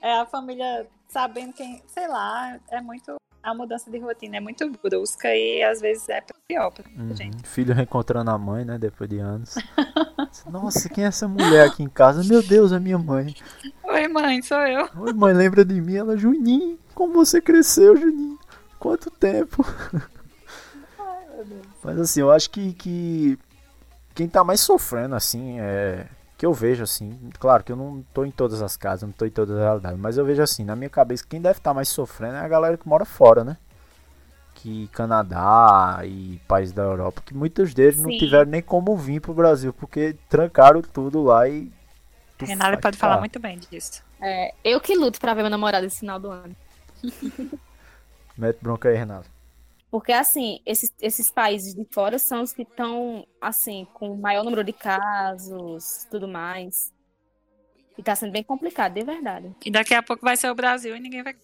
É 0.00 0.12
a 0.20 0.24
família 0.24 0.86
sabendo 1.08 1.52
quem, 1.52 1.82
sei 1.88 2.06
lá, 2.06 2.56
é 2.70 2.80
muito. 2.80 3.16
A 3.42 3.52
mudança 3.52 3.90
de 3.90 3.98
rotina 3.98 4.36
é 4.36 4.40
muito 4.40 4.70
brusca 4.80 5.34
e 5.34 5.60
às 5.60 5.80
vezes 5.80 6.08
é 6.08 6.22
pior 6.46 6.70
pra 6.70 6.84
Uhum. 6.96 7.16
gente. 7.16 7.44
Filho 7.48 7.74
reencontrando 7.74 8.30
a 8.30 8.38
mãe, 8.38 8.64
né, 8.64 8.78
depois 8.78 9.10
de 9.10 9.18
anos. 9.18 9.56
Nossa, 10.46 10.88
quem 10.88 11.02
é 11.02 11.08
essa 11.08 11.26
mulher 11.26 11.66
aqui 11.66 11.82
em 11.82 11.88
casa? 11.88 12.22
Meu 12.22 12.44
Deus, 12.44 12.70
é 12.70 12.78
minha 12.78 12.96
mãe. 12.96 13.34
Oi, 13.82 14.06
mãe, 14.06 14.40
sou 14.40 14.58
eu. 14.58 14.88
Oi, 14.98 15.12
mãe, 15.12 15.34
lembra 15.34 15.64
de 15.64 15.80
mim? 15.80 15.96
Ela, 15.96 16.16
Juninho, 16.16 16.78
como 16.94 17.14
você 17.14 17.40
cresceu, 17.40 17.96
Juninho? 17.96 18.38
Quanto 18.78 19.10
tempo? 19.10 19.64
Mas 21.82 21.98
assim, 21.98 22.20
eu 22.20 22.30
acho 22.30 22.48
que, 22.50 22.72
que 22.74 23.36
quem 24.14 24.28
tá 24.28 24.44
mais 24.44 24.60
sofrendo, 24.60 25.16
assim, 25.16 25.58
é. 25.58 26.06
Que 26.38 26.46
eu 26.46 26.54
vejo 26.54 26.84
assim, 26.84 27.18
claro 27.38 27.64
que 27.64 27.72
eu 27.72 27.76
não 27.76 28.02
tô 28.14 28.24
em 28.24 28.30
todas 28.30 28.62
as 28.62 28.76
casas, 28.76 29.02
não 29.02 29.12
tô 29.12 29.26
em 29.26 29.30
todas 29.30 29.56
as 29.56 29.60
realidades, 29.60 29.98
mas 29.98 30.16
eu 30.16 30.24
vejo 30.24 30.40
assim, 30.40 30.64
na 30.64 30.76
minha 30.76 30.88
cabeça, 30.88 31.26
quem 31.28 31.42
deve 31.42 31.58
estar 31.58 31.74
mais 31.74 31.88
sofrendo 31.88 32.36
é 32.36 32.40
a 32.40 32.48
galera 32.48 32.78
que 32.78 32.88
mora 32.88 33.04
fora, 33.04 33.42
né? 33.42 33.56
Que 34.54 34.86
Canadá 34.88 36.00
e 36.04 36.40
países 36.46 36.72
da 36.72 36.84
Europa, 36.84 37.22
que 37.26 37.34
muitos 37.34 37.74
deles 37.74 37.98
não 37.98 38.10
Sim. 38.10 38.18
tiveram 38.18 38.50
nem 38.50 38.62
como 38.62 38.96
vir 38.96 39.20
pro 39.20 39.34
Brasil, 39.34 39.72
porque 39.72 40.16
trancaram 40.28 40.80
tudo 40.80 41.24
lá 41.24 41.48
e. 41.48 41.72
tu 42.38 42.44
Renata 42.44 42.78
pode 42.78 42.96
falar 42.96 43.14
tá. 43.14 43.20
muito 43.20 43.40
bem 43.40 43.58
disso. 43.58 44.02
É, 44.20 44.54
eu 44.64 44.80
que 44.80 44.94
luto 44.94 45.20
pra 45.20 45.34
ver 45.34 45.42
meu 45.42 45.50
namorado 45.50 45.86
esse 45.86 45.98
final 45.98 46.20
do 46.20 46.30
ano. 46.30 46.56
Mete 48.38 48.58
bronca 48.62 48.88
aí, 48.88 48.96
Renato. 48.96 49.28
Porque, 49.90 50.12
assim, 50.12 50.60
esses, 50.66 50.92
esses 51.00 51.30
países 51.30 51.74
de 51.74 51.86
fora 51.90 52.18
são 52.18 52.42
os 52.42 52.52
que 52.52 52.62
estão, 52.62 53.26
assim, 53.40 53.86
com 53.94 54.12
o 54.12 54.18
maior 54.18 54.44
número 54.44 54.62
de 54.62 54.72
casos, 54.72 56.06
tudo 56.10 56.28
mais. 56.28 56.92
E 57.96 58.02
tá 58.02 58.14
sendo 58.14 58.32
bem 58.32 58.44
complicado, 58.44 58.94
de 58.94 59.02
verdade. 59.02 59.54
E 59.64 59.70
daqui 59.70 59.94
a 59.94 60.02
pouco 60.02 60.24
vai 60.24 60.36
ser 60.36 60.50
o 60.50 60.54
Brasil 60.54 60.94
e 60.94 61.00
ninguém 61.00 61.22
vai. 61.22 61.34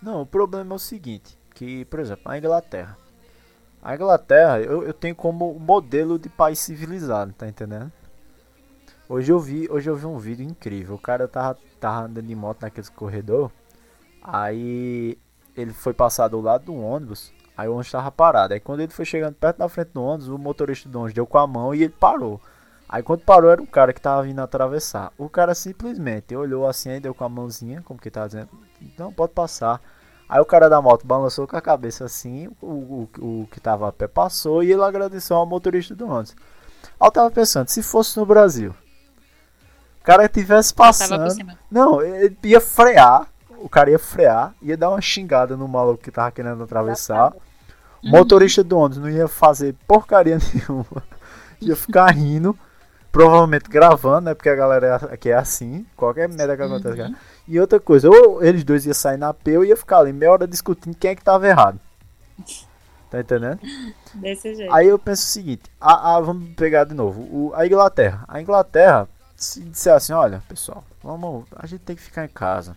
Não, 0.00 0.22
o 0.22 0.26
problema 0.26 0.74
é 0.74 0.76
o 0.76 0.78
seguinte, 0.78 1.36
que, 1.54 1.84
por 1.86 1.98
exemplo, 1.98 2.30
a 2.30 2.38
Inglaterra. 2.38 2.96
A 3.82 3.94
Inglaterra 3.94 4.60
eu, 4.60 4.82
eu 4.84 4.94
tenho 4.94 5.14
como 5.14 5.58
modelo 5.58 6.18
de 6.18 6.28
país 6.28 6.58
civilizado, 6.58 7.32
tá 7.32 7.48
entendendo? 7.48 7.92
Hoje 9.08 9.32
eu 9.32 9.40
vi, 9.40 9.68
hoje 9.70 9.88
eu 9.88 9.96
vi 9.96 10.06
um 10.06 10.18
vídeo 10.18 10.44
incrível. 10.44 10.94
O 10.94 10.98
cara 10.98 11.26
tava, 11.26 11.58
tava 11.80 12.06
andando 12.06 12.26
de 12.26 12.34
moto 12.34 12.62
naquele 12.62 12.86
corredor. 12.88 13.50
Aí 14.22 15.18
ele 15.56 15.72
foi 15.72 15.94
passar 15.94 16.28
do 16.28 16.40
lado 16.40 16.66
do 16.66 16.74
ônibus. 16.74 17.32
Aí 17.58 17.66
o 17.66 17.72
ônibus 17.72 17.90
tava 17.90 18.08
parado. 18.12 18.54
Aí 18.54 18.60
quando 18.60 18.78
ele 18.82 18.92
foi 18.92 19.04
chegando 19.04 19.34
perto 19.34 19.56
da 19.56 19.68
frente 19.68 19.88
do 19.88 20.00
ônibus, 20.00 20.28
o 20.28 20.38
motorista 20.38 20.88
do 20.88 20.96
ônibus 20.96 21.12
deu 21.12 21.26
com 21.26 21.38
a 21.38 21.46
mão 21.46 21.74
e 21.74 21.82
ele 21.82 21.92
parou. 21.92 22.40
Aí 22.88 23.02
quando 23.02 23.22
parou 23.22 23.50
era 23.50 23.60
um 23.60 23.66
cara 23.66 23.92
que 23.92 24.00
tava 24.00 24.22
vindo 24.22 24.40
atravessar. 24.40 25.12
O 25.18 25.28
cara 25.28 25.56
simplesmente 25.56 26.36
olhou 26.36 26.68
assim 26.68 26.90
e 26.90 27.00
deu 27.00 27.12
com 27.12 27.24
a 27.24 27.28
mãozinha, 27.28 27.82
como 27.82 28.00
que 28.00 28.12
tava 28.12 28.28
dizendo, 28.28 28.48
não 28.96 29.12
pode 29.12 29.32
passar. 29.32 29.80
Aí 30.28 30.40
o 30.40 30.44
cara 30.44 30.68
da 30.68 30.80
moto 30.80 31.04
balançou 31.04 31.48
com 31.48 31.56
a 31.56 31.60
cabeça 31.60 32.04
assim, 32.04 32.48
o, 32.62 32.66
o, 32.66 33.08
o 33.18 33.48
que 33.50 33.58
tava 33.58 33.88
a 33.88 33.92
pé 33.92 34.06
passou 34.06 34.62
e 34.62 34.70
ele 34.70 34.82
agradeceu 34.82 35.36
ao 35.36 35.44
motorista 35.44 35.96
do 35.96 36.06
ônibus. 36.06 36.36
Aí 37.00 37.08
eu 37.08 37.10
tava 37.10 37.28
pensando, 37.28 37.66
se 37.66 37.82
fosse 37.82 38.16
no 38.16 38.24
Brasil, 38.24 38.72
o 40.00 40.04
cara 40.04 40.28
tivesse 40.28 40.72
passando, 40.72 41.26
não, 41.68 42.00
ele 42.00 42.38
ia 42.44 42.60
frear, 42.60 43.26
o 43.58 43.68
cara 43.68 43.90
ia 43.90 43.98
frear, 43.98 44.54
ia 44.62 44.76
dar 44.76 44.90
uma 44.90 45.00
xingada 45.00 45.56
no 45.56 45.66
maluco 45.66 46.04
que 46.04 46.12
tava 46.12 46.30
querendo 46.30 46.62
atravessar. 46.62 47.34
O 48.02 48.08
motorista 48.10 48.62
do 48.64 48.78
ônibus 48.78 48.98
não 48.98 49.10
ia 49.10 49.26
fazer 49.28 49.74
porcaria 49.86 50.38
nenhuma, 50.54 51.02
ia 51.60 51.74
ficar 51.74 52.10
rindo, 52.12 52.56
provavelmente 53.10 53.68
gravando, 53.68 54.26
né? 54.26 54.34
Porque 54.34 54.48
a 54.48 54.54
galera 54.54 54.96
aqui 55.10 55.30
é 55.30 55.34
assim, 55.34 55.84
qualquer 55.96 56.28
merda 56.28 56.56
que 56.56 56.62
acontece. 56.62 56.96
cara. 56.96 57.14
E 57.46 57.58
outra 57.58 57.80
coisa, 57.80 58.08
ou 58.08 58.42
eles 58.44 58.62
dois 58.64 58.84
iam 58.86 58.94
sair 58.94 59.16
na 59.16 59.32
P 59.34 59.56
ou 59.58 59.64
ia 59.64 59.76
ficar 59.76 59.98
ali 59.98 60.12
meia 60.12 60.30
hora 60.32 60.46
discutindo 60.46 60.96
quem 60.96 61.10
é 61.10 61.14
que 61.16 61.24
tava 61.24 61.46
errado. 61.48 61.80
Tá 63.10 63.20
entendendo? 63.20 63.58
Desse 64.14 64.54
jeito. 64.54 64.72
Aí 64.72 64.86
eu 64.86 64.98
penso 64.98 65.22
o 65.22 65.26
seguinte, 65.26 65.62
a, 65.80 66.16
a- 66.16 66.20
vamos 66.20 66.50
pegar 66.54 66.84
de 66.84 66.94
novo, 66.94 67.22
o- 67.22 67.52
a 67.54 67.66
Inglaterra. 67.66 68.22
A 68.28 68.40
Inglaterra, 68.40 69.08
se 69.34 69.60
disser 69.62 69.94
assim, 69.94 70.12
olha, 70.12 70.42
pessoal, 70.46 70.84
vamos, 71.02 71.46
a 71.56 71.66
gente 71.66 71.80
tem 71.80 71.96
que 71.96 72.02
ficar 72.02 72.24
em 72.26 72.28
casa. 72.28 72.76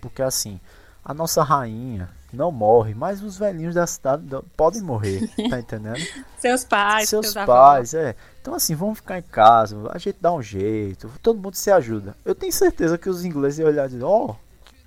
Porque 0.00 0.22
assim, 0.22 0.58
a 1.04 1.12
nossa 1.12 1.42
rainha 1.42 2.08
não 2.32 2.50
morre, 2.50 2.94
mas 2.94 3.22
os 3.22 3.38
velhinhos 3.38 3.74
da 3.74 3.86
cidade 3.86 4.24
podem 4.56 4.82
morrer, 4.82 5.28
tá 5.48 5.58
entendendo? 5.60 6.00
Seus 6.38 6.64
pais, 6.64 7.08
Seus 7.08 7.34
pais, 7.34 7.94
é. 7.94 8.16
Então 8.40 8.54
assim, 8.54 8.74
vamos 8.74 8.98
ficar 8.98 9.18
em 9.18 9.22
casa, 9.22 9.76
a 9.90 9.98
gente 9.98 10.18
dá 10.20 10.32
um 10.32 10.42
jeito, 10.42 11.10
todo 11.22 11.40
mundo 11.40 11.54
se 11.54 11.70
ajuda. 11.70 12.16
Eu 12.24 12.34
tenho 12.34 12.52
certeza 12.52 12.98
que 12.98 13.08
os 13.08 13.24
ingleses 13.24 13.58
iam 13.58 13.68
olhar 13.68 13.86
e 13.86 13.90
dizer, 13.90 14.04
ó, 14.04 14.34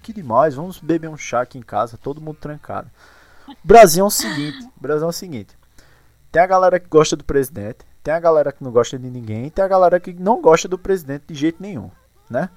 que 0.02 0.13
demais, 0.13 0.56
vamos 0.56 0.80
beber 0.80 1.10
um 1.10 1.17
chá 1.17 1.41
aqui 1.41 1.58
em 1.58 1.63
casa, 1.63 1.97
todo 1.97 2.21
mundo 2.21 2.38
trancado. 2.39 2.89
Brasil 3.63 4.04
é 4.04 4.08
o 4.08 4.12
seguinte, 4.12 4.67
Brasil 4.75 5.06
é 5.06 5.10
o 5.10 5.13
seguinte. 5.13 5.58
Tem 6.32 6.41
a 6.41 6.47
galera 6.47 6.80
que 6.80 6.88
gosta 6.88 7.15
do 7.15 7.23
presidente, 7.23 7.80
tem 8.04 8.13
a 8.13 8.19
galera 8.19 8.52
que 8.52 8.63
não 8.63 8.71
gosta 8.71 8.97
de 8.97 9.10
ninguém, 9.10 9.49
tem 9.49 9.63
a 9.63 9.67
galera 9.67 9.99
que 9.99 10.13
não 10.13 10.41
gosta 10.41 10.67
do 10.67 10.78
presidente 10.78 11.25
de 11.28 11.36
jeito 11.36 11.62
nenhum, 11.62 11.89
né? 12.30 12.49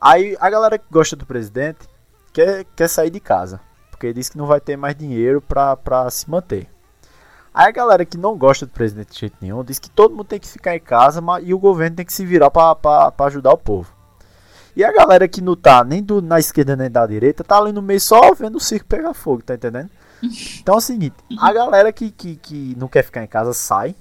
Aí 0.00 0.36
a 0.40 0.50
galera 0.50 0.78
que 0.78 0.84
gosta 0.90 1.16
do 1.16 1.24
presidente 1.24 1.88
quer, 2.34 2.66
quer 2.76 2.88
sair 2.88 3.08
de 3.08 3.20
casa, 3.20 3.60
porque 3.90 4.12
diz 4.12 4.28
que 4.28 4.36
não 4.36 4.46
vai 4.46 4.60
ter 4.60 4.76
mais 4.76 4.94
dinheiro 4.94 5.40
pra 5.40 6.10
se 6.10 6.28
manter. 6.28 6.68
Aí 7.54 7.68
a 7.68 7.70
galera 7.70 8.04
que 8.04 8.18
não 8.18 8.36
gosta 8.36 8.66
do 8.66 8.72
presidente 8.72 9.12
de 9.12 9.20
jeito 9.20 9.36
nenhum 9.40 9.62
diz 9.62 9.78
que 9.78 9.88
todo 9.88 10.10
mundo 10.10 10.24
tem 10.24 10.40
que 10.40 10.48
ficar 10.48 10.74
em 10.74 10.80
casa 10.80 11.20
mas, 11.20 11.44
e 11.46 11.54
o 11.54 11.58
governo 11.58 11.96
tem 11.96 12.04
que 12.04 12.12
se 12.12 12.26
virar 12.26 12.50
pra 12.50 13.12
ajudar 13.20 13.52
o 13.52 13.58
povo. 13.58 13.94
E 14.76 14.84
a 14.84 14.92
galera 14.92 15.28
que 15.28 15.40
não 15.40 15.54
tá 15.54 15.84
nem 15.84 16.02
do, 16.02 16.20
na 16.20 16.40
esquerda 16.40 16.74
nem 16.74 16.90
da 16.90 17.06
direita 17.06 17.44
tá 17.44 17.56
ali 17.56 17.70
no 17.70 17.80
meio 17.80 18.00
só 18.00 18.34
vendo 18.34 18.56
o 18.56 18.60
circo 18.60 18.86
pegar 18.86 19.14
fogo, 19.14 19.40
tá 19.40 19.54
entendendo? 19.54 19.88
Então 20.60 20.74
é 20.74 20.78
o 20.78 20.80
seguinte, 20.80 21.14
a 21.38 21.52
galera 21.52 21.92
que, 21.92 22.10
que, 22.10 22.34
que 22.34 22.74
não 22.76 22.88
quer 22.88 23.04
ficar 23.04 23.22
em 23.22 23.28
casa 23.28 23.52
sai. 23.52 23.94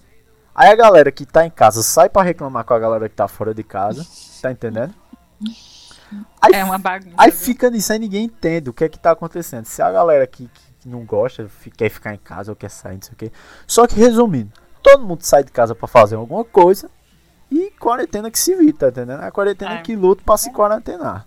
Aí 0.56 0.70
a 0.72 0.76
galera 0.76 1.12
que 1.12 1.26
tá 1.26 1.46
em 1.46 1.52
casa 1.52 1.84
sai 1.84 2.10
pra 2.10 2.24
reclamar 2.24 2.64
com 2.64 2.74
a 2.74 2.80
galera 2.80 3.08
que 3.08 3.16
tá 3.16 3.28
fora 3.28 3.54
de 3.54 3.64
casa, 3.64 4.04
tá 4.42 4.52
entendendo? 4.52 4.96
Aí, 6.42 6.54
É 6.54 6.64
uma 6.64 6.78
bagunça. 6.78 7.16
aí 7.18 7.32
viu? 7.32 7.40
fica 7.40 7.70
nisso, 7.70 7.92
aí 7.94 8.00
ninguém 8.00 8.26
entende 8.26 8.70
o 8.70 8.74
que 8.74 8.84
é 8.84 8.90
que 8.90 9.00
tá 9.00 9.12
acontecendo. 9.12 9.66
Se 9.66 9.82
a 9.82 9.92
galera 9.92 10.26
que, 10.28 10.48
que- 10.48 10.90
não 10.90 11.06
gosta, 11.06 11.48
quer 11.78 11.90
ficar 11.90 12.14
em 12.14 12.18
casa 12.18 12.52
ou 12.52 12.56
quer 12.56 12.70
sair, 12.70 12.96
não 12.96 13.02
sei 13.02 13.14
o 13.14 13.16
que. 13.16 13.32
Só 13.66 13.88
que 13.88 13.96
resumindo, 13.96 14.52
todo 14.82 15.06
mundo 15.06 15.22
sai 15.24 15.44
de 15.44 15.52
casa 15.52 15.74
pra 15.74 15.88
fazer 15.88 16.16
alguma 16.16 16.44
coisa 16.44 16.90
e 17.50 17.72
quarentena 17.80 18.30
que 18.30 18.38
se 18.38 18.54
vira, 18.56 18.78
tá 18.78 18.88
entendendo? 18.90 19.22
A 19.22 19.32
quarentena 19.32 19.76
É. 19.76 19.82
que 19.82 19.96
luta 19.96 20.22
pra 20.26 20.36
se 20.38 20.52
quarentenar. 20.52 21.26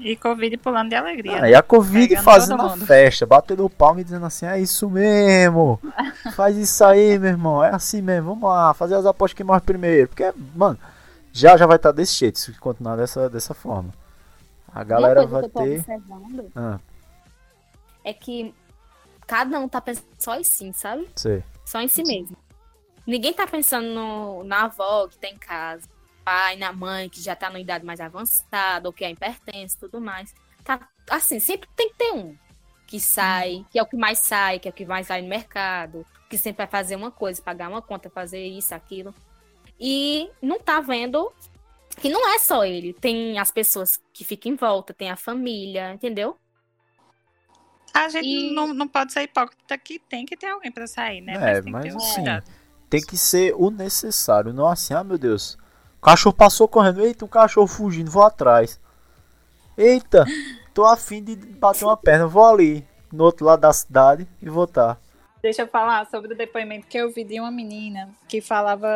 E 0.00 0.14
Covid 0.14 0.56
pulando 0.58 0.90
de 0.90 0.94
alegria. 0.94 1.42
Ah, 1.42 1.50
e 1.50 1.54
a 1.56 1.62
Covid 1.62 2.14
fazendo 2.18 2.62
a 2.62 2.76
festa, 2.76 3.24
batendo 3.26 3.68
palma 3.68 4.00
e 4.00 4.04
dizendo 4.04 4.26
assim, 4.26 4.46
é 4.46 4.60
isso 4.60 4.88
mesmo. 4.90 5.80
Faz 6.36 6.56
isso 6.56 6.84
aí, 6.84 7.18
meu 7.18 7.30
irmão. 7.30 7.64
É 7.64 7.74
assim 7.74 8.00
mesmo. 8.02 8.28
Vamos 8.28 8.48
lá, 8.48 8.72
fazer 8.74 8.94
as 8.94 9.06
apostas 9.06 9.36
que 9.36 9.42
morre 9.42 9.60
primeiro. 9.60 10.06
Porque, 10.08 10.32
mano, 10.54 10.78
já 11.32 11.56
já 11.56 11.66
vai 11.66 11.76
estar 11.76 11.90
desse 11.90 12.14
jeito, 12.14 12.38
se 12.38 12.52
continuar 12.60 12.94
dessa, 12.96 13.28
dessa 13.28 13.54
forma. 13.54 13.88
A 14.78 14.84
galera 14.84 15.22
Uma 15.22 15.26
vai 15.26 15.40
coisa 15.40 15.48
que 15.52 15.58
eu 15.58 15.62
tô 15.64 15.68
ter. 15.70 15.78
observando 15.80 16.52
Ah, 16.54 16.78
é 18.04 18.12
que 18.14 18.54
cada 19.26 19.58
um 19.58 19.68
tá 19.68 19.80
pensando 19.80 20.06
só 20.16 20.38
em 20.38 20.44
si, 20.44 20.72
sabe? 20.72 21.08
sei. 21.16 21.42
Só 21.64 21.80
em 21.80 21.88
si 21.88 22.04
mesmo. 22.04 22.36
Ninguém 23.04 23.34
tá 23.34 23.44
pensando 23.44 23.88
no- 23.88 24.44
na 24.44 24.66
avó 24.66 25.08
que 25.08 25.18
tá 25.18 25.26
em 25.26 25.36
casa, 25.36 25.88
pai, 26.24 26.54
na 26.56 26.72
mãe 26.72 27.08
que 27.08 27.20
já 27.20 27.34
tá 27.34 27.48
numa 27.50 27.58
idade 27.58 27.84
mais 27.84 27.98
avançada, 28.00 28.88
ou 28.88 28.92
que 28.92 29.04
é 29.04 29.10
hipertenso 29.10 29.76
e 29.76 29.80
tudo 29.80 30.00
mais. 30.00 30.32
Tá, 30.62 30.88
assim, 31.10 31.40
sempre 31.40 31.68
tem 31.74 31.88
que 31.88 31.96
ter 31.96 32.12
um 32.12 32.36
que 32.86 33.00
sai, 33.00 33.66
que 33.72 33.80
é 33.80 33.82
o 33.82 33.86
que 33.86 33.96
mais 33.96 34.20
sai, 34.20 34.60
que 34.60 34.68
é 34.68 34.70
o 34.70 34.74
que 34.74 34.86
mais 34.86 35.08
vai 35.08 35.20
no 35.22 35.28
mercado, 35.28 36.06
que 36.30 36.38
sempre 36.38 36.58
vai 36.58 36.68
fazer 36.68 36.94
uma 36.94 37.10
coisa, 37.10 37.42
pagar 37.42 37.68
uma 37.68 37.82
conta, 37.82 38.08
fazer 38.08 38.46
isso, 38.46 38.72
aquilo. 38.76 39.12
E 39.80 40.30
não 40.40 40.60
tá 40.60 40.80
vendo 40.80 41.32
que 41.98 42.08
não 42.08 42.34
é 42.34 42.38
só 42.38 42.64
ele, 42.64 42.92
tem 42.92 43.38
as 43.38 43.50
pessoas 43.50 44.00
que 44.12 44.24
ficam 44.24 44.52
em 44.52 44.56
volta, 44.56 44.94
tem 44.94 45.10
a 45.10 45.16
família, 45.16 45.92
entendeu? 45.92 46.36
A 47.94 48.08
gente 48.08 48.26
E- 48.26 48.54
não, 48.54 48.72
não 48.72 48.86
pode 48.86 49.12
ser 49.12 49.22
hipócrita 49.22 49.76
que 49.78 49.98
tem 49.98 50.24
que 50.24 50.36
ter 50.36 50.46
alguém 50.46 50.70
pra 50.70 50.86
sair, 50.86 51.20
né? 51.20 51.34
É, 51.34 51.54
tem 51.54 51.64
que 51.64 51.70
mas 51.70 51.82
ter 51.84 51.92
um 51.94 51.96
assim. 51.96 52.24
Tem 52.88 53.00
que 53.00 53.16
ser 53.18 53.54
o 53.56 53.70
necessário, 53.70 54.52
não 54.52 54.66
assim, 54.66 54.94
ah 54.94 55.04
meu 55.04 55.18
Deus. 55.18 55.58
O 55.98 56.00
cachorro 56.00 56.34
passou 56.34 56.68
correndo, 56.68 57.04
eita, 57.04 57.24
um 57.24 57.28
cachorro 57.28 57.66
fugindo, 57.66 58.10
vou 58.10 58.22
atrás. 58.22 58.80
Eita, 59.76 60.24
tô 60.72 60.84
afim 60.84 61.22
de 61.22 61.36
bater 61.36 61.84
uma 61.84 61.96
perna, 61.96 62.26
vou 62.26 62.44
ali, 62.44 62.86
no 63.12 63.24
outro 63.24 63.44
lado 63.46 63.60
da 63.60 63.72
cidade 63.72 64.26
e 64.40 64.48
voltar. 64.48 65.00
Deixa 65.42 65.62
eu 65.62 65.68
falar 65.68 66.06
sobre 66.06 66.34
o 66.34 66.36
depoimento 66.36 66.86
que 66.86 66.98
eu 66.98 67.10
vi 67.12 67.24
de 67.24 67.38
uma 67.40 67.50
menina 67.50 68.08
que 68.28 68.40
falava 68.40 68.88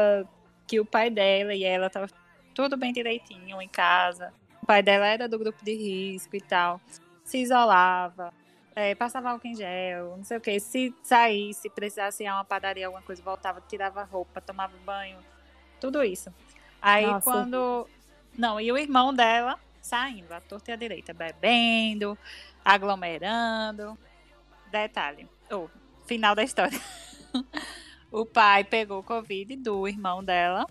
que 0.67 0.81
o 0.81 0.85
pai 0.85 1.11
dela 1.11 1.55
e 1.55 1.65
ela 1.65 1.89
tava 1.91 2.09
tudo 2.55 2.77
bem 2.77 2.93
direitinho 2.93 3.61
em 3.61 3.69
casa. 3.69 4.33
O 4.63 4.67
pai 4.67 4.83
dela 4.83 5.07
era 5.07 5.29
do 5.29 5.39
grupo 5.39 5.65
de 5.65 5.75
risco 5.75 6.37
e 6.37 6.41
tal. 6.41 6.81
Se 7.25 7.39
isolava, 7.39 8.33
é, 8.75 8.95
passava 8.95 9.31
álcool 9.31 9.49
em 9.49 9.55
gel, 9.55 10.17
não 10.17 10.25
sei 10.25 10.39
o 10.39 10.41
que. 10.41 10.59
Se 10.61 10.95
saísse, 11.03 11.69
precisasse 11.71 12.23
ir 12.23 12.27
a 12.27 12.37
uma 12.37 12.45
padaria, 12.45 12.87
alguma 12.87 13.03
coisa, 13.03 13.23
voltava, 13.23 13.61
tirava 13.61 14.03
roupa, 14.03 14.41
tomava 14.41 14.77
banho, 14.85 15.19
tudo 15.81 16.03
isso. 16.03 16.33
Aí 16.81 17.07
Nossa. 17.07 17.25
quando. 17.25 17.89
Não, 18.37 18.61
e 18.61 18.73
o 18.73 18.79
irmão 18.79 19.13
dela 19.13 19.59
saindo, 19.83 20.33
a 20.33 20.41
torta 20.41 20.71
e 20.71 20.75
a 20.75 20.77
direita, 20.77 21.13
bebendo, 21.13 22.17
aglomerando. 22.65 23.99
Detalhe, 24.71 25.29
o 25.51 25.69
final 26.07 26.35
da 26.35 26.43
história. 26.43 26.81
o 28.11 28.25
pai 28.25 28.65
pegou 28.65 29.01
o 29.01 29.05
Covid 29.05 29.57
do 29.57 29.87
irmão 29.87 30.25
dela 30.25 30.67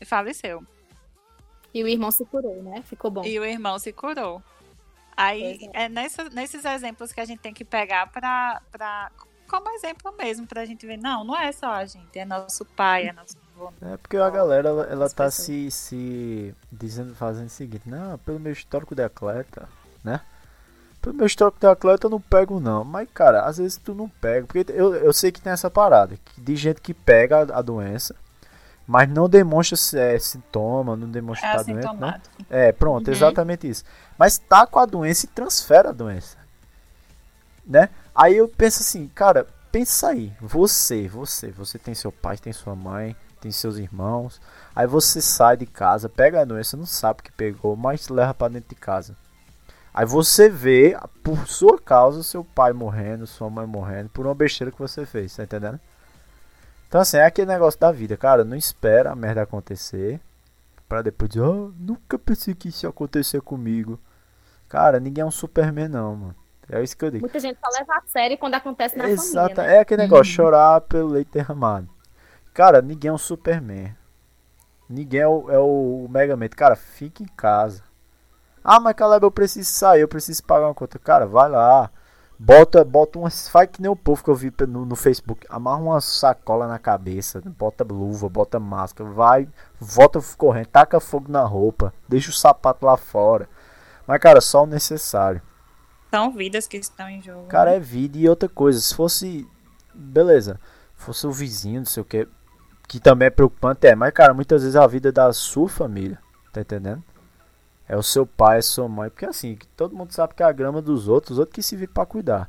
e 0.00 0.04
faleceu. 0.04 0.64
E 1.74 1.82
o 1.82 1.88
irmão 1.88 2.10
se 2.10 2.24
curou, 2.24 2.62
né? 2.62 2.82
Ficou 2.84 3.10
bom. 3.10 3.24
E 3.24 3.38
o 3.38 3.44
irmão 3.44 3.78
se 3.78 3.92
curou. 3.92 4.42
Aí 5.16 5.68
é 5.72 5.88
nessa- 5.88 6.28
nesses 6.30 6.64
exemplos 6.64 7.12
que 7.12 7.20
a 7.20 7.24
gente 7.24 7.40
tem 7.40 7.52
que 7.52 7.64
pegar 7.64 8.06
pra, 8.10 8.60
pra, 8.70 9.10
como 9.48 9.68
exemplo 9.70 10.12
mesmo, 10.16 10.46
pra 10.46 10.64
gente 10.64 10.86
ver, 10.86 10.96
não, 10.96 11.22
não 11.24 11.36
é 11.38 11.52
só 11.52 11.66
a 11.66 11.84
gente, 11.84 12.18
é 12.18 12.24
nosso 12.24 12.64
pai, 12.64 13.08
é 13.08 13.12
nosso 13.12 13.36
avô. 13.54 13.72
É 13.82 13.96
porque 13.98 14.16
a 14.16 14.30
galera, 14.30 14.68
ela, 14.70 14.84
ela 14.84 15.10
tá 15.10 15.24
pessoas. 15.24 15.44
se, 15.46 15.70
se 15.70 16.54
dizendo, 16.70 17.14
fazendo 17.14 17.46
o 17.46 17.50
seguinte, 17.50 17.88
não, 17.88 18.18
pelo 18.18 18.40
meu 18.40 18.52
histórico 18.52 18.94
de 18.94 19.02
atleta, 19.02 19.68
né? 20.02 20.20
Pelo 21.00 21.14
meu 21.16 21.26
histórico 21.26 21.58
de 21.60 21.66
atleta 21.66 22.06
eu 22.06 22.10
não 22.10 22.20
pego 22.20 22.58
não, 22.60 22.82
mas 22.84 23.08
cara, 23.12 23.42
às 23.42 23.58
vezes 23.58 23.76
tu 23.76 23.94
não 23.94 24.08
pega, 24.08 24.46
porque 24.46 24.64
eu, 24.72 24.94
eu 24.94 25.12
sei 25.12 25.30
que 25.30 25.40
tem 25.42 25.52
essa 25.52 25.70
parada, 25.70 26.16
que 26.16 26.40
de 26.40 26.56
gente 26.56 26.80
que 26.80 26.94
pega 26.94 27.38
a, 27.52 27.58
a 27.58 27.62
doença, 27.62 28.14
mas 28.86 29.08
não 29.08 29.28
demonstra 29.28 29.78
é, 30.00 30.18
sintoma, 30.18 30.96
não 30.96 31.08
demonstra 31.08 31.46
É 31.48 31.50
que 31.52 31.56
tá 31.56 31.62
doente, 31.62 32.00
né? 32.00 32.20
É, 32.50 32.72
pronto, 32.72 33.06
Uhum. 33.08 33.12
exatamente 33.12 33.68
isso. 33.68 33.84
Mas 34.18 34.38
tá 34.38 34.66
com 34.66 34.78
a 34.78 34.86
doença 34.86 35.26
e 35.26 35.28
transfere 35.28 35.88
a 35.88 35.92
doença. 35.92 36.36
Né? 37.66 37.88
Aí 38.14 38.36
eu 38.36 38.48
penso 38.48 38.80
assim, 38.82 39.08
cara, 39.14 39.46
pensa 39.70 40.08
aí, 40.08 40.32
você, 40.40 41.08
você, 41.08 41.50
você 41.50 41.78
tem 41.78 41.94
seu 41.94 42.10
pai, 42.12 42.36
tem 42.36 42.52
sua 42.52 42.74
mãe, 42.74 43.16
tem 43.40 43.50
seus 43.52 43.76
irmãos. 43.76 44.40
Aí 44.74 44.86
você 44.86 45.20
sai 45.22 45.56
de 45.56 45.66
casa, 45.66 46.08
pega 46.08 46.40
a 46.40 46.44
doença, 46.44 46.76
não 46.76 46.86
sabe 46.86 47.22
que 47.22 47.32
pegou, 47.32 47.76
mas 47.76 48.08
leva 48.08 48.34
pra 48.34 48.48
dentro 48.48 48.68
de 48.70 48.74
casa. 48.74 49.16
Aí 49.94 50.06
você 50.06 50.48
vê, 50.48 50.96
por 51.22 51.46
sua 51.46 51.78
causa, 51.78 52.22
seu 52.22 52.42
pai 52.42 52.72
morrendo, 52.72 53.26
sua 53.26 53.50
mãe 53.50 53.66
morrendo, 53.66 54.08
por 54.08 54.26
uma 54.26 54.34
besteira 54.34 54.72
que 54.72 54.78
você 54.78 55.04
fez, 55.04 55.36
tá 55.36 55.44
entendendo? 55.44 55.78
Então 56.92 57.00
assim, 57.00 57.16
é 57.16 57.24
aquele 57.24 57.50
negócio 57.50 57.80
da 57.80 57.90
vida, 57.90 58.18
cara, 58.18 58.44
não 58.44 58.54
espera 58.54 59.12
a 59.12 59.16
merda 59.16 59.40
acontecer. 59.40 60.20
Pra 60.86 61.00
depois 61.00 61.30
dizer, 61.30 61.42
ah, 61.42 61.70
nunca 61.80 62.18
pensei 62.18 62.54
que 62.54 62.68
isso 62.68 62.84
ia 62.84 62.90
acontecer 62.90 63.40
comigo. 63.40 63.98
Cara, 64.68 65.00
ninguém 65.00 65.22
é 65.22 65.24
um 65.24 65.30
Superman 65.30 65.88
não, 65.88 66.14
mano. 66.14 66.36
É 66.70 66.82
isso 66.82 66.94
que 66.94 67.02
eu 67.02 67.10
digo. 67.10 67.22
Muita 67.22 67.40
gente 67.40 67.58
só 67.58 67.78
leva 67.78 67.94
a 67.94 68.02
sério 68.06 68.36
quando 68.36 68.56
acontece 68.56 68.94
na 68.94 69.08
Exato, 69.08 69.54
família, 69.54 69.72
né? 69.72 69.76
é 69.76 69.80
aquele 69.80 70.02
negócio, 70.02 70.34
chorar 70.34 70.82
pelo 70.82 71.08
leite 71.08 71.30
derramado. 71.32 71.88
Cara, 72.52 72.82
ninguém 72.82 73.08
é 73.08 73.14
um 73.14 73.16
Superman. 73.16 73.96
Ninguém 74.86 75.22
é 75.22 75.26
o, 75.26 75.50
é 75.50 75.58
o 75.58 76.06
Mega 76.10 76.36
Man. 76.36 76.48
Cara, 76.48 76.76
fica 76.76 77.22
em 77.22 77.26
casa. 77.26 77.82
Ah, 78.62 78.78
mas 78.78 78.94
Caleb, 78.94 79.24
eu 79.24 79.30
preciso 79.30 79.70
sair, 79.70 80.02
eu 80.02 80.08
preciso 80.08 80.44
pagar 80.44 80.66
uma 80.66 80.74
conta. 80.74 80.98
Cara, 80.98 81.24
vai 81.24 81.48
lá. 81.48 81.90
Bota, 82.44 82.84
bota 82.84 83.20
umas. 83.20 83.48
Faz 83.48 83.68
que 83.70 83.80
nem 83.80 83.88
o 83.88 83.94
povo 83.94 84.24
que 84.24 84.28
eu 84.28 84.34
vi 84.34 84.52
no, 84.66 84.84
no 84.84 84.96
Facebook. 84.96 85.46
Amarra 85.48 85.80
uma 85.80 86.00
sacola 86.00 86.66
na 86.66 86.76
cabeça. 86.76 87.40
Bota 87.56 87.84
luva, 87.84 88.28
bota 88.28 88.58
máscara. 88.58 89.08
Vai, 89.08 89.48
volta 89.78 90.20
correndo, 90.36 90.66
taca 90.66 90.98
fogo 90.98 91.30
na 91.30 91.44
roupa. 91.44 91.94
Deixa 92.08 92.30
o 92.30 92.34
sapato 92.34 92.84
lá 92.84 92.96
fora. 92.96 93.48
Mas, 94.08 94.18
cara, 94.20 94.40
só 94.40 94.64
o 94.64 94.66
necessário. 94.66 95.40
São 96.10 96.32
vidas 96.32 96.66
que 96.66 96.76
estão 96.78 97.08
em 97.08 97.22
jogo. 97.22 97.46
Cara, 97.46 97.70
né? 97.70 97.76
é 97.76 97.80
vida 97.80 98.18
e 98.18 98.28
outra 98.28 98.48
coisa. 98.48 98.80
Se 98.80 98.92
fosse. 98.92 99.48
Beleza. 99.94 100.58
Fosse 100.96 101.24
o 101.28 101.30
vizinho, 101.30 101.78
não 101.78 101.86
sei 101.86 102.00
o 102.00 102.04
que. 102.04 102.26
Que 102.88 102.98
também 102.98 103.26
é 103.26 103.30
preocupante, 103.30 103.86
é. 103.86 103.94
Mas, 103.94 104.12
cara, 104.12 104.34
muitas 104.34 104.62
vezes 104.62 104.74
é 104.74 104.80
a 104.80 104.86
vida 104.88 105.12
da 105.12 105.32
sua 105.32 105.68
família. 105.68 106.18
Tá 106.52 106.60
entendendo? 106.60 107.04
É 107.88 107.96
o 107.96 108.02
seu 108.02 108.24
pai, 108.26 108.58
a 108.58 108.62
sua 108.62 108.88
mãe. 108.88 109.10
Porque 109.10 109.26
assim, 109.26 109.58
todo 109.76 109.94
mundo 109.94 110.12
sabe 110.12 110.34
que 110.34 110.42
é 110.42 110.46
a 110.46 110.52
grama 110.52 110.80
dos 110.80 111.08
outros, 111.08 111.32
os 111.32 111.38
outros 111.38 111.54
que 111.54 111.62
se 111.62 111.76
vivem 111.76 111.92
pra 111.92 112.06
cuidar. 112.06 112.48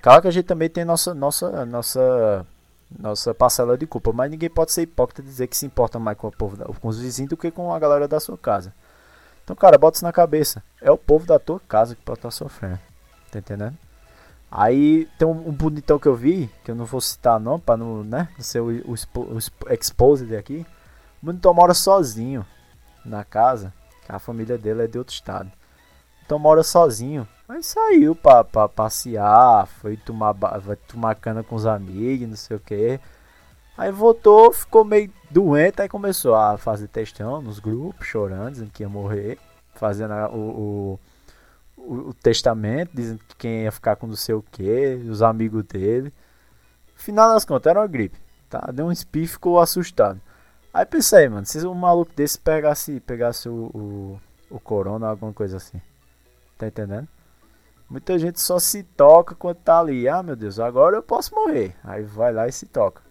Claro 0.00 0.22
que 0.22 0.28
a 0.28 0.30
gente 0.30 0.46
também 0.46 0.68
tem 0.68 0.84
nossa, 0.84 1.14
nossa, 1.14 1.66
nossa, 1.66 2.46
nossa 2.98 3.34
parcela 3.34 3.76
de 3.76 3.86
culpa. 3.86 4.12
Mas 4.12 4.30
ninguém 4.30 4.50
pode 4.50 4.72
ser 4.72 4.82
hipócrita 4.82 5.20
e 5.20 5.24
dizer 5.24 5.46
que 5.46 5.56
se 5.56 5.66
importa 5.66 5.98
mais 5.98 6.16
com, 6.16 6.28
o 6.28 6.32
povo, 6.32 6.56
com 6.80 6.88
os 6.88 6.98
vizinhos 6.98 7.30
do 7.30 7.36
que 7.36 7.50
com 7.50 7.72
a 7.72 7.78
galera 7.78 8.08
da 8.08 8.18
sua 8.18 8.38
casa. 8.38 8.72
Então, 9.44 9.54
cara, 9.54 9.76
bota 9.76 9.96
isso 9.96 10.04
na 10.04 10.12
cabeça. 10.12 10.62
É 10.80 10.90
o 10.90 10.98
povo 10.98 11.26
da 11.26 11.38
tua 11.38 11.60
casa 11.60 11.94
que 11.94 12.02
pode 12.02 12.18
estar 12.18 12.30
sofrendo. 12.30 12.78
Tá 13.30 13.38
entendendo? 13.38 13.76
Aí 14.50 15.08
tem 15.18 15.28
um, 15.28 15.48
um 15.48 15.52
bonitão 15.52 15.98
que 15.98 16.08
eu 16.08 16.16
vi, 16.16 16.50
que 16.64 16.70
eu 16.70 16.74
não 16.74 16.84
vou 16.84 17.00
citar 17.00 17.38
não, 17.38 17.60
pra 17.60 17.76
não, 17.76 18.02
né, 18.02 18.28
ser 18.38 18.60
o, 18.60 18.66
o, 18.66 18.92
o 18.92 19.38
expo- 19.38 19.68
exposed 19.70 20.34
aqui. 20.34 20.66
O 21.22 21.26
bonitão 21.26 21.54
mora 21.54 21.72
sozinho 21.72 22.44
na 23.04 23.22
casa, 23.22 23.72
a 24.10 24.18
família 24.18 24.58
dele 24.58 24.82
é 24.84 24.86
de 24.86 24.98
outro 24.98 25.14
estado. 25.14 25.50
Então 26.24 26.38
mora 26.38 26.62
sozinho. 26.62 27.26
Aí 27.48 27.62
saiu 27.62 28.14
pra, 28.14 28.44
pra 28.44 28.68
passear, 28.68 29.66
foi 29.66 29.96
tomar, 29.96 30.32
vai 30.32 30.76
tomar 30.76 31.14
cana 31.16 31.42
com 31.42 31.56
os 31.56 31.66
amigos, 31.66 32.28
não 32.28 32.36
sei 32.36 32.56
o 32.56 32.60
que. 32.60 33.00
Aí 33.76 33.90
voltou, 33.90 34.52
ficou 34.52 34.84
meio 34.84 35.10
doente, 35.30 35.80
aí 35.82 35.88
começou 35.88 36.34
a 36.36 36.56
fazer 36.58 36.86
testão 36.88 37.40
nos 37.40 37.58
grupos, 37.58 38.06
chorando, 38.06 38.52
dizendo 38.52 38.70
que 38.70 38.82
ia 38.82 38.88
morrer, 38.88 39.38
fazendo 39.74 40.12
o- 40.32 40.98
o, 41.76 41.82
o, 41.82 41.94
o 42.10 42.14
testamento, 42.14 42.90
dizendo 42.94 43.20
que 43.26 43.36
quem 43.36 43.62
ia 43.62 43.72
ficar 43.72 43.96
com 43.96 44.06
não 44.06 44.14
sei 44.16 44.34
o 44.34 44.42
que, 44.42 44.94
os 45.08 45.22
amigos 45.22 45.64
dele. 45.64 46.12
Final 46.94 47.32
das 47.32 47.44
contas, 47.44 47.70
era 47.70 47.80
uma 47.80 47.86
gripe. 47.86 48.18
Tá? 48.48 48.70
Deu 48.72 48.86
um 48.86 48.92
espirro 48.92 49.24
e 49.24 49.28
ficou 49.28 49.58
assustado. 49.60 50.20
Aí 50.72 50.86
pensei, 50.86 51.28
mano, 51.28 51.44
se 51.44 51.66
um 51.66 51.74
maluco 51.74 52.12
desse 52.14 52.38
pegasse, 52.38 53.00
pegasse 53.00 53.48
o, 53.48 53.70
o, 53.74 54.20
o 54.48 54.60
corona 54.60 55.06
ou 55.06 55.10
alguma 55.10 55.32
coisa 55.32 55.56
assim. 55.56 55.80
Tá 56.56 56.68
entendendo? 56.68 57.08
Muita 57.88 58.16
gente 58.18 58.40
só 58.40 58.60
se 58.60 58.84
toca 58.84 59.34
quando 59.34 59.56
tá 59.56 59.80
ali. 59.80 60.08
Ah, 60.08 60.22
meu 60.22 60.36
Deus, 60.36 60.60
agora 60.60 60.96
eu 60.96 61.02
posso 61.02 61.34
morrer. 61.34 61.74
Aí 61.82 62.04
vai 62.04 62.32
lá 62.32 62.46
e 62.46 62.52
se 62.52 62.66
toca. 62.66 63.02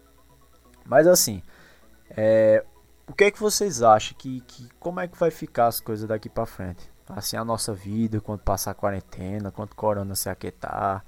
Mas 0.86 1.06
assim, 1.06 1.42
é, 2.16 2.64
o 3.06 3.12
que 3.12 3.24
é 3.24 3.30
que 3.30 3.38
vocês 3.38 3.82
acham 3.82 4.16
que, 4.16 4.40
que 4.40 4.68
como 4.78 5.00
é 5.00 5.06
que 5.06 5.18
vai 5.18 5.30
ficar 5.30 5.66
as 5.66 5.80
coisas 5.80 6.08
daqui 6.08 6.28
pra 6.28 6.46
frente? 6.46 6.90
Assim, 7.08 7.36
a 7.36 7.44
nossa 7.44 7.74
vida, 7.74 8.20
quando 8.20 8.40
passar 8.40 8.70
a 8.70 8.74
quarentena, 8.74 9.50
quando 9.50 9.72
o 9.72 9.76
corona 9.76 10.14
se 10.14 10.30
aquietar. 10.30 11.04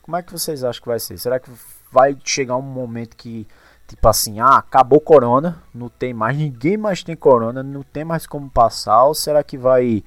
Como 0.00 0.16
é 0.16 0.22
que 0.22 0.32
vocês 0.32 0.64
acham 0.64 0.80
que 0.80 0.88
vai 0.88 0.98
ser? 0.98 1.18
Será 1.18 1.38
que 1.38 1.50
vai 1.90 2.16
chegar 2.24 2.56
um 2.56 2.62
momento 2.62 3.16
que, 3.16 3.46
tipo 3.86 4.08
assim, 4.08 4.40
ah, 4.40 4.56
acabou 4.56 5.00
corona, 5.00 5.62
não 5.74 5.88
tem 5.88 6.14
mais, 6.14 6.36
ninguém 6.36 6.76
mais 6.76 7.02
tem 7.02 7.16
corona, 7.16 7.62
não 7.62 7.82
tem 7.82 8.04
mais 8.04 8.26
como 8.26 8.50
passar, 8.50 9.04
ou 9.04 9.14
será 9.14 9.42
que 9.42 9.58
vai 9.58 10.02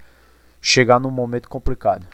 chegar 0.61 0.99
num 0.99 1.11
momento 1.11 1.47
complicado? 1.47 2.07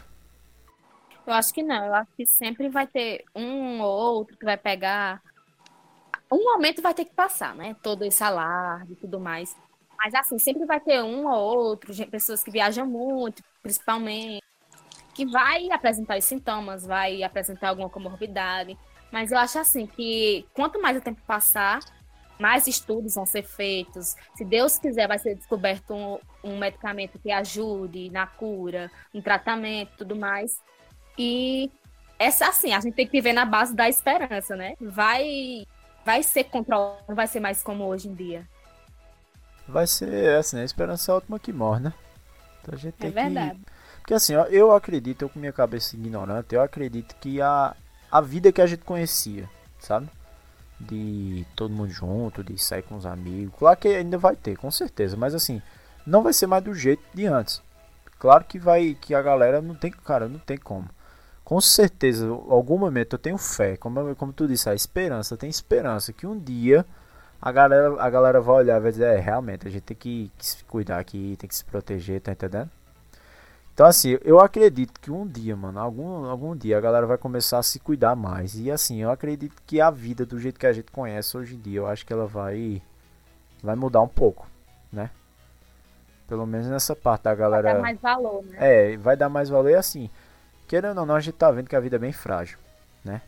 Eu 1.26 1.32
acho 1.32 1.52
que 1.54 1.62
não. 1.62 1.84
Eu 1.84 1.94
acho 1.94 2.10
que 2.16 2.26
sempre 2.26 2.68
vai 2.68 2.86
ter 2.86 3.24
um 3.34 3.80
ou 3.80 4.16
outro 4.16 4.36
que 4.36 4.44
vai 4.44 4.56
pegar. 4.56 5.22
Um 6.30 6.44
momento 6.44 6.82
vai 6.82 6.94
ter 6.94 7.04
que 7.04 7.14
passar, 7.14 7.54
né? 7.54 7.76
Todo 7.82 8.04
esse 8.04 8.22
alarde 8.22 8.92
e 8.92 8.96
tudo 8.96 9.20
mais. 9.20 9.56
Mas 9.98 10.14
assim, 10.14 10.38
sempre 10.38 10.66
vai 10.66 10.80
ter 10.80 11.02
um 11.02 11.28
ou 11.28 11.38
outro, 11.38 11.94
pessoas 12.10 12.42
que 12.42 12.50
viajam 12.50 12.86
muito, 12.86 13.42
principalmente, 13.62 14.42
que 15.14 15.24
vai 15.24 15.70
apresentar 15.70 16.18
os 16.18 16.24
sintomas, 16.24 16.84
vai 16.84 17.22
apresentar 17.22 17.68
alguma 17.68 17.88
comorbidade. 17.88 18.76
Mas 19.12 19.30
eu 19.30 19.38
acho 19.38 19.58
assim 19.58 19.86
que 19.86 20.46
quanto 20.54 20.80
mais 20.80 20.96
o 20.96 21.00
tempo 21.00 21.20
passar, 21.26 21.80
mais 22.40 22.66
estudos 22.66 23.14
vão 23.14 23.26
ser 23.26 23.44
feitos. 23.44 24.16
Se 24.34 24.44
Deus 24.44 24.78
quiser, 24.78 25.06
vai 25.06 25.18
ser 25.18 25.36
descoberto 25.36 25.94
um, 25.94 26.18
um 26.42 26.58
medicamento 26.58 27.18
que 27.18 27.30
ajude 27.30 28.10
na 28.10 28.26
cura, 28.26 28.90
no 29.12 29.22
tratamento, 29.22 29.92
tudo 29.98 30.16
mais. 30.16 30.60
E 31.16 31.70
essa 32.18 32.48
assim, 32.48 32.72
a 32.72 32.80
gente 32.80 32.94
tem 32.94 33.06
que 33.06 33.12
viver 33.12 33.32
na 33.32 33.44
base 33.44 33.76
da 33.76 33.88
esperança, 33.88 34.56
né? 34.56 34.74
Vai 34.80 35.66
vai 36.04 36.22
ser 36.22 36.44
controlado, 36.44 37.04
não 37.08 37.14
vai 37.14 37.26
ser 37.26 37.38
mais 37.38 37.62
como 37.62 37.84
hoje 37.84 38.08
em 38.08 38.14
dia. 38.14 38.48
Vai 39.68 39.86
ser 39.86 40.36
assim, 40.36 40.58
a 40.58 40.64
esperança 40.64 41.10
é 41.10 41.12
a 41.12 41.16
última 41.16 41.38
que 41.38 41.52
morre, 41.52 41.80
né? 41.80 41.94
Então 42.60 42.74
a 42.74 42.78
gente 42.78 42.94
é 42.94 42.98
tem 42.98 43.10
é 43.10 43.12
verdade. 43.12 43.58
Que... 43.58 43.72
Porque 43.98 44.14
assim, 44.14 44.32
eu 44.32 44.72
acredito, 44.72 45.22
eu 45.22 45.28
com 45.28 45.38
minha 45.38 45.52
cabeça 45.52 45.94
ignorante, 45.94 46.54
eu 46.54 46.62
acredito 46.62 47.14
que 47.20 47.40
a, 47.40 47.76
a 48.12 48.20
vida 48.20 48.52
que 48.52 48.60
a 48.60 48.66
gente 48.66 48.84
conhecia, 48.84 49.48
sabe? 49.80 50.08
De 50.78 51.46
todo 51.56 51.74
mundo 51.74 51.90
junto, 51.90 52.44
de 52.44 52.56
sair 52.62 52.82
com 52.82 52.94
os 52.94 53.06
amigos. 53.06 53.58
Claro 53.58 53.78
que 53.78 53.88
ainda 53.88 54.18
vai 54.18 54.36
ter, 54.36 54.56
com 54.56 54.70
certeza. 54.70 55.16
Mas 55.16 55.34
assim, 55.34 55.60
não 56.06 56.22
vai 56.22 56.32
ser 56.32 56.46
mais 56.46 56.62
do 56.62 56.74
jeito 56.74 57.02
de 57.14 57.26
antes. 57.26 57.62
Claro 58.18 58.44
que 58.44 58.58
vai, 58.58 58.96
que 59.00 59.14
a 59.14 59.22
galera 59.22 59.62
não 59.62 59.74
tem, 59.74 59.90
cara, 59.90 60.28
não 60.28 60.38
tem 60.38 60.58
como 60.58 60.88
com 61.44 61.60
certeza, 61.60 62.26
algum 62.28 62.78
momento 62.78 63.14
eu 63.14 63.18
tenho 63.18 63.36
fé, 63.36 63.76
como, 63.76 64.14
como 64.16 64.32
tu 64.32 64.48
disse, 64.48 64.70
a 64.70 64.74
esperança, 64.74 65.36
tem 65.36 65.50
esperança 65.50 66.12
que 66.12 66.26
um 66.26 66.38
dia 66.38 66.86
a 67.40 67.50
galera, 67.50 68.00
a 68.00 68.08
galera 68.08 68.40
vai 68.40 68.54
olhar 68.56 68.78
e 68.78 68.80
vai 68.80 68.92
dizer, 68.92 69.18
é, 69.18 69.18
realmente, 69.18 69.66
a 69.66 69.70
gente 69.70 69.82
tem 69.82 69.96
que, 69.96 70.30
que, 70.38 70.46
se 70.46 70.64
cuidar 70.64 70.98
aqui, 71.00 71.36
tem 71.38 71.48
que 71.48 71.54
se 71.54 71.64
proteger, 71.64 72.20
tá 72.20 72.32
entendendo? 72.32 72.70
Então 73.74 73.86
assim, 73.86 74.18
eu 74.22 74.38
acredito 74.38 75.00
que 75.00 75.10
um 75.10 75.26
dia, 75.26 75.56
mano, 75.56 75.78
algum, 75.80 76.24
algum 76.26 76.54
dia 76.54 76.76
a 76.76 76.80
galera 76.80 77.06
vai 77.06 77.16
começar 77.16 77.58
a 77.58 77.62
se 77.62 77.78
cuidar 77.78 78.14
mais. 78.14 78.54
E 78.54 78.70
assim, 78.70 79.00
eu 79.00 79.10
acredito 79.10 79.56
que 79.66 79.80
a 79.80 79.90
vida 79.90 80.26
do 80.26 80.38
jeito 80.38 80.60
que 80.60 80.66
a 80.66 80.72
gente 80.72 80.90
conhece 80.90 81.36
hoje 81.36 81.54
em 81.54 81.60
dia, 81.60 81.80
eu 81.80 81.86
acho 81.86 82.04
que 82.04 82.12
ela 82.12 82.26
vai 82.26 82.82
vai 83.62 83.76
mudar 83.76 84.02
um 84.02 84.08
pouco, 84.08 84.46
né? 84.92 85.10
Pelo 86.28 86.46
menos 86.46 86.66
nessa 86.66 86.94
parte 86.94 87.22
da 87.22 87.34
galera. 87.34 87.62
Vai 87.62 87.74
dar 87.74 87.80
mais 87.80 88.00
valor, 88.00 88.44
né? 88.44 88.56
É, 88.58 88.96
vai 88.96 89.16
dar 89.16 89.28
mais 89.28 89.48
valor 89.48 89.70
e 89.70 89.74
assim 89.74 90.10
querendo 90.72 91.00
ou 91.00 91.04
não, 91.04 91.14
a 91.14 91.20
gente 91.20 91.34
tá 91.34 91.50
vendo 91.50 91.68
que 91.68 91.76
a 91.76 91.80
vida 91.80 91.96
é 91.96 91.98
bem 91.98 92.12
frágil, 92.12 92.58
né? 93.04 93.20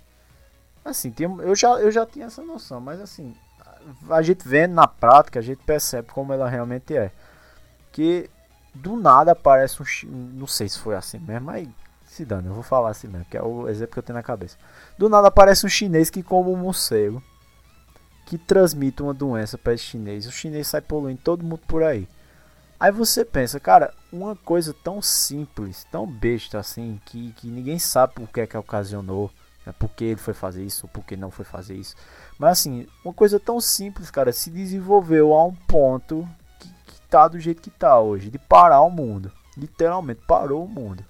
Assim, 0.83 1.11
tem, 1.11 1.27
eu, 1.27 1.55
já, 1.55 1.79
eu 1.79 1.91
já 1.91 2.07
tinha 2.07 2.25
essa 2.25 2.43
noção, 2.43 2.81
mas 2.81 2.99
assim, 2.99 3.37
a 4.09 4.23
gente 4.23 4.49
vendo 4.49 4.73
na 4.73 4.87
prática, 4.87 5.41
a 5.41 5.43
gente 5.43 5.63
percebe 5.63 6.09
como 6.09 6.33
ela 6.33 6.49
realmente 6.49 6.97
é. 6.97 7.13
Que 7.93 8.31
do 8.75 8.97
nada 8.97 9.33
aparece 9.33 9.83
um. 9.83 9.87
Não 10.35 10.47
sei 10.47 10.69
se 10.69 10.79
foi 10.79 10.97
assim 10.97 11.19
mesmo, 11.19 11.47
mas 11.47 11.69
se 12.07 12.25
dane, 12.25 12.47
eu 12.47 12.55
vou 12.55 12.63
falar 12.63 12.91
assim 12.91 13.09
mesmo, 13.09 13.27
que 13.27 13.37
é 13.37 13.43
o 13.43 13.69
exemplo 13.69 13.93
que 13.95 13.99
eu 13.99 14.03
tenho 14.03 14.17
na 14.17 14.23
cabeça. 14.23 14.57
Do 14.99 15.09
nada 15.09 15.29
aparece 15.29 15.67
um 15.67 15.69
chinês 15.69 16.11
que 16.11 16.23
come 16.23 16.51
um 16.51 16.57
morcego 16.57 17.23
que 18.27 18.39
transmite 18.39 19.03
uma 19.03 19.13
doença 19.13 19.59
para 19.59 19.75
esse 19.75 19.85
chinês. 19.85 20.27
O 20.27 20.33
chinês 20.33 20.67
sai 20.67 20.81
poluindo 20.81 21.21
todo 21.23 21.45
mundo 21.45 21.63
por 21.67 21.83
aí. 21.83 22.09
Aí 22.79 22.91
você 22.91 23.25
pensa, 23.25 23.61
cara, 23.61 23.95
uma 24.13 24.35
coisa 24.35 24.75
tão 24.75 25.01
simples, 25.01 25.87
tão 25.91 26.07
besta 26.07 26.59
assim, 26.59 27.01
que, 27.05 27.33
que 27.33 27.49
ninguém 27.49 27.79
sabe 27.79 28.15
por 28.15 28.29
que 28.29 28.41
é 28.41 28.47
que 28.47 28.57
ocasionou, 28.57 29.31
né, 29.65 29.73
por 29.79 29.91
que 29.91 30.05
ele 30.05 30.17
foi 30.17 30.35
fazer 30.35 30.65
isso, 30.65 30.89
por 30.89 31.05
que 31.05 31.17
não 31.17 31.31
foi 31.31 31.45
fazer 31.45 31.75
isso. 31.75 31.95
Mas 32.39 32.53
assim, 32.53 32.87
uma 33.05 33.15
coisa 33.15 33.39
tão 33.39 33.61
simples, 33.61 34.11
cara, 34.11 34.33
se 34.33 34.51
desenvolveu 34.51 35.33
a 35.33 35.45
um 35.45 35.55
ponto 35.55 36.29
tá 37.15 37.29
do 37.29 37.39
jeito 37.39 37.63
que 37.63 37.71
tá 37.71 37.99
hoje, 38.01 38.29
de 38.29 38.39
parar 38.39 38.81
o 38.83 38.91
mundo. 38.91 39.31
Literalmente 39.57 40.21
parou 40.27 40.65
o 40.65 40.69
mundo. 40.69 41.05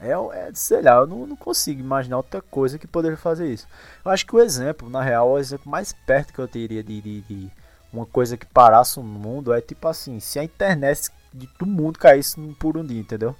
É, 0.00 0.10
é 0.10 0.50
sei 0.54 0.80
lá, 0.80 0.96
eu 0.96 1.06
não, 1.06 1.26
não, 1.26 1.36
consigo 1.36 1.80
imaginar 1.80 2.16
outra 2.16 2.40
coisa 2.40 2.78
que 2.78 2.86
poderia 2.86 3.16
fazer 3.16 3.52
isso. 3.52 3.68
Eu 4.04 4.10
acho 4.10 4.26
que 4.26 4.34
o 4.34 4.40
exemplo, 4.40 4.88
na 4.88 5.02
real, 5.02 5.30
o 5.30 5.38
exemplo 5.38 5.70
mais 5.70 5.92
perto 5.92 6.32
que 6.32 6.38
eu 6.38 6.48
teria 6.48 6.82
de, 6.82 7.00
de, 7.00 7.20
de 7.20 7.50
uma 7.92 8.06
coisa 8.06 8.36
que 8.36 8.46
parasse 8.46 8.98
o 8.98 9.02
mundo 9.02 9.52
é 9.52 9.60
tipo 9.60 9.86
assim, 9.86 10.18
se 10.18 10.38
a 10.38 10.44
internet 10.44 11.10
de 11.32 11.46
todo 11.46 11.68
mundo 11.68 11.98
caísse 11.98 12.40
por 12.58 12.76
um 12.76 12.84
dia, 12.84 13.00
entendeu? 13.00 13.36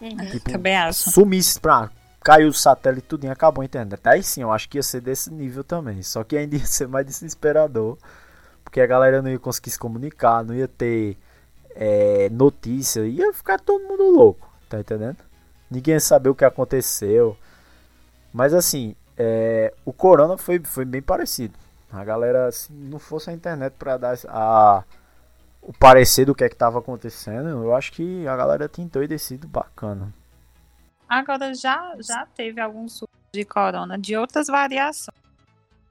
Uhum. 0.00 0.16
Tipo, 0.30 0.52
Também 0.52 0.76
acho. 0.76 1.10
Sumisse 1.10 1.58
pra 1.58 1.90
caiu 2.24 2.48
o 2.48 2.54
satélite 2.54 3.06
tudo 3.06 3.30
acabou 3.30 3.60
a 3.60 3.66
internet. 3.66 4.00
Aí 4.04 4.22
sim, 4.22 4.40
eu 4.40 4.50
acho 4.50 4.66
que 4.66 4.78
ia 4.78 4.82
ser 4.82 5.02
desse 5.02 5.30
nível 5.30 5.62
também. 5.62 6.02
Só 6.02 6.24
que 6.24 6.36
ainda 6.36 6.56
ia 6.56 6.66
ser 6.66 6.88
mais 6.88 7.04
desesperador. 7.06 7.98
Porque 8.74 8.80
a 8.80 8.88
galera 8.88 9.22
não 9.22 9.30
ia 9.30 9.38
conseguir 9.38 9.70
se 9.70 9.78
comunicar, 9.78 10.42
não 10.42 10.52
ia 10.52 10.66
ter 10.66 11.16
é, 11.76 12.28
notícia, 12.30 13.06
ia 13.06 13.32
ficar 13.32 13.60
todo 13.60 13.84
mundo 13.84 14.10
louco, 14.10 14.52
tá 14.68 14.80
entendendo? 14.80 15.18
Ninguém 15.70 15.94
ia 15.94 16.00
saber 16.00 16.28
o 16.28 16.34
que 16.34 16.44
aconteceu. 16.44 17.38
Mas 18.32 18.52
assim, 18.52 18.96
é, 19.16 19.72
o 19.84 19.92
Corona 19.92 20.36
foi, 20.36 20.58
foi 20.58 20.84
bem 20.84 21.00
parecido. 21.00 21.54
A 21.92 22.02
galera, 22.02 22.50
se 22.50 22.72
não 22.72 22.98
fosse 22.98 23.30
a 23.30 23.32
internet 23.32 23.74
para 23.78 23.96
dar 23.96 24.18
a, 24.26 24.82
o 25.62 25.72
parecer 25.72 26.24
do 26.24 26.34
que 26.34 26.42
é 26.42 26.48
que 26.48 26.56
estava 26.56 26.80
acontecendo, 26.80 27.48
eu 27.50 27.76
acho 27.76 27.92
que 27.92 28.26
a 28.26 28.34
galera 28.34 28.68
e 28.74 29.06
decidido 29.06 29.46
bacana. 29.46 30.12
Agora 31.08 31.54
já, 31.54 31.94
já 32.00 32.26
teve 32.26 32.60
alguns 32.60 32.94
surtos 32.94 33.20
de 33.32 33.44
corona 33.44 33.96
de 33.96 34.16
outras 34.16 34.48
variações. 34.48 35.23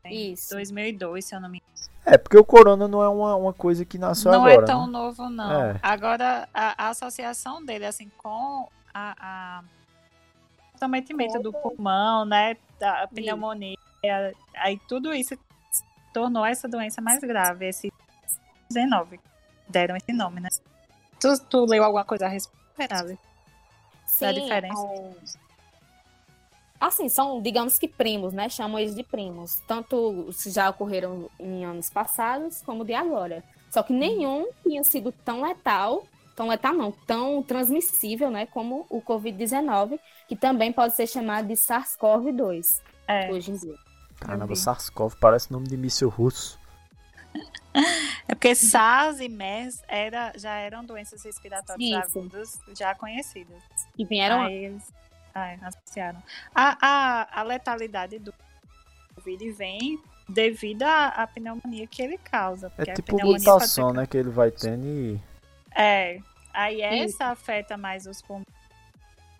Isso. 0.06 0.50
2002, 0.52 1.26
se 1.26 1.36
eu 1.36 1.40
não 1.40 1.50
me 1.50 1.58
engano. 1.58 1.74
É, 2.06 2.18
porque 2.18 2.38
o 2.38 2.44
corona 2.44 2.88
não 2.88 3.02
é 3.02 3.08
uma, 3.08 3.36
uma 3.36 3.54
coisa 3.54 3.86
que 3.86 3.98
nasceu 3.98 4.32
não 4.32 4.42
agora. 4.42 4.58
Não 4.58 4.64
é 4.64 4.68
tão 4.68 4.86
né? 4.86 4.92
novo, 4.92 5.30
não. 5.30 5.64
É. 5.64 5.80
Agora, 5.82 6.50
a, 6.54 6.86
a, 6.86 6.90
associação 6.90 7.64
dele, 7.64 7.86
assim, 7.86 8.12
com 8.18 8.68
a, 8.94 9.16
a 9.18 9.64
comprometimento 10.74 11.40
do 11.40 11.54
pulmão, 11.54 12.26
né, 12.26 12.58
da 12.80 13.08
pneumonia, 13.08 13.78
aí 14.56 14.78
tudo 14.88 15.14
isso 15.14 15.38
tornou 16.14 16.46
essa 16.46 16.68
doença 16.68 17.02
mais 17.02 17.20
grave, 17.20 17.68
esse 17.68 17.92
19. 18.70 19.20
Deram 19.70 19.96
esse 19.96 20.12
nome, 20.12 20.42
né? 20.42 20.50
Tu, 21.20 21.40
tu 21.50 21.66
leu 21.66 21.84
alguma 21.84 22.04
coisa 22.04 22.26
a 22.26 22.30
respeito, 22.30 23.18
Sim, 24.06 24.26
da 24.26 24.32
diferença? 24.34 24.82
Assim, 26.84 27.08
são, 27.08 27.42
digamos 27.42 27.80
que 27.80 27.88
primos, 27.88 28.34
né? 28.34 28.50
Chamam 28.50 28.78
eles 28.78 28.94
de 28.94 29.04
primos. 29.04 29.62
Tanto 29.66 29.96
os 30.28 30.44
que 30.44 30.52
já 30.52 30.70
ocorreram 30.70 31.30
em 31.40 31.64
anos 31.64 31.90
passados, 31.90 32.62
como 32.62 32.84
de 32.84 32.94
agora. 32.94 33.42
Só 33.70 33.82
que 33.82 33.94
nenhum 33.94 34.50
tinha 34.62 34.84
sido 34.84 35.10
tão 35.10 35.44
letal, 35.44 36.04
tão 36.36 36.50
letal 36.50 36.74
não, 36.74 36.92
tão 36.92 37.42
transmissível, 37.42 38.30
né? 38.30 38.46
Como 38.48 38.86
o 38.90 39.02
Covid-19, 39.02 39.98
que 40.28 40.36
também 40.36 40.74
pode 40.74 40.94
ser 40.94 41.08
chamado 41.08 41.48
de 41.48 41.54
SARS-CoV-2 41.54 42.82
é. 43.08 43.32
hoje 43.32 43.52
em 43.52 43.56
dia. 43.56 43.76
Caramba, 44.20 44.54
SARS-CoV 44.54 45.16
parece 45.22 45.54
nome 45.54 45.70
de 45.70 45.78
míssil 45.78 46.10
russo. 46.10 46.60
É 48.26 48.34
porque 48.34 48.56
SARS 48.56 49.20
e 49.20 49.28
MERS 49.28 49.84
era, 49.86 50.32
já 50.38 50.56
eram 50.56 50.86
doenças 50.86 51.22
respiratórias 51.24 52.08
Isso. 52.08 52.20
agudas 52.20 52.60
já 52.78 52.96
conhecidas. 52.96 53.62
E 53.98 54.06
vieram. 54.06 54.44
Aí 54.44 54.66
eles 54.66 54.94
ai, 55.34 55.60
associaram. 55.62 56.22
A, 56.54 56.78
a, 56.82 57.40
a 57.42 57.44
letalidade 57.44 58.20
do 58.20 58.34
Covid 59.16 59.52
vem 59.52 60.00
devido 60.28 60.84
à, 60.84 61.08
à 61.08 61.28
pneumonia 61.28 61.88
que 61.88 62.02
ele 62.02 62.18
causa. 62.18 62.72
É 62.78 62.94
tipo 62.94 63.18
mutação, 63.24 63.92
né? 63.94 64.06
Que 64.06 64.18
ele 64.18 64.30
vai 64.30 64.52
tendo 64.52 64.86
e. 64.86 65.22
É. 65.76 66.20
Aí 66.54 66.82
essa 66.82 67.28
afeta 67.28 67.76
mais 67.78 68.06
os 68.06 68.22
pulmões. 68.22 68.46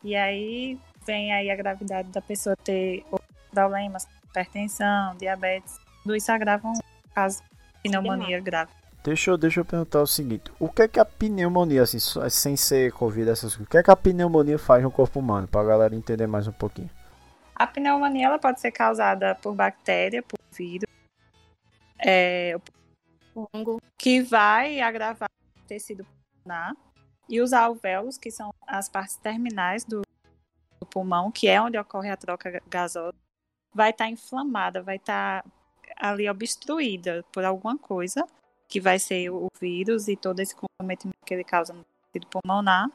E 0.04 0.16
aí 0.16 0.80
vem 1.06 1.32
aí 1.32 1.52
a 1.52 1.56
gravidade 1.56 2.10
da 2.10 2.22
pessoa 2.22 2.56
ter 2.58 3.06
problemas 3.52 4.08
hipertensão, 4.34 5.16
diabetes, 5.16 5.80
tudo 6.02 6.16
isso 6.16 6.32
agravam 6.32 6.74
caso 7.14 7.42
de 7.42 7.90
pneumonia 7.90 8.40
grave. 8.40 8.72
Deixa 9.04 9.32
eu, 9.32 9.38
deixa 9.38 9.60
eu 9.60 9.66
perguntar 9.66 10.02
o 10.02 10.08
seguinte: 10.08 10.50
o 10.58 10.70
que 10.70 10.84
é 10.84 10.88
que 10.88 11.00
a 11.00 11.04
pneumonia, 11.04 11.84
assim, 11.84 12.00
sem 12.30 12.56
ser 12.56 12.94
Covid, 12.94 13.30
essas 13.30 13.54
coisas, 13.54 13.68
o 13.68 13.70
que 13.70 13.78
é 13.78 13.84
que 13.84 13.92
a 13.92 13.96
pneumonia 13.96 14.58
faz 14.58 14.82
no 14.82 14.90
corpo 14.90 15.20
humano, 15.20 15.46
para 15.46 15.60
a 15.60 15.66
galera 15.66 15.96
entender 15.96 16.26
mais 16.26 16.48
um 16.48 16.54
pouquinho? 16.54 16.90
A 17.54 17.68
pneumonia 17.68 18.28
ela 18.28 18.40
pode 18.40 18.62
ser 18.62 18.72
causada 18.72 19.36
por 19.36 19.54
bactéria, 19.54 20.24
por 20.24 20.40
vírus, 20.52 20.90
é, 22.00 22.58
fungo, 23.34 23.82
que 23.98 24.22
vai 24.22 24.80
agravar 24.80 25.30
o 25.30 25.68
tecido 25.68 26.06
pulmonar, 26.06 26.74
e 27.28 27.42
os 27.42 27.52
alvéolos, 27.52 28.18
que 28.18 28.32
são 28.32 28.54
as 28.66 28.88
partes 28.88 29.18
terminais 29.18 29.84
do, 29.84 30.02
do 30.80 30.86
pulmão, 30.86 31.30
que 31.30 31.50
é 31.50 31.62
onde 31.62 31.78
ocorre 31.78 32.10
a 32.10 32.18
troca 32.18 32.62
gasosa, 32.70 33.14
vai 33.74 33.90
estar 33.90 34.06
tá 34.06 34.10
inflamada, 34.10 34.82
vai 34.82 34.96
estar 34.96 35.44
tá 35.44 35.52
ali 35.98 36.30
obstruída 36.30 37.24
por 37.34 37.44
alguma 37.44 37.78
coisa, 37.78 38.26
que 38.74 38.82
vai 38.82 38.98
ser 38.98 39.30
o 39.30 39.50
vírus 39.62 40.08
e 40.08 40.16
todo 40.16 40.40
esse 40.40 40.56
comprometimento 40.56 41.20
que 41.24 41.32
ele 41.32 41.44
causa 41.44 41.72
no 41.74 41.86
tecido 42.12 42.26
pulmonar. 42.26 42.90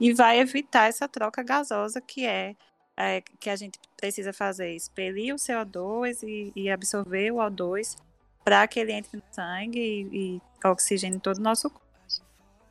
e 0.00 0.12
vai 0.12 0.40
evitar 0.40 0.88
essa 0.88 1.06
troca 1.06 1.40
gasosa 1.40 2.00
que 2.00 2.26
é, 2.26 2.56
é 2.96 3.20
que 3.38 3.48
a 3.48 3.54
gente 3.54 3.78
precisa 3.96 4.32
fazer, 4.32 4.74
expelir 4.74 5.32
o 5.32 5.36
CO2 5.36 6.24
e, 6.24 6.52
e 6.56 6.68
absorver 6.68 7.30
o 7.30 7.36
O2 7.36 7.96
para 8.42 8.66
que 8.66 8.80
ele 8.80 8.90
entre 8.90 9.18
no 9.18 9.22
sangue 9.30 9.78
e, 9.78 10.40
e 10.66 10.66
oxigene 10.66 11.20
todo 11.20 11.36
o 11.36 11.42
nosso 11.42 11.70
corpo. 11.70 11.86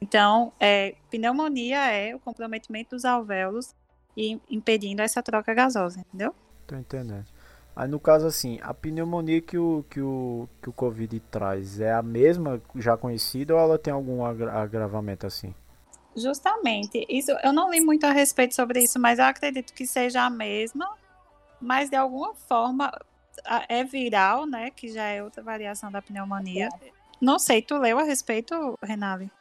Então, 0.01 0.51
é, 0.59 0.95
pneumonia 1.09 1.89
é 1.93 2.13
o 2.13 2.19
comprometimento 2.19 2.89
dos 2.89 3.05
alvéolos 3.05 3.73
e 4.17 4.37
impedindo 4.49 5.01
essa 5.01 5.23
troca 5.23 5.53
gasosa, 5.53 6.01
entendeu? 6.01 6.35
Tô 6.67 6.75
entendendo. 6.75 7.25
Aí 7.79 7.87
no 7.87 7.97
caso 7.97 8.27
assim, 8.27 8.59
a 8.61 8.73
pneumonia 8.73 9.39
que 9.39 9.57
o, 9.57 9.85
que 9.89 10.01
o, 10.01 10.49
que 10.61 10.69
o 10.69 10.73
Covid 10.73 11.17
traz 11.31 11.79
é 11.79 11.93
a 11.93 12.01
mesma 12.01 12.61
já 12.75 12.97
conhecida 12.97 13.55
ou 13.55 13.59
ela 13.61 13.79
tem 13.79 13.93
algum 13.93 14.25
agravamento 14.25 15.25
assim? 15.25 15.55
Justamente. 16.13 17.05
Isso, 17.07 17.31
eu 17.41 17.53
não 17.53 17.71
li 17.71 17.79
muito 17.79 18.05
a 18.05 18.11
respeito 18.11 18.53
sobre 18.53 18.83
isso, 18.83 18.99
mas 18.99 19.17
eu 19.17 19.23
acredito 19.23 19.73
que 19.73 19.87
seja 19.87 20.25
a 20.25 20.29
mesma, 20.29 20.93
mas 21.61 21.89
de 21.89 21.95
alguma 21.95 22.35
forma 22.35 22.91
é 23.69 23.81
viral, 23.85 24.45
né? 24.45 24.71
Que 24.71 24.89
já 24.89 25.05
é 25.05 25.23
outra 25.23 25.41
variação 25.41 25.89
da 25.89 26.01
pneumonia. 26.01 26.67
Não 27.21 27.39
sei, 27.39 27.61
tu 27.61 27.77
leu 27.77 27.97
a 27.97 28.03
respeito, 28.03 28.77
Renale? 28.83 29.31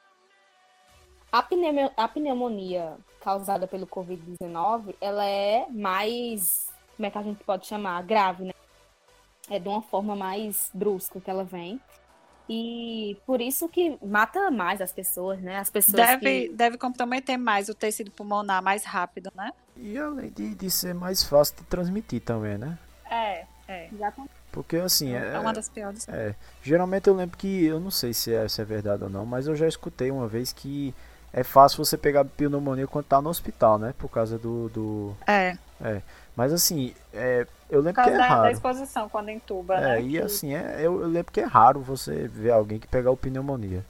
A, 1.33 1.43
pneumonia, 1.43 1.93
a 1.97 2.07
pneumonia 2.07 2.97
causada 3.21 3.67
pelo 3.67 3.85
Covid-19, 3.85 4.95
ela 5.01 5.27
é 5.27 5.67
mais 5.71 6.68
como 6.99 7.07
é 7.07 7.11
que 7.13 7.19
a 7.19 7.23
gente 7.23 7.45
pode 7.45 7.65
chamar? 7.65 8.03
Grave, 8.03 8.45
né? 8.45 8.53
É 9.49 9.59
de 9.61 9.69
uma 9.69 9.81
forma 9.81 10.17
mais 10.17 10.69
brusca 10.75 11.21
que 11.21 11.31
ela 11.31 11.45
vem. 11.45 11.81
E 12.51 13.17
por 13.25 13.41
isso 13.41 13.69
que 13.69 13.97
mata 14.05 14.51
mais 14.51 14.81
as 14.81 14.91
pessoas, 14.91 15.41
né? 15.41 15.59
As 15.59 15.71
pessoas 15.71 15.95
deve, 15.95 16.49
que... 16.49 16.55
deve 16.55 16.77
comprometer 16.77 17.39
mais 17.39 17.69
o 17.69 17.75
tecido 17.75 18.11
pulmonar 18.11 18.61
mais 18.61 18.85
rápido, 18.85 19.31
né? 19.35 19.53
E 19.77 19.97
além 19.97 20.31
de, 20.31 20.57
de 20.57 20.71
ser 20.71 20.93
mais 20.93 21.23
fácil 21.23 21.55
de 21.57 21.65
transmitir 21.65 22.21
também, 22.21 22.59
né? 22.59 22.77
É, 23.09 23.47
é. 23.69 23.91
Porque 24.51 24.77
assim. 24.77 25.15
É, 25.15 25.35
é 25.35 25.39
uma 25.39 25.53
das 25.53 25.69
piores. 25.69 26.09
É. 26.09 26.35
Geralmente 26.61 27.07
eu 27.07 27.15
lembro 27.15 27.39
que. 27.39 27.65
Eu 27.65 27.79
não 27.79 27.93
sei 27.93 28.13
se 28.13 28.35
é, 28.35 28.49
se 28.49 28.61
é 28.61 28.65
verdade 28.65 29.05
ou 29.05 29.11
não, 29.11 29.25
mas 29.25 29.47
eu 29.47 29.55
já 29.55 29.69
escutei 29.69 30.11
uma 30.11 30.27
vez 30.27 30.53
que 30.53 30.93
é 31.33 31.45
fácil 31.45 31.85
você 31.85 31.97
pegar 31.97 32.25
pneumonia 32.25 32.89
quando 32.89 33.05
tá 33.05 33.23
no 33.23 33.31
hospital, 33.31 33.79
né? 33.79 33.95
Por 33.97 34.09
causa 34.09 34.37
do. 34.37 34.69
do... 34.71 35.17
É. 35.27 35.57
É. 35.81 36.03
Mas 36.37 36.53
assim, 36.53 36.95
é, 37.13 37.47
eu 37.69 37.81
lembro 37.81 38.03
que 38.03 38.11
é 38.11 38.17
da, 38.17 38.27
raro. 38.27 38.43
da 38.43 38.53
exposição 38.53 39.09
quando 39.09 39.29
entuba, 39.31 39.77
é, 39.77 39.81
né? 39.81 40.03
E 40.03 40.11
que... 40.11 40.19
assim, 40.19 40.55
é, 40.55 40.77
eu, 40.79 41.01
eu, 41.01 41.09
lembro 41.09 41.33
que 41.33 41.41
é 41.41 41.45
raro 41.45 41.81
você 41.81 42.29
ver 42.29 42.53
alguém 42.53 42.79
que 42.79 42.87
pegar 42.87 43.15
pneumonia. 43.17 43.85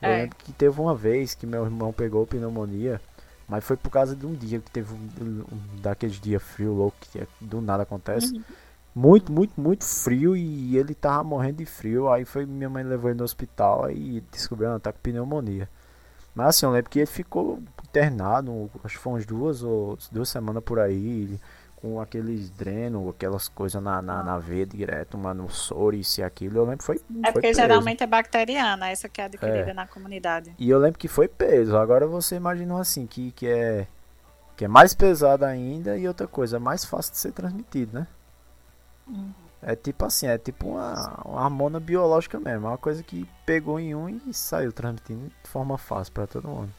Eu 0.00 0.08
é. 0.08 0.16
lembro 0.22 0.36
que 0.36 0.52
teve 0.52 0.80
uma 0.80 0.94
vez 0.94 1.34
que 1.34 1.46
meu 1.46 1.64
irmão 1.64 1.92
pegou 1.92 2.26
pneumonia, 2.26 3.00
mas 3.48 3.64
foi 3.64 3.76
por 3.76 3.90
causa 3.90 4.14
de 4.14 4.26
um 4.26 4.34
dia 4.34 4.60
que 4.60 4.70
teve 4.70 4.92
um, 4.92 5.44
um 5.52 5.80
daqueles 5.80 6.20
dias 6.20 6.42
frio 6.42 6.72
louco 6.72 6.96
que 7.00 7.20
é, 7.20 7.26
do 7.40 7.60
nada 7.60 7.82
acontece. 7.82 8.34
Uhum. 8.34 8.42
Muito, 8.94 9.30
muito, 9.30 9.60
muito 9.60 9.84
frio 9.84 10.36
e 10.36 10.76
ele 10.76 10.94
tava 10.94 11.22
morrendo 11.22 11.58
de 11.58 11.66
frio. 11.66 12.10
Aí 12.10 12.24
foi 12.24 12.44
minha 12.44 12.68
mãe 12.68 12.82
levou 12.82 13.10
ele 13.10 13.18
no 13.18 13.24
hospital 13.24 13.90
e 13.90 14.20
descobriu 14.32 14.74
que 14.74 14.80
tá 14.80 14.92
com 14.92 14.98
pneumonia. 14.98 15.68
Mas 16.34 16.48
assim, 16.48 16.66
eu 16.66 16.72
lembro 16.72 16.90
que 16.90 16.98
ele 16.98 17.06
ficou 17.06 17.60
internado, 17.90 18.70
acho 18.84 18.96
que 18.96 19.02
foi 19.02 19.12
umas 19.14 19.26
duas 19.26 19.62
ou 19.62 19.98
duas 20.10 20.28
semanas 20.28 20.62
por 20.62 20.78
aí 20.78 21.38
com 21.80 22.00
aqueles 22.00 22.50
drenos, 22.50 23.08
aquelas 23.08 23.48
coisas 23.48 23.80
na, 23.80 24.02
na, 24.02 24.22
na 24.22 24.38
veia 24.38 24.66
direto, 24.66 25.16
mano, 25.16 25.48
soro, 25.48 25.94
isso 25.94 26.20
e 26.20 26.24
aquilo. 26.24 26.58
Eu 26.58 26.64
lembro 26.64 26.78
que 26.78 26.84
foi. 26.84 26.96
É 26.96 27.30
porque 27.30 27.40
preso. 27.40 27.60
geralmente 27.60 28.02
é 28.02 28.06
bacteriana, 28.06 28.88
essa 28.88 29.08
que 29.08 29.20
é 29.20 29.24
adquirida 29.24 29.70
é. 29.70 29.74
na 29.74 29.86
comunidade. 29.86 30.52
E 30.58 30.68
eu 30.68 30.78
lembro 30.78 30.98
que 30.98 31.06
foi 31.06 31.28
peso. 31.28 31.76
Agora 31.76 32.06
você 32.06 32.34
imagina 32.34 32.80
assim, 32.80 33.06
que, 33.06 33.30
que 33.32 33.46
é. 33.46 33.86
Que 34.56 34.64
é 34.64 34.68
mais 34.68 34.92
pesado 34.92 35.44
ainda 35.44 35.96
e 35.96 36.08
outra 36.08 36.26
coisa, 36.26 36.56
é 36.56 36.58
mais 36.58 36.84
fácil 36.84 37.12
de 37.12 37.18
ser 37.18 37.30
transmitido, 37.30 38.00
né? 38.00 38.08
Uhum. 39.06 39.32
É 39.62 39.76
tipo 39.76 40.04
assim, 40.04 40.26
é 40.26 40.36
tipo 40.36 40.70
uma, 40.70 41.22
uma 41.24 41.44
hormona 41.44 41.78
biológica 41.78 42.40
mesmo. 42.40 42.66
É 42.66 42.70
uma 42.70 42.78
coisa 42.78 43.04
que 43.04 43.28
pegou 43.46 43.78
em 43.78 43.94
um 43.94 44.08
e 44.08 44.34
saiu 44.34 44.72
transmitindo 44.72 45.28
de 45.28 45.48
forma 45.48 45.78
fácil 45.78 46.12
para 46.12 46.26
todo 46.26 46.48
mundo. 46.48 46.72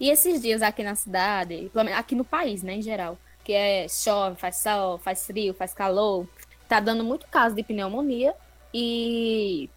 E 0.00 0.08
esses 0.08 0.40
dias 0.40 0.62
aqui 0.62 0.82
na 0.82 0.94
cidade, 0.94 1.70
aqui 1.94 2.14
no 2.14 2.24
país, 2.24 2.62
né, 2.62 2.76
em 2.76 2.82
geral, 2.82 3.18
que 3.44 3.52
é 3.52 3.86
chove, 3.86 4.36
faz 4.36 4.56
sol, 4.56 4.96
faz 4.96 5.26
frio, 5.26 5.52
faz 5.52 5.74
calor. 5.74 6.26
Tá 6.66 6.80
dando 6.80 7.04
muito 7.04 7.26
caso 7.26 7.54
de 7.54 7.62
pneumonia 7.62 8.34
e. 8.72 9.68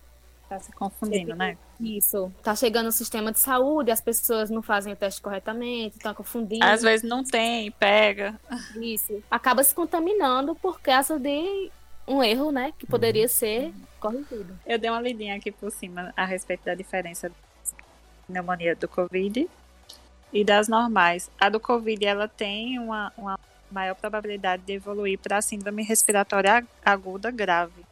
Tá 0.48 0.60
se 0.60 0.72
confundindo, 0.72 1.36
né? 1.36 1.58
Isso. 1.80 2.32
Tá 2.42 2.56
chegando 2.56 2.88
o 2.88 2.92
sistema 2.92 3.32
de 3.32 3.40
saúde, 3.40 3.92
as 3.92 4.00
pessoas 4.00 4.50
não 4.50 4.62
fazem 4.62 4.94
o 4.94 4.96
teste 4.96 5.22
corretamente, 5.22 5.98
estão 5.98 6.14
confundindo. 6.14 6.64
Às 6.64 6.82
vezes 6.82 7.08
não 7.08 7.24
tem, 7.24 7.72
pega. 7.72 8.40
Isso. 8.80 9.22
Acaba 9.30 9.64
se 9.64 9.76
contaminando 9.76 10.56
por 10.56 10.80
causa 10.80 11.20
de 11.20 11.70
um 12.08 12.24
erro, 12.24 12.52
né? 12.52 12.74
Que 12.78 12.86
poderia 12.86 13.28
ser 13.28 13.74
corrigido. 14.00 14.58
Eu 14.66 14.78
dei 14.78 14.90
uma 14.90 15.02
lidinha 15.02 15.36
aqui 15.36 15.52
por 15.52 15.72
cima 15.72 16.14
a 16.16 16.26
respeito 16.26 16.64
da 16.64 16.76
diferença 16.76 17.30
da 17.30 17.36
pneumonia 18.28 18.76
do 18.76 18.88
Covid 18.88 19.50
e 20.34 20.44
das 20.44 20.68
normais. 20.68 21.30
A 21.40 21.48
do 21.48 21.60
Covid, 21.60 22.04
ela 22.04 22.28
tem 22.28 22.80
uma, 22.80 23.14
uma 23.16 23.40
maior 23.72 23.96
probabilidade 23.96 24.64
de 24.64 24.74
evoluir 24.74 25.20
para 25.20 25.42
síndrome 25.42 25.84
respiratória 25.84 26.66
aguda 26.84 27.30
grave. 27.30 27.86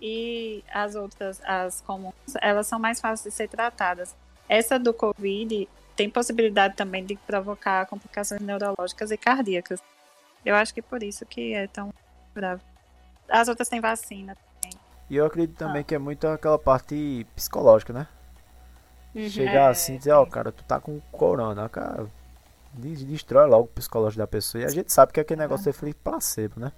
E 0.00 0.62
as 0.72 0.94
outras, 0.94 1.40
as 1.44 1.80
comuns, 1.80 2.14
elas 2.40 2.66
são 2.66 2.78
mais 2.78 3.00
fáceis 3.00 3.32
de 3.32 3.36
ser 3.36 3.48
tratadas. 3.48 4.14
Essa 4.48 4.78
do 4.78 4.94
Covid 4.94 5.68
tem 5.96 6.08
possibilidade 6.08 6.76
também 6.76 7.04
de 7.04 7.16
provocar 7.16 7.86
complicações 7.86 8.40
neurológicas 8.40 9.10
e 9.10 9.16
cardíacas. 9.16 9.82
Eu 10.44 10.54
acho 10.54 10.72
que 10.72 10.82
por 10.82 11.02
isso 11.02 11.24
que 11.26 11.54
é 11.54 11.66
tão 11.66 11.92
grave. 12.34 12.62
As 13.28 13.48
outras 13.48 13.68
têm 13.68 13.80
vacina 13.80 14.36
também. 14.36 14.78
E 15.08 15.16
eu 15.16 15.24
acredito 15.24 15.56
também 15.56 15.80
ah. 15.80 15.84
que 15.84 15.94
é 15.94 15.98
muito 15.98 16.26
aquela 16.28 16.58
parte 16.58 17.26
psicológica, 17.34 17.92
né? 17.92 18.06
Uhum. 19.16 19.28
Chegar 19.28 19.68
é, 19.68 19.70
assim 19.70 19.94
e 19.94 19.98
dizer, 19.98 20.12
ó, 20.12 20.22
oh, 20.22 20.26
cara, 20.26 20.52
tu 20.52 20.62
tá 20.64 20.78
com 20.78 21.00
corona, 21.10 21.68
cara 21.68 22.06
destrói 22.76 23.46
logo 23.46 23.64
o 23.64 23.68
psicológico 23.68 24.18
da 24.18 24.26
pessoa. 24.26 24.62
E 24.62 24.64
a 24.64 24.68
gente 24.68 24.92
sabe 24.92 25.12
que 25.12 25.20
aquele 25.20 25.40
negócio 25.40 25.68
é 25.68 25.72
feito 25.72 25.96
placebo, 25.96 26.60
né? 26.60 26.72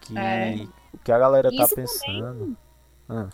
Que 0.00 0.18
é. 0.18 0.66
o 0.92 0.98
que 0.98 1.12
a 1.12 1.18
galera 1.18 1.50
tá 1.50 1.64
Isso 1.64 1.74
pensando. 1.74 2.56
Ah. 3.08 3.28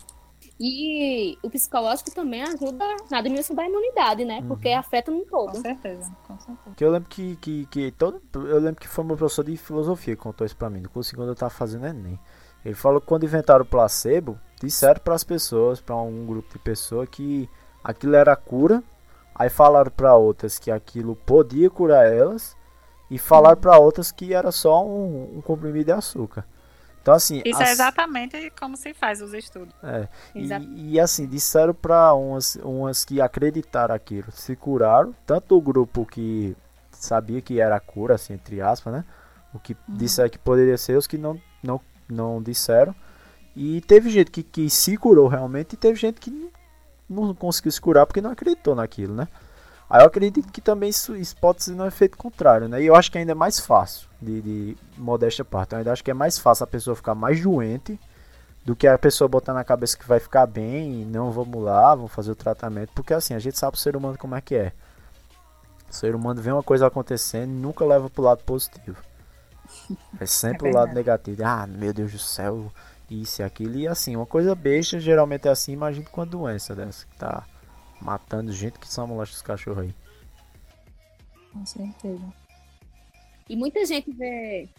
E 0.59 1.37
o 1.41 1.49
psicológico 1.49 2.11
também 2.11 2.43
ajuda 2.43 2.85
na 3.09 3.21
diminuição 3.21 3.55
da 3.55 3.65
imunidade, 3.65 4.25
né? 4.25 4.39
Uhum. 4.39 4.49
Porque 4.49 4.69
afeta 4.69 5.09
no 5.09 5.25
todo. 5.25 5.51
Com 5.53 5.61
certeza, 5.61 6.11
com 6.27 6.37
certeza. 6.37 6.75
Que 6.75 6.83
eu 6.83 6.91
lembro 6.91 7.09
que, 7.09 7.37
que, 7.37 7.65
que 7.67 7.91
todo. 7.91 8.21
Eu 8.33 8.59
lembro 8.59 8.79
que 8.79 8.87
foi 8.87 9.03
meu 9.03 9.15
professor 9.15 9.45
de 9.45 9.55
filosofia 9.55 10.15
que 10.15 10.21
contou 10.21 10.45
isso 10.45 10.55
pra 10.55 10.69
mim, 10.69 10.81
no 10.81 10.89
curso 10.89 11.15
quando 11.15 11.29
eu 11.29 11.35
tava 11.35 11.49
fazendo 11.49 11.87
Enem. 11.87 12.19
Ele 12.63 12.75
falou 12.75 12.99
que 12.99 13.07
quando 13.07 13.23
inventaram 13.23 13.63
o 13.63 13.65
placebo, 13.65 14.37
disseram 14.61 14.99
para 14.99 15.15
as 15.15 15.23
pessoas, 15.23 15.79
para 15.79 15.95
um 15.95 16.25
grupo 16.25 16.51
de 16.51 16.59
pessoas, 16.59 17.07
que 17.09 17.49
aquilo 17.83 18.15
era 18.15 18.35
cura 18.35 18.83
Aí 19.39 19.49
falaram 19.49 19.89
para 19.89 20.13
outras 20.15 20.59
que 20.59 20.69
aquilo 20.69 21.15
podia 21.15 21.69
curar 21.69 22.05
elas 22.05 22.57
e 23.09 23.17
falaram 23.17 23.55
para 23.55 23.79
outras 23.79 24.11
que 24.11 24.33
era 24.33 24.51
só 24.51 24.85
um, 24.85 25.37
um, 25.37 25.41
comprimido 25.41 25.85
de 25.85 25.91
açúcar. 25.93 26.45
Então 27.01 27.13
assim, 27.13 27.41
isso 27.45 27.61
é 27.61 27.63
as... 27.63 27.69
é 27.69 27.71
exatamente 27.71 28.53
como 28.59 28.75
se 28.75 28.93
faz 28.93 29.21
os 29.21 29.33
estudos. 29.33 29.73
É. 29.81 30.09
E, 30.35 30.49
e, 30.91 30.99
assim 30.99 31.25
disseram 31.25 31.73
para 31.73 32.13
umas, 32.13 32.57
umas 32.61 33.05
que 33.05 33.21
acreditaram 33.21 33.95
aquilo, 33.95 34.29
se 34.29 34.57
curaram, 34.57 35.15
tanto 35.25 35.57
o 35.57 35.61
grupo 35.61 36.05
que 36.05 36.53
sabia 36.91 37.41
que 37.41 37.61
era 37.61 37.79
cura, 37.79 38.15
assim 38.15 38.33
entre 38.33 38.59
aspas, 38.59 38.91
né? 38.91 39.05
O 39.53 39.59
que 39.59 39.71
uhum. 39.71 39.95
disseram 39.95 40.29
que 40.29 40.37
poderia 40.37 40.77
ser, 40.77 40.97
os 40.97 41.07
que 41.07 41.17
não 41.17 41.39
não 41.63 41.79
não 42.09 42.43
disseram. 42.43 42.93
E 43.55 43.79
teve 43.81 44.09
gente 44.09 44.31
que, 44.31 44.43
que 44.43 44.69
se 44.69 44.97
curou 44.97 45.29
realmente 45.29 45.73
e 45.73 45.77
teve 45.77 45.97
gente 45.97 46.19
que 46.19 46.51
não 47.09 47.33
conseguiu 47.33 47.71
se 47.71 47.81
curar 47.81 48.05
porque 48.05 48.21
não 48.21 48.31
acreditou 48.31 48.75
naquilo, 48.75 49.15
né? 49.15 49.27
Aí 49.89 50.01
eu 50.01 50.05
acredito 50.05 50.51
que 50.51 50.61
também 50.61 50.89
isso, 50.89 51.15
isso 51.15 51.35
pode 51.35 51.63
ser 51.63 51.73
um 51.73 51.85
efeito 51.85 52.15
contrário, 52.15 52.67
né? 52.67 52.81
E 52.81 52.85
eu 52.85 52.95
acho 52.95 53.11
que 53.11 53.17
ainda 53.17 53.31
é 53.31 53.35
mais 53.35 53.59
fácil, 53.59 54.07
de, 54.21 54.41
de 54.41 54.77
modéstia 54.95 55.43
parte. 55.43 55.73
Eu 55.73 55.79
ainda 55.79 55.91
acho 55.91 56.03
que 56.03 56.11
é 56.11 56.13
mais 56.13 56.37
fácil 56.37 56.63
a 56.63 56.67
pessoa 56.67 56.95
ficar 56.95 57.15
mais 57.15 57.41
doente 57.41 57.99
do 58.63 58.75
que 58.75 58.87
a 58.87 58.97
pessoa 58.99 59.27
botar 59.27 59.51
na 59.51 59.63
cabeça 59.63 59.97
que 59.97 60.07
vai 60.07 60.19
ficar 60.19 60.45
bem 60.45 61.01
e 61.01 61.05
não 61.05 61.31
vamos 61.31 61.63
lá, 61.63 61.95
vamos 61.95 62.11
fazer 62.11 62.29
o 62.29 62.35
tratamento. 62.35 62.91
Porque 62.93 63.15
assim, 63.15 63.33
a 63.33 63.39
gente 63.39 63.57
sabe 63.57 63.77
o 63.77 63.79
ser 63.79 63.95
humano 63.95 64.15
como 64.15 64.35
é 64.35 64.41
que 64.41 64.53
é. 64.53 64.73
O 65.89 65.93
ser 65.93 66.13
humano 66.13 66.39
vê 66.39 66.51
uma 66.51 66.61
coisa 66.61 66.85
acontecendo 66.85 67.49
e 67.49 67.59
nunca 67.59 67.83
leva 67.83 68.11
pro 68.11 68.21
lado 68.21 68.43
positivo. 68.43 68.97
É 70.19 70.25
sempre 70.25 70.67
é 70.67 70.71
o 70.71 70.75
lado 70.75 70.93
negativo. 70.93 71.41
Ah, 71.43 71.65
meu 71.65 71.91
Deus 71.93 72.11
do 72.11 72.19
céu, 72.19 72.71
isso 73.09 73.41
e 73.41 73.43
aquilo. 73.43 73.77
E 73.77 73.87
assim, 73.87 74.15
uma 74.15 74.25
coisa 74.25 74.55
besta 74.55 74.99
geralmente 74.99 75.47
é 75.47 75.51
assim, 75.51 75.73
imagina 75.73 76.07
com 76.09 76.21
uma 76.21 76.27
doença 76.27 76.75
dessa 76.75 77.05
que 77.05 77.17
tá 77.17 77.45
matando 78.01 78.51
gente 78.51 78.79
que 78.79 78.87
são 78.87 79.07
molesta 79.07 79.35
os 79.35 79.41
cachorros 79.41 79.83
aí. 79.83 79.95
Com 81.51 81.65
certeza. 81.65 82.33
E 83.49 83.55
muita 83.55 83.85
gente 83.85 84.11
vê. 84.11 84.69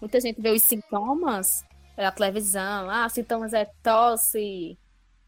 Muita 0.00 0.20
gente 0.20 0.40
vê 0.40 0.50
os 0.50 0.62
sintomas 0.62 1.64
pela 1.94 2.10
televisão. 2.10 2.90
Ah, 2.90 3.08
sintomas 3.08 3.52
é 3.52 3.70
tosse, 3.82 4.78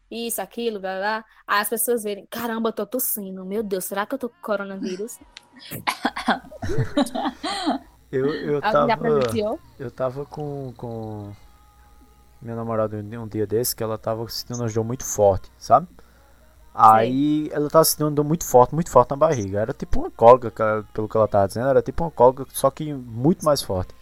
isso, 0.09 0.41
aquilo, 0.41 0.79
blá, 0.79 0.97
blá. 0.97 1.25
Aí 1.45 1.61
as 1.61 1.69
pessoas 1.69 2.03
verem, 2.03 2.25
caramba, 2.27 2.69
eu 2.69 2.73
tô 2.73 2.85
tossindo. 2.85 3.45
Meu 3.45 3.61
Deus, 3.61 3.85
será 3.85 4.05
que 4.05 4.15
eu 4.15 4.19
tô 4.19 4.29
com 4.29 4.41
coronavírus? 4.41 5.19
Eu, 8.09 8.33
eu 8.33 8.61
tava, 8.61 8.87
eu 9.77 9.91
tava 9.91 10.25
com, 10.25 10.73
com 10.77 11.33
minha 12.41 12.55
namorada 12.55 12.97
um 12.97 13.27
dia 13.27 13.47
desse 13.47 13.75
que 13.75 13.83
ela 13.83 13.97
tava 13.97 14.27
sentindo 14.29 14.61
uma 14.61 14.69
dor 14.69 14.83
muito 14.83 15.05
forte, 15.05 15.51
sabe? 15.57 15.87
Aí 16.73 17.49
ela 17.51 17.69
tava 17.69 17.85
sentindo 17.85 18.05
uma 18.07 18.11
dor 18.15 18.23
muito 18.25 18.45
forte, 18.45 18.75
muito 18.75 18.91
forte 18.91 19.11
na 19.11 19.17
barriga. 19.17 19.59
Era 19.61 19.73
tipo 19.73 19.99
uma 20.01 20.11
cólica, 20.11 20.85
pelo 20.93 21.09
que 21.09 21.17
ela 21.17 21.27
tava 21.27 21.47
dizendo, 21.47 21.67
era 21.69 21.81
tipo 21.81 22.03
uma 22.03 22.11
cólica, 22.11 22.45
só 22.53 22.69
que 22.71 22.93
muito 22.93 23.43
mais 23.45 23.61
forte. 23.63 23.93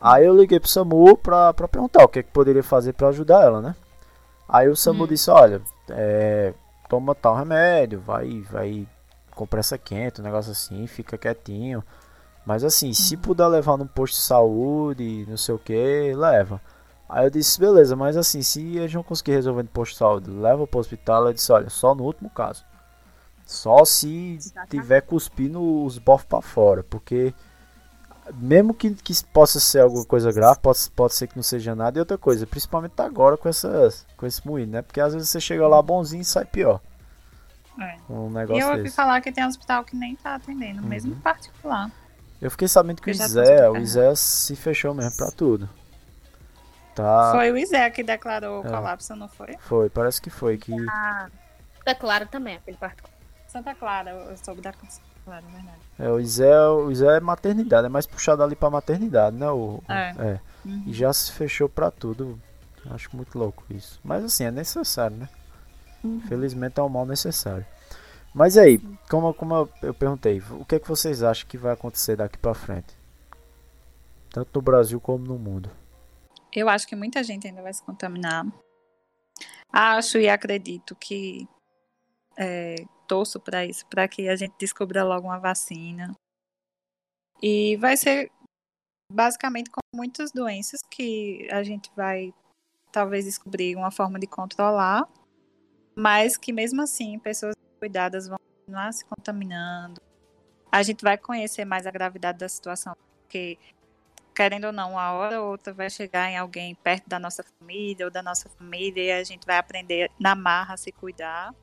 Aí 0.00 0.24
eu 0.26 0.36
liguei 0.36 0.58
pro 0.58 0.68
SAMU 0.68 1.16
pra, 1.16 1.52
pra 1.54 1.68
perguntar 1.68 2.04
o 2.04 2.08
que, 2.08 2.22
que 2.22 2.30
poderia 2.32 2.62
fazer 2.62 2.92
pra 2.92 3.08
ajudar 3.08 3.42
ela, 3.42 3.60
né? 3.60 3.76
Aí 4.48 4.68
o 4.68 4.76
SAMU 4.76 5.04
Hum. 5.04 5.06
disse, 5.06 5.30
olha, 5.30 5.62
é, 5.90 6.54
toma 6.88 7.14
tal 7.14 7.36
remédio, 7.36 8.00
vai, 8.00 8.40
vai 8.50 8.86
com 9.34 9.46
pressa 9.46 9.78
quente, 9.78 10.20
um 10.20 10.24
negócio 10.24 10.52
assim, 10.52 10.86
fica 10.86 11.16
quietinho. 11.18 11.82
Mas 12.44 12.64
assim, 12.64 12.92
se 12.92 13.16
puder 13.16 13.46
levar 13.48 13.76
num 13.76 13.86
posto 13.86 14.14
de 14.14 14.20
saúde, 14.22 15.26
não 15.28 15.36
sei 15.36 15.54
o 15.54 15.58
que, 15.58 16.12
leva. 16.16 16.60
Aí 17.12 17.26
eu 17.26 17.30
disse, 17.30 17.60
beleza, 17.60 17.94
mas 17.94 18.16
assim, 18.16 18.40
se 18.40 18.72
gente 18.72 18.94
não 18.94 19.02
conseguir 19.02 19.32
resolver 19.32 19.62
no 19.62 19.68
posto 19.68 19.92
de 19.92 19.98
saúde, 19.98 20.30
leva 20.30 20.66
pro 20.66 20.80
hospital. 20.80 21.24
Ela 21.24 21.34
disse, 21.34 21.52
olha, 21.52 21.68
só 21.68 21.94
no 21.94 22.04
último 22.04 22.30
caso. 22.30 22.64
Só 23.44 23.84
se 23.84 24.38
tiver 24.70 25.02
cuspindo 25.02 25.84
os 25.84 25.98
bofos 25.98 26.26
pra 26.26 26.40
fora, 26.40 26.82
porque 26.82 27.34
mesmo 28.34 28.72
que, 28.72 28.94
que 28.94 29.12
possa 29.26 29.60
ser 29.60 29.80
alguma 29.80 30.06
coisa 30.06 30.32
grave, 30.32 30.58
pode, 30.60 30.78
pode 30.96 31.14
ser 31.14 31.26
que 31.26 31.36
não 31.36 31.42
seja 31.42 31.74
nada. 31.74 31.98
E 31.98 32.00
outra 32.00 32.16
coisa, 32.16 32.46
principalmente 32.46 32.94
agora 32.98 33.36
com, 33.36 33.46
essas, 33.46 34.06
com 34.16 34.24
esse 34.24 34.46
moído, 34.46 34.72
né? 34.72 34.80
Porque 34.80 35.00
às 35.00 35.12
vezes 35.12 35.28
você 35.28 35.38
chega 35.40 35.68
lá 35.68 35.82
bonzinho 35.82 36.22
e 36.22 36.24
sai 36.24 36.46
pior. 36.46 36.80
É. 37.78 37.98
Um 38.08 38.30
E 38.30 38.34
negócio 38.34 38.62
eu 38.62 38.70
ouvi 38.70 38.84
desse. 38.84 38.96
falar 38.96 39.20
que 39.20 39.30
tem 39.32 39.44
hospital 39.46 39.84
que 39.84 39.96
nem 39.96 40.16
tá 40.16 40.36
atendendo, 40.36 40.82
mesmo 40.82 41.14
particular. 41.16 41.90
Eu 42.40 42.50
fiquei 42.50 42.68
sabendo 42.68 43.02
que 43.02 43.10
o 43.10 43.10
Eu 43.10 43.14
Isé, 43.14 43.70
o. 43.70 43.76
Isé 43.76 44.14
se 44.14 44.56
fechou 44.56 44.94
mesmo 44.94 45.16
pra 45.16 45.30
tudo. 45.30 45.68
Tá. 46.94 47.32
Foi 47.32 47.50
o 47.50 47.56
Isé 47.56 47.88
que 47.90 48.02
declarou 48.02 48.62
o 48.62 48.66
É. 48.66 48.70
colapso, 48.70 49.14
não 49.16 49.28
foi? 49.28 49.56
Foi, 49.60 49.88
parece 49.88 50.20
que 50.20 50.28
foi. 50.30 50.58
Que 50.58 50.72
Tá 51.84 51.94
claro 51.98 52.26
também, 52.26 52.56
aquele 52.56 52.76
particular. 52.76 53.12
Santa 53.48 53.74
Clara, 53.74 54.10
eu 54.10 54.36
soube 54.36 54.60
da 54.60 54.72
Santa 54.72 55.02
Clara, 55.24 55.44
é 55.46 55.52
verdade. 55.52 55.78
é, 55.98 56.08
o 56.10 56.18
Isé, 56.20 56.58
o 56.68 56.90
Isé 56.90 57.16
é 57.16 57.20
maternidade, 57.20 57.86
é 57.86 57.88
mais 57.88 58.06
puxado 58.06 58.42
ali 58.42 58.54
pra 58.56 58.70
maternidade, 58.70 59.36
né? 59.36 59.48
O, 59.50 59.82
o- 59.86 59.92
É. 59.92 60.40
E 60.86 60.92
já 60.92 61.12
se 61.12 61.32
fechou 61.32 61.68
pra 61.68 61.90
tudo. 61.90 62.40
Acho 62.90 63.14
muito 63.16 63.38
louco 63.38 63.64
isso. 63.70 64.00
Mas 64.02 64.24
assim, 64.24 64.44
é 64.44 64.50
necessário, 64.50 65.16
né? 65.16 65.28
Felizmente 66.28 66.80
é 66.80 66.82
um 66.82 66.88
mal 66.88 67.06
necessário. 67.06 67.64
Mas 68.34 68.56
aí, 68.56 68.78
como, 69.10 69.32
como 69.34 69.54
eu- 69.54 69.68
eu 69.82 69.94
perguntei, 69.94 70.42
o 70.50 70.64
que 70.64 70.76
é 70.76 70.78
que 70.80 70.88
vocês 70.88 71.22
acham 71.22 71.46
que 71.48 71.56
vai 71.58 71.72
acontecer 71.72 72.16
daqui 72.16 72.38
pra 72.38 72.54
frente? 72.54 72.96
Tanto 74.30 74.48
no 74.54 74.62
Brasil 74.62 75.00
como 75.00 75.24
no 75.24 75.38
mundo. 75.38 75.70
Eu 76.54 76.68
acho 76.68 76.86
que 76.86 76.94
muita 76.94 77.22
gente 77.22 77.46
ainda 77.46 77.62
vai 77.62 77.72
se 77.72 77.82
contaminar. 77.82 78.44
Acho 79.72 80.18
e 80.18 80.28
acredito 80.28 80.94
que 80.94 81.48
é, 82.36 82.76
torço 83.08 83.40
para 83.40 83.64
isso, 83.64 83.86
para 83.86 84.06
que 84.06 84.28
a 84.28 84.36
gente 84.36 84.54
descubra 84.58 85.02
logo 85.02 85.26
uma 85.26 85.38
vacina. 85.38 86.14
E 87.42 87.76
vai 87.76 87.96
ser 87.96 88.30
basicamente 89.10 89.70
como 89.70 89.82
muitas 89.94 90.30
doenças 90.30 90.80
que 90.90 91.48
a 91.50 91.62
gente 91.62 91.90
vai 91.96 92.32
talvez 92.92 93.24
descobrir 93.24 93.74
uma 93.74 93.90
forma 93.90 94.18
de 94.18 94.26
controlar, 94.26 95.08
mas 95.94 96.36
que 96.36 96.52
mesmo 96.52 96.82
assim 96.82 97.18
pessoas 97.18 97.54
cuidadas 97.78 98.28
vão 98.28 98.38
continuar 98.38 98.92
se 98.92 99.04
contaminando. 99.04 100.00
A 100.70 100.82
gente 100.82 101.02
vai 101.02 101.18
conhecer 101.18 101.64
mais 101.64 101.86
a 101.86 101.90
gravidade 101.90 102.38
da 102.38 102.48
situação, 102.48 102.94
porque 103.22 103.58
querendo 104.34 104.66
ou 104.66 104.72
não, 104.72 104.92
uma 104.92 105.12
hora 105.12 105.40
ou 105.40 105.50
outra 105.50 105.72
vai 105.72 105.90
chegar 105.90 106.30
em 106.30 106.36
alguém 106.36 106.74
perto 106.74 107.08
da 107.08 107.18
nossa 107.18 107.42
família 107.42 108.06
ou 108.06 108.10
da 108.10 108.22
nossa 108.22 108.48
família 108.48 109.02
e 109.02 109.12
a 109.12 109.24
gente 109.24 109.46
vai 109.46 109.58
aprender 109.58 110.10
na 110.18 110.34
marra 110.34 110.74
a 110.74 110.76
se 110.76 110.90
cuidar. 110.92 111.54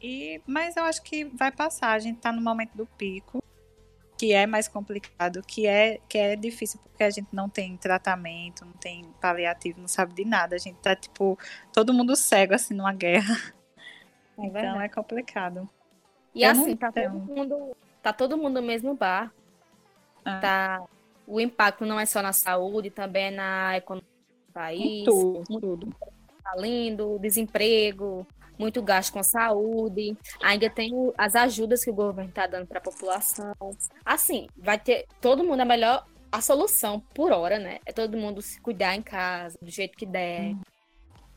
E, 0.00 0.40
mas 0.46 0.76
eu 0.76 0.84
acho 0.84 1.02
que 1.02 1.24
vai 1.24 1.52
passar. 1.52 1.92
A 1.92 1.98
gente 1.98 2.18
tá 2.18 2.32
no 2.32 2.42
momento 2.42 2.76
do 2.76 2.86
pico, 2.86 3.42
que 4.18 4.32
é 4.32 4.46
mais 4.46 4.66
complicado, 4.66 5.42
que 5.46 5.66
é, 5.66 5.98
que 6.08 6.18
é 6.18 6.34
difícil 6.34 6.80
porque 6.80 7.04
a 7.04 7.10
gente 7.10 7.28
não 7.32 7.48
tem 7.48 7.76
tratamento, 7.76 8.64
não 8.64 8.72
tem 8.72 9.04
paliativo, 9.20 9.80
não 9.80 9.88
sabe 9.88 10.14
de 10.14 10.24
nada. 10.24 10.56
A 10.56 10.58
gente 10.58 10.76
tá, 10.76 10.96
tipo, 10.96 11.38
todo 11.72 11.94
mundo 11.94 12.16
cego, 12.16 12.54
assim, 12.54 12.74
numa 12.74 12.92
guerra. 12.92 13.34
É 14.38 14.46
então 14.46 14.52
verdade. 14.54 14.84
é 14.84 14.88
complicado. 14.88 15.68
E 16.34 16.42
Eu 16.42 16.50
assim, 16.50 16.74
tá 16.74 16.90
todo 16.90 17.10
mundo, 17.10 17.76
tá 18.02 18.12
todo 18.14 18.38
mundo 18.38 18.62
no 18.62 18.66
mesmo 18.66 18.94
bar. 18.94 19.30
Ah. 20.24 20.40
Tá, 20.40 20.82
o 21.32 21.40
impacto 21.40 21.84
não 21.86 21.98
é 21.98 22.04
só 22.06 22.20
na 22.22 22.32
saúde, 22.32 22.90
também 22.90 23.24
é 23.26 23.30
na 23.30 23.76
economia 23.76 24.08
do 24.48 24.52
país. 24.52 25.04
tudo, 25.04 25.42
muito 25.48 25.60
tudo. 25.60 25.96
tá 26.44 26.54
lindo, 26.56 27.18
desemprego, 27.20 28.26
muito 28.58 28.82
gasto 28.82 29.12
com 29.12 29.22
saúde. 29.22 30.16
Ainda 30.42 30.68
tem 30.68 30.92
as 31.16 31.34
ajudas 31.34 31.82
que 31.84 31.90
o 31.90 31.94
governo 31.94 32.28
está 32.30 32.46
dando 32.46 32.66
para 32.66 32.78
a 32.78 32.82
população. 32.82 33.54
Assim, 34.04 34.46
vai 34.56 34.78
ter 34.78 35.06
todo 35.20 35.42
mundo 35.44 35.60
a 35.60 35.64
melhor 35.64 36.04
a 36.30 36.40
solução 36.40 37.00
por 37.14 37.30
hora, 37.32 37.58
né? 37.58 37.78
É 37.86 37.92
todo 37.92 38.16
mundo 38.16 38.40
se 38.42 38.60
cuidar 38.60 38.94
em 38.96 39.02
casa 39.02 39.56
do 39.62 39.70
jeito 39.70 39.96
que 39.96 40.06
der. 40.06 40.54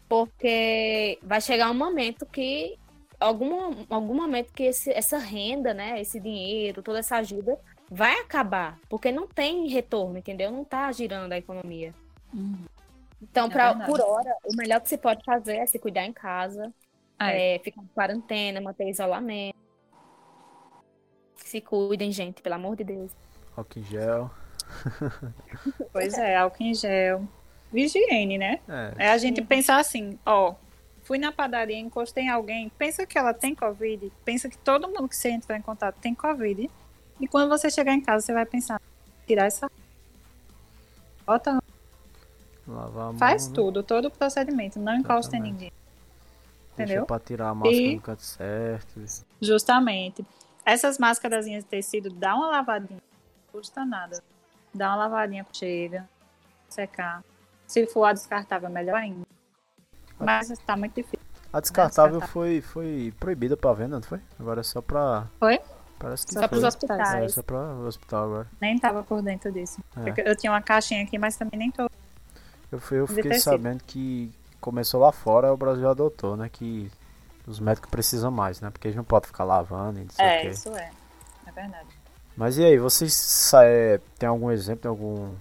Porque 0.07 1.17
vai 1.23 1.41
chegar 1.41 1.69
um 1.69 1.73
momento 1.73 2.25
que 2.25 2.77
algum, 3.19 3.85
algum 3.89 4.13
momento 4.13 4.53
que 4.53 4.63
esse- 4.63 4.91
essa 4.91 5.17
renda, 5.17 5.73
né, 5.73 5.99
esse 5.99 6.19
dinheiro, 6.19 6.81
toda 6.83 6.99
essa 6.99 7.17
ajuda 7.17 7.57
vai 7.95 8.19
acabar, 8.19 8.77
porque 8.89 9.11
não 9.11 9.27
tem 9.27 9.67
retorno, 9.67 10.17
entendeu? 10.17 10.51
Não 10.51 10.63
tá 10.65 10.91
girando 10.91 11.31
a 11.31 11.37
economia. 11.37 11.93
Então, 13.21 13.47
É 13.47 13.49
pra, 13.49 13.73
por 13.85 14.01
hora, 14.01 14.35
o 14.43 14.55
melhor 14.55 14.81
que 14.81 14.89
se 14.89 14.97
pode 14.97 15.23
fazer 15.23 15.55
é 15.57 15.65
se 15.65 15.79
cuidar 15.79 16.05
em 16.05 16.13
casa, 16.13 16.71
É. 17.19 17.55
é, 17.55 17.59
ficar 17.59 17.81
em 17.81 17.87
quarentena, 17.87 18.59
manter 18.61 18.89
isolamento. 18.89 19.55
Se 21.37 21.61
cuidem, 21.61 22.11
gente, 22.11 22.41
pelo 22.41 22.55
amor 22.55 22.75
de 22.75 22.83
Deus. 22.83 23.11
Álcool 23.55 23.79
em 23.79 23.83
gel. 23.83 24.31
Pois 25.93 26.13
é, 26.17 26.35
álcool 26.35 26.63
em 26.63 26.73
gel. 26.73 27.23
Higiene, 27.73 28.37
né? 28.37 28.59
É, 28.67 29.05
É 29.05 29.11
a 29.11 29.17
gente 29.17 29.41
pensar 29.41 29.79
assim, 29.79 30.17
ó, 30.25 30.55
fui 31.03 31.17
na 31.17 31.31
padaria, 31.31 31.77
encostei 31.77 32.25
em 32.25 32.29
alguém, 32.29 32.69
pensa 32.77 33.05
que 33.05 33.17
ela 33.17 33.33
tem 33.33 33.53
Covid, 33.53 34.11
pensa 34.23 34.49
que 34.49 34.57
todo 34.57 34.87
mundo 34.87 35.07
que 35.07 35.15
você 35.15 35.29
entrar 35.29 35.57
em 35.57 35.61
contato 35.61 35.97
tem 35.99 36.13
Covid. 36.15 36.69
E 37.19 37.27
quando 37.27 37.49
você 37.49 37.69
chegar 37.69 37.93
em 37.93 38.01
casa, 38.01 38.25
você 38.25 38.33
vai 38.33 38.45
pensar, 38.45 38.81
tirar 39.25 39.45
essa. 39.45 39.69
Bota, 41.25 41.59
lavar 42.67 43.03
a 43.03 43.05
mão. 43.07 43.17
faz 43.17 43.47
né? 43.47 43.55
tudo, 43.55 43.81
todo 43.83 44.05
o 44.05 44.11
procedimento, 44.11 44.79
não 44.79 44.95
encosta 44.95 45.37
em 45.37 45.41
ninguém. 45.41 45.71
Deixa 46.75 46.91
entendeu? 46.91 47.05
pra 47.05 47.19
tirar 47.19 47.49
a 47.49 47.55
máscara 47.55 47.77
E- 47.77 47.95
no 47.95 48.01
canto 48.01 48.21
certo. 48.21 49.05
Justamente. 49.41 50.25
Essas 50.65 50.97
máscaras 50.97 51.45
de 51.45 51.61
tecido, 51.63 52.09
dá 52.09 52.35
uma 52.35 52.47
lavadinha, 52.47 52.99
não 52.99 53.51
custa 53.51 53.85
nada. 53.85 54.21
Dá 54.73 54.89
uma 54.89 54.95
lavadinha, 54.97 55.45
chega, 55.53 56.07
secar. 56.67 57.23
Se 57.65 57.85
for 57.87 58.05
a 58.05 58.13
descartável, 58.13 58.69
melhor 58.69 58.97
ainda. 58.97 59.25
Mas 60.19 60.49
tá 60.65 60.75
muito 60.75 60.95
difícil. 60.95 61.19
A 61.53 61.59
descartável 61.61 62.19
descartável. 62.19 62.27
foi, 62.27 62.61
foi 62.61 63.13
proibida 63.19 63.55
pra 63.55 63.73
venda, 63.73 63.95
não 63.95 64.03
foi? 64.03 64.19
Agora 64.39 64.59
é 64.59 64.63
só 64.63 64.81
pra. 64.81 65.27
Foi? 65.39 65.59
Parece 65.97 66.27
que 66.27 66.33
Só 66.33 66.47
pros 66.47 66.63
É, 66.63 66.67
hospitais. 66.67 67.33
só 67.33 67.41
pra 67.41 67.57
o 67.57 67.85
hospital 67.85 68.25
agora. 68.25 68.47
Nem 68.59 68.77
tava 68.77 69.03
por 69.03 69.21
dentro 69.21 69.51
disso. 69.51 69.81
É. 69.97 70.29
Eu 70.29 70.35
tinha 70.35 70.51
uma 70.51 70.61
caixinha 70.61 71.03
aqui, 71.03 71.17
mas 71.17 71.37
também 71.37 71.57
nem 71.57 71.71
tô. 71.71 71.89
Eu, 72.71 72.79
fui, 72.79 72.99
eu 72.99 73.07
fiquei 73.07 73.39
sabendo 73.39 73.83
que 73.83 74.31
começou 74.59 74.99
lá 74.99 75.11
fora, 75.11 75.53
o 75.53 75.57
Brasil 75.57 75.89
adotou, 75.89 76.35
né? 76.35 76.49
Que 76.51 76.91
os 77.47 77.59
médicos 77.59 77.89
precisam 77.89 78.29
mais, 78.31 78.59
né? 78.59 78.69
Porque 78.69 78.87
eles 78.87 78.97
não 78.97 79.03
podem 79.03 79.27
ficar 79.27 79.43
lavando 79.43 79.99
e 79.99 80.03
não 80.03 80.09
sei 80.09 80.25
É, 80.25 80.49
isso 80.49 80.69
é. 80.75 80.91
É 81.45 81.51
verdade. 81.51 81.87
Mas 82.35 82.57
e 82.57 82.65
aí, 82.65 82.77
vocês 82.77 83.51
é, 83.63 83.99
tem 84.19 84.27
algum 84.27 84.51
exemplo 84.51 84.81
de 84.81 84.87
algum 84.87 85.33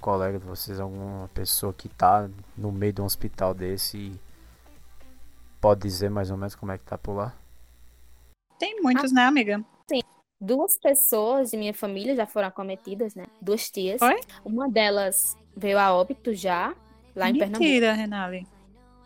colega 0.00 0.38
de 0.38 0.44
vocês, 0.46 0.78
alguma 0.78 1.28
pessoa 1.34 1.72
que 1.72 1.88
tá 1.88 2.28
no 2.56 2.70
meio 2.70 2.92
de 2.92 3.02
um 3.02 3.04
hospital 3.04 3.52
desse 3.52 3.96
e 3.98 4.20
pode 5.60 5.80
dizer 5.80 6.08
mais 6.08 6.30
ou 6.30 6.36
menos 6.36 6.54
como 6.54 6.70
é 6.70 6.78
que 6.78 6.84
tá 6.84 6.96
por 6.96 7.14
lá? 7.14 7.32
Tem 8.58 8.80
muitos, 8.80 9.10
né, 9.12 9.24
amiga? 9.24 9.60
Duas 10.40 10.78
pessoas 10.78 11.50
de 11.50 11.56
minha 11.56 11.74
família 11.74 12.14
já 12.14 12.24
foram 12.24 12.46
acometidas, 12.46 13.14
né? 13.14 13.24
Duas 13.40 13.68
tias. 13.70 14.00
Oi? 14.00 14.20
Uma 14.44 14.68
delas 14.68 15.36
veio 15.56 15.78
a 15.78 15.92
óbito 15.92 16.32
já, 16.32 16.76
lá 17.14 17.28
em 17.28 17.36
Pernambuco. 17.36 17.64
Mentira, 17.64 17.92
Renali. 17.92 18.46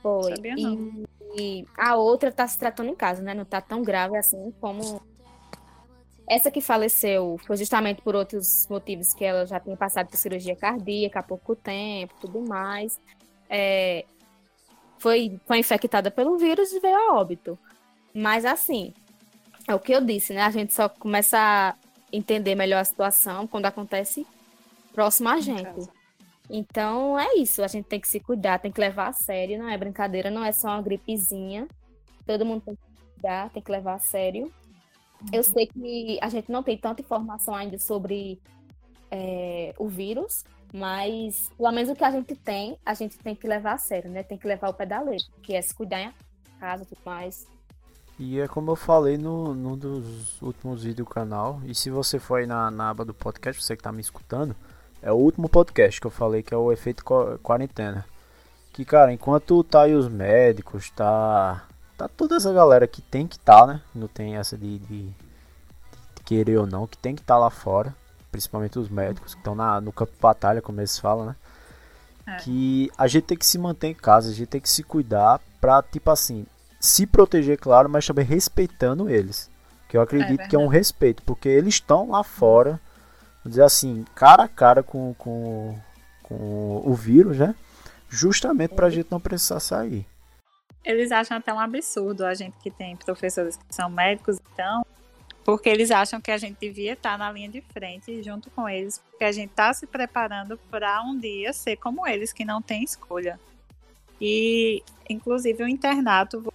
Foi. 0.02 0.36
Sabia 0.36 0.54
e, 0.58 0.62
não. 0.62 1.04
e 1.34 1.64
a 1.78 1.96
outra 1.96 2.30
tá 2.30 2.46
se 2.46 2.58
tratando 2.58 2.90
em 2.90 2.94
casa, 2.94 3.22
né? 3.22 3.32
Não 3.32 3.46
tá 3.46 3.62
tão 3.62 3.82
grave 3.82 4.16
assim 4.18 4.52
como. 4.60 5.00
Essa 6.28 6.50
que 6.50 6.60
faleceu 6.60 7.38
foi 7.46 7.56
justamente 7.56 8.02
por 8.02 8.14
outros 8.14 8.66
motivos 8.68 9.14
que 9.14 9.24
ela 9.24 9.46
já 9.46 9.58
tinha 9.58 9.76
passado 9.76 10.08
por 10.08 10.16
cirurgia 10.16 10.54
cardíaca 10.54 11.20
há 11.20 11.22
pouco 11.22 11.56
tempo, 11.56 12.14
tudo 12.20 12.40
mais. 12.42 13.00
É, 13.48 14.04
foi, 14.98 15.40
foi 15.46 15.58
infectada 15.58 16.10
pelo 16.10 16.36
vírus 16.36 16.72
e 16.72 16.78
veio 16.78 16.96
a 16.96 17.14
óbito. 17.14 17.58
Mas 18.14 18.44
assim, 18.44 18.92
é 19.68 19.74
o 19.74 19.80
que 19.80 19.92
eu 19.92 20.04
disse, 20.04 20.32
né? 20.32 20.42
A 20.42 20.50
gente 20.50 20.72
só 20.74 20.88
começa 20.88 21.38
a 21.38 21.74
entender 22.12 22.54
melhor 22.54 22.80
a 22.80 22.84
situação 22.84 23.46
quando 23.46 23.66
acontece 23.66 24.26
próximo 24.92 25.28
a 25.28 25.40
gente. 25.40 25.88
Então 26.50 27.18
é 27.18 27.36
isso, 27.36 27.62
a 27.62 27.68
gente 27.68 27.86
tem 27.86 28.00
que 28.00 28.08
se 28.08 28.20
cuidar, 28.20 28.58
tem 28.58 28.70
que 28.70 28.80
levar 28.80 29.08
a 29.08 29.12
sério, 29.12 29.58
não 29.58 29.68
é 29.68 29.78
brincadeira, 29.78 30.30
não 30.30 30.44
é 30.44 30.52
só 30.52 30.68
uma 30.68 30.82
gripezinha. 30.82 31.66
Todo 32.26 32.44
mundo 32.44 32.62
tem 32.62 32.74
que 32.74 32.82
cuidar, 33.14 33.50
tem 33.50 33.62
que 33.62 33.70
levar 33.70 33.94
a 33.94 33.98
sério. 33.98 34.52
Eu 35.32 35.42
sei 35.42 35.66
que 35.66 36.18
a 36.20 36.28
gente 36.28 36.50
não 36.50 36.62
tem 36.62 36.76
tanta 36.76 37.00
informação 37.00 37.54
ainda 37.54 37.78
sobre 37.78 38.40
é, 39.10 39.72
o 39.78 39.88
vírus, 39.88 40.44
mas 40.72 41.48
pelo 41.56 41.70
menos 41.70 41.90
o 41.90 41.94
que 41.94 42.04
a 42.04 42.10
gente 42.10 42.34
tem, 42.34 42.76
a 42.84 42.94
gente 42.94 43.16
tem 43.18 43.34
que 43.34 43.46
levar 43.46 43.74
a 43.74 43.78
sério, 43.78 44.10
né? 44.10 44.22
Tem 44.22 44.36
que 44.36 44.46
levar 44.46 44.68
o 44.68 44.74
pé 44.74 44.84
da 44.84 45.00
letra, 45.00 45.26
que 45.42 45.54
é 45.54 45.62
se 45.62 45.74
cuidar 45.74 46.02
em 46.02 46.12
casa 46.58 46.82
e 46.82 46.86
tudo 46.86 47.00
mais. 47.04 47.46
E 48.24 48.38
é 48.38 48.46
como 48.46 48.70
eu 48.70 48.76
falei 48.76 49.18
no, 49.18 49.52
no 49.52 49.76
dos 49.76 50.40
últimos 50.40 50.84
vídeos 50.84 51.08
do 51.08 51.12
canal. 51.12 51.60
E 51.64 51.74
se 51.74 51.90
você 51.90 52.20
for 52.20 52.36
aí 52.36 52.46
na, 52.46 52.70
na 52.70 52.90
aba 52.90 53.04
do 53.04 53.12
podcast, 53.12 53.60
você 53.60 53.76
que 53.76 53.82
tá 53.82 53.90
me 53.90 54.00
escutando, 54.00 54.54
é 55.02 55.10
o 55.10 55.16
último 55.16 55.48
podcast 55.48 56.00
que 56.00 56.06
eu 56.06 56.10
falei, 56.10 56.40
que 56.40 56.54
é 56.54 56.56
o 56.56 56.70
efeito 56.70 57.02
quarentena. 57.42 58.06
Que, 58.72 58.84
cara, 58.84 59.12
enquanto 59.12 59.64
tá 59.64 59.82
aí 59.82 59.94
os 59.96 60.08
médicos, 60.08 60.88
tá. 60.90 61.66
Tá 61.98 62.06
toda 62.06 62.36
essa 62.36 62.52
galera 62.52 62.86
que 62.86 63.02
tem 63.02 63.26
que 63.26 63.40
tá, 63.40 63.66
né? 63.66 63.80
Não 63.92 64.06
tem 64.06 64.36
essa 64.36 64.56
de, 64.56 64.78
de, 64.78 65.02
de 65.08 66.22
querer 66.24 66.58
ou 66.58 66.66
não, 66.66 66.86
que 66.86 66.96
tem 66.96 67.16
que 67.16 67.22
estar 67.22 67.34
tá 67.34 67.40
lá 67.40 67.50
fora 67.50 67.92
principalmente 68.30 68.78
os 68.78 68.88
médicos 68.88 69.34
que 69.34 69.40
estão 69.40 69.54
no 69.82 69.92
campo 69.92 70.10
de 70.10 70.18
batalha, 70.18 70.62
como 70.62 70.80
eles 70.80 70.98
falam, 70.98 71.26
né? 71.26 71.36
É. 72.26 72.36
Que 72.36 72.90
a 72.96 73.06
gente 73.06 73.24
tem 73.24 73.36
que 73.36 73.44
se 73.44 73.58
manter 73.58 73.88
em 73.88 73.94
casa, 73.94 74.30
a 74.30 74.32
gente 74.32 74.46
tem 74.46 74.60
que 74.60 74.70
se 74.70 74.82
cuidar 74.82 75.38
pra, 75.60 75.82
tipo 75.82 76.10
assim, 76.10 76.46
se 76.82 77.06
proteger, 77.06 77.56
claro, 77.58 77.88
mas 77.88 78.04
também 78.04 78.24
respeitando 78.24 79.08
eles. 79.08 79.48
Que 79.88 79.96
eu 79.96 80.00
acredito 80.00 80.40
é 80.40 80.48
que 80.48 80.56
é 80.56 80.58
um 80.58 80.66
respeito, 80.66 81.22
porque 81.22 81.48
eles 81.48 81.74
estão 81.74 82.10
lá 82.10 82.24
fora, 82.24 82.80
vamos 83.36 83.50
dizer 83.50 83.62
assim, 83.62 84.04
cara 84.16 84.42
a 84.42 84.48
cara 84.48 84.82
com, 84.82 85.14
com, 85.14 85.78
com 86.24 86.82
o 86.84 86.92
vírus, 86.92 87.38
né? 87.38 87.54
Justamente 88.08 88.74
pra 88.74 88.90
gente 88.90 89.12
não 89.12 89.20
precisar 89.20 89.60
sair. 89.60 90.04
Eles 90.84 91.12
acham 91.12 91.36
até 91.36 91.54
um 91.54 91.60
absurdo 91.60 92.26
a 92.26 92.34
gente 92.34 92.58
que 92.58 92.70
tem 92.70 92.96
professores 92.96 93.56
que 93.56 93.72
são 93.72 93.88
médicos, 93.88 94.40
então 94.52 94.84
porque 95.44 95.68
eles 95.68 95.90
acham 95.92 96.20
que 96.20 96.32
a 96.32 96.38
gente 96.38 96.58
devia 96.58 96.94
estar 96.94 97.16
na 97.16 97.30
linha 97.30 97.48
de 97.48 97.60
frente 97.60 98.22
junto 98.24 98.50
com 98.50 98.68
eles, 98.68 98.98
porque 98.98 99.24
a 99.24 99.32
gente 99.32 99.50
está 99.50 99.72
se 99.72 99.86
preparando 99.86 100.58
para 100.68 101.00
um 101.02 101.16
dia 101.16 101.52
ser 101.52 101.76
como 101.76 102.06
eles, 102.06 102.32
que 102.32 102.44
não 102.44 102.60
tem 102.60 102.82
escolha. 102.82 103.38
E, 104.20 104.82
inclusive, 105.08 105.64
o 105.64 105.68
internato 105.68 106.52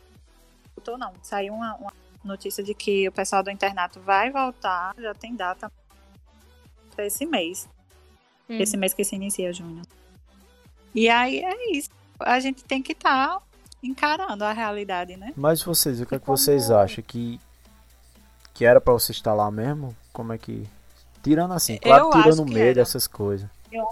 voltou, 0.88 0.97
não, 0.97 1.11
saiu 1.21 1.53
uma, 1.53 1.75
uma 1.75 1.91
notícia 2.23 2.63
de 2.63 2.73
que 2.73 3.07
o 3.07 3.11
pessoal 3.11 3.43
do 3.43 3.51
internato 3.51 3.99
vai 3.99 4.31
voltar, 4.31 4.95
já 4.97 5.13
tem 5.13 5.35
data 5.35 5.71
para 6.95 7.05
esse 7.05 7.25
mês. 7.25 7.67
Hum. 8.49 8.57
Esse 8.59 8.77
mês 8.77 8.93
que 8.93 9.03
se 9.03 9.15
inicia 9.15 9.51
junho. 9.51 9.81
E 10.95 11.09
aí 11.09 11.43
é 11.43 11.71
isso. 11.71 11.89
A 12.19 12.39
gente 12.39 12.63
tem 12.63 12.81
que 12.81 12.93
estar 12.93 13.38
tá 13.38 13.41
encarando 13.83 14.43
a 14.43 14.53
realidade, 14.53 15.17
né? 15.17 15.33
Mas 15.35 15.61
vocês, 15.61 15.99
o 15.99 16.05
que, 16.05 16.15
é 16.15 16.19
que 16.19 16.25
vocês 16.25 16.71
acham? 16.71 17.03
Que 17.05 17.39
que 18.53 18.65
era 18.65 18.81
para 18.81 18.93
você 18.93 19.11
estar 19.11 19.35
lá 19.35 19.51
mesmo? 19.51 19.95
Como 20.11 20.33
é 20.33 20.38
que. 20.38 20.67
Tirando 21.21 21.53
assim, 21.53 21.77
claro, 21.77 22.05
eu 22.05 22.09
tirando 22.11 22.39
o 22.39 22.45
medo 22.45 22.75
dessas 22.75 23.05
coisas. 23.05 23.47
Eu, 23.71 23.88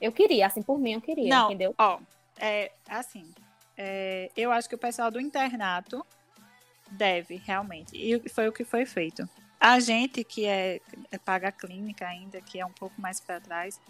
eu 0.00 0.10
queria, 0.10 0.46
assim, 0.46 0.62
por 0.62 0.78
mim 0.78 0.94
eu 0.94 1.00
queria, 1.00 1.28
Não, 1.28 1.46
entendeu? 1.46 1.74
Ó, 1.78 2.00
é 2.40 2.72
assim. 2.88 3.24
É, 3.80 4.28
eu 4.36 4.50
acho 4.50 4.68
que 4.68 4.74
o 4.74 4.78
pessoal 4.78 5.08
do 5.08 5.20
internato 5.20 6.04
deve, 6.90 7.36
realmente. 7.36 7.92
E 7.94 8.28
foi 8.28 8.48
o 8.48 8.52
que 8.52 8.64
foi 8.64 8.84
feito. 8.84 9.28
A 9.60 9.78
gente 9.78 10.24
que 10.24 10.46
é, 10.46 10.80
é 11.12 11.18
paga 11.18 11.52
clínica 11.52 12.06
ainda, 12.06 12.40
que 12.40 12.60
é 12.60 12.66
um 12.66 12.72
pouco 12.72 13.00
mais 13.00 13.20
para 13.20 13.40
trás, 13.40 13.80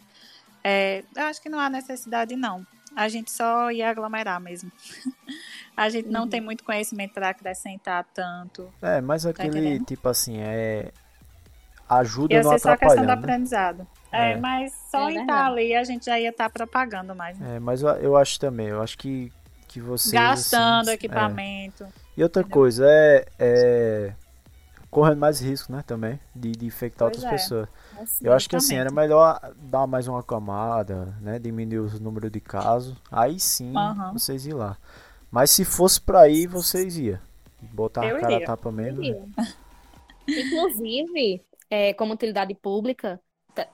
é, 0.63 1.03
eu 1.17 1.25
acho 1.25 1.41
que 1.41 1.49
não 1.49 1.59
há 1.59 1.71
necessidade, 1.71 2.37
não. 2.37 2.67
A 2.95 3.09
gente 3.09 3.31
só 3.31 3.71
ia 3.71 3.89
aglomerar 3.89 4.41
mesmo. 4.41 4.71
a 5.77 5.89
gente 5.89 6.09
não 6.09 6.23
uhum. 6.23 6.29
tem 6.29 6.41
muito 6.41 6.65
conhecimento 6.65 7.15
para 7.15 7.31
acrescentar 7.31 8.05
tanto. 8.13 8.71
É, 8.83 9.01
mas 9.01 9.23
tá 9.23 9.31
aquele, 9.31 9.79
tá 9.79 9.85
tipo 9.87 10.09
assim, 10.09 10.39
é. 10.39 10.91
Ajuda 11.89 12.35
ia 12.35 12.43
no 12.43 12.51
ser 12.51 12.59
só 12.59 12.77
questão 12.77 13.07
do 13.07 13.11
aprendizado. 13.11 13.87
É, 14.13 14.33
é, 14.33 14.37
mas 14.37 14.75
só 14.91 15.09
é 15.09 15.13
em 15.13 15.21
estar 15.21 15.47
ali 15.47 15.75
a 15.75 15.85
gente 15.85 16.07
já 16.07 16.19
ia 16.19 16.29
estar 16.31 16.51
propagando 16.51 17.15
mais. 17.15 17.39
Né? 17.39 17.57
É, 17.57 17.61
mas 17.61 17.83
eu, 17.83 17.89
eu, 17.91 18.17
acho 18.17 18.39
também, 18.39 18.69
eu 18.69 18.83
acho 18.83 18.99
que, 18.99 19.33
que 19.69 19.81
vocês. 19.81 20.13
Gastando 20.13 20.89
assim, 20.89 20.93
equipamento. 20.93 21.85
É. 21.85 21.89
E 22.17 22.23
outra 22.23 22.43
entendeu? 22.43 22.55
coisa, 22.55 22.87
é, 22.89 23.27
é. 23.39 24.15
Correndo 24.91 25.19
mais 25.19 25.39
risco, 25.41 25.71
né, 25.71 25.85
também, 25.87 26.19
de, 26.35 26.53
de 26.53 26.65
infectar 26.65 27.09
pois 27.09 27.23
outras 27.23 27.25
é. 27.25 27.37
pessoas. 27.37 27.69
Assim, 28.01 28.27
eu 28.27 28.33
acho 28.33 28.49
que 28.49 28.57
assim, 28.57 28.75
era 28.75 28.91
melhor 28.91 29.39
dar 29.57 29.87
mais 29.87 30.09
uma 30.09 30.23
camada, 30.23 31.15
né? 31.21 31.39
Diminuir 31.39 31.95
o 31.95 32.01
número 32.01 32.31
de 32.31 32.41
casos. 32.41 32.97
Aí 33.13 33.39
sim 33.39 33.77
uhum. 33.77 34.15
vocês 34.15 34.47
ir 34.47 34.55
lá. 34.55 34.79
Mas 35.31 35.51
se 35.51 35.65
fosse 35.65 36.01
pra 36.01 36.27
ir, 36.29 36.47
vocês 36.47 36.97
iam. 36.97 37.19
Botar 37.61 38.07
eu 38.07 38.17
a 38.17 38.21
cara 38.21 38.37
a 38.39 38.47
tapa 38.47 38.73
mesmo. 38.73 39.03
Né? 39.03 39.29
Inclusive, 40.27 41.45
é, 41.69 41.93
como 41.93 42.15
utilidade 42.15 42.55
pública, 42.55 43.21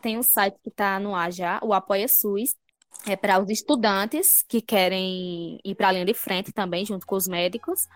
tem 0.01 0.19
um 0.19 0.23
site 0.23 0.57
que 0.63 0.71
está 0.71 0.99
no 0.99 1.15
ar 1.15 1.33
já, 1.33 1.61
o 1.63 1.73
Apoia 1.73 2.09
SUS. 2.09 2.57
É 3.07 3.17
para 3.17 3.39
os 3.39 3.51
estudantes 3.51 4.43
que 4.49 4.61
querem 4.61 5.61
ir 5.65 5.75
para 5.75 5.89
a 5.89 5.93
linha 5.93 6.05
de 6.05 6.15
frente 6.15 6.53
também, 6.53 6.85
junto 6.87 7.07
com 7.07 7.17
os 7.17 7.29
médicos 7.29 7.87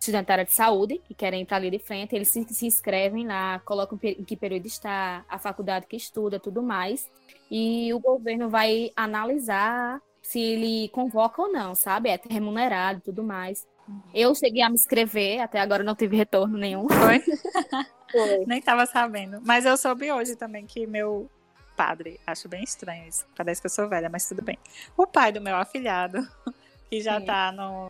estudante 0.00 0.26
da 0.26 0.34
área 0.34 0.44
de 0.44 0.52
saúde, 0.52 1.00
que 1.04 1.14
querem 1.14 1.42
ir 1.42 1.44
para 1.44 1.56
ali 1.56 1.70
de 1.70 1.78
frente, 1.78 2.14
eles 2.14 2.28
se, 2.28 2.44
se 2.48 2.66
inscrevem 2.66 3.26
lá, 3.26 3.58
colocam 3.60 3.98
em 4.02 4.24
que 4.24 4.36
período 4.36 4.66
está, 4.66 5.24
a 5.28 5.38
faculdade 5.38 5.86
que 5.86 5.96
estuda, 5.96 6.38
tudo 6.38 6.62
mais. 6.62 7.10
E 7.50 7.92
o 7.92 7.98
governo 7.98 8.48
vai 8.48 8.90
analisar 8.94 10.00
se 10.22 10.40
ele 10.40 10.88
convoca 10.90 11.42
ou 11.42 11.52
não, 11.52 11.74
sabe? 11.74 12.10
É 12.10 12.20
remunerado 12.28 13.00
tudo 13.00 13.24
mais. 13.24 13.66
Eu 14.14 14.34
cheguei 14.34 14.62
a 14.62 14.68
me 14.68 14.74
inscrever, 14.74 15.40
até 15.40 15.60
agora 15.60 15.82
não 15.82 15.94
tive 15.94 16.16
retorno 16.16 16.58
nenhum. 16.58 16.86
Foi? 16.88 17.20
Foi. 18.12 18.44
Nem 18.46 18.58
estava 18.58 18.86
sabendo. 18.86 19.40
Mas 19.44 19.64
eu 19.64 19.76
soube 19.76 20.10
hoje 20.10 20.36
também 20.36 20.66
que 20.66 20.86
meu 20.86 21.30
padre, 21.78 22.18
acho 22.26 22.48
bem 22.48 22.64
estranho 22.64 23.06
isso, 23.06 23.24
parece 23.36 23.60
que 23.60 23.66
eu 23.66 23.70
sou 23.70 23.88
velha, 23.88 24.08
mas 24.10 24.28
tudo 24.28 24.42
bem. 24.42 24.58
O 24.96 25.06
pai 25.06 25.30
do 25.30 25.40
meu 25.40 25.54
afilhado, 25.54 26.28
que 26.90 27.00
já 27.00 27.18
está 27.18 27.52
no 27.52 27.88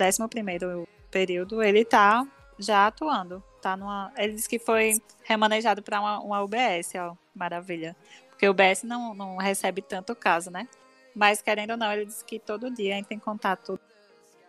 11 0.00 0.26
primeiro 0.28 0.88
período, 1.10 1.62
ele 1.62 1.84
tá 1.84 2.26
já 2.58 2.86
atuando. 2.86 3.44
Tá 3.60 3.76
numa, 3.76 4.10
ele 4.16 4.32
disse 4.32 4.48
que 4.48 4.58
foi 4.58 4.94
remanejado 5.22 5.82
para 5.82 6.00
uma, 6.00 6.18
uma 6.20 6.42
UBS, 6.42 6.94
ó, 6.96 7.14
maravilha. 7.34 7.94
Porque 8.30 8.48
o 8.48 8.52
UBS 8.52 8.84
não, 8.84 9.12
não 9.12 9.36
recebe 9.36 9.82
tanto 9.82 10.16
caso, 10.16 10.50
né? 10.50 10.66
Mas 11.14 11.42
querendo 11.42 11.72
ou 11.72 11.76
não, 11.76 11.92
ele 11.92 12.06
disse 12.06 12.24
que 12.24 12.38
todo 12.38 12.70
dia 12.70 12.94
a 12.94 12.96
gente 12.96 13.08
tem 13.08 13.18
contato 13.18 13.78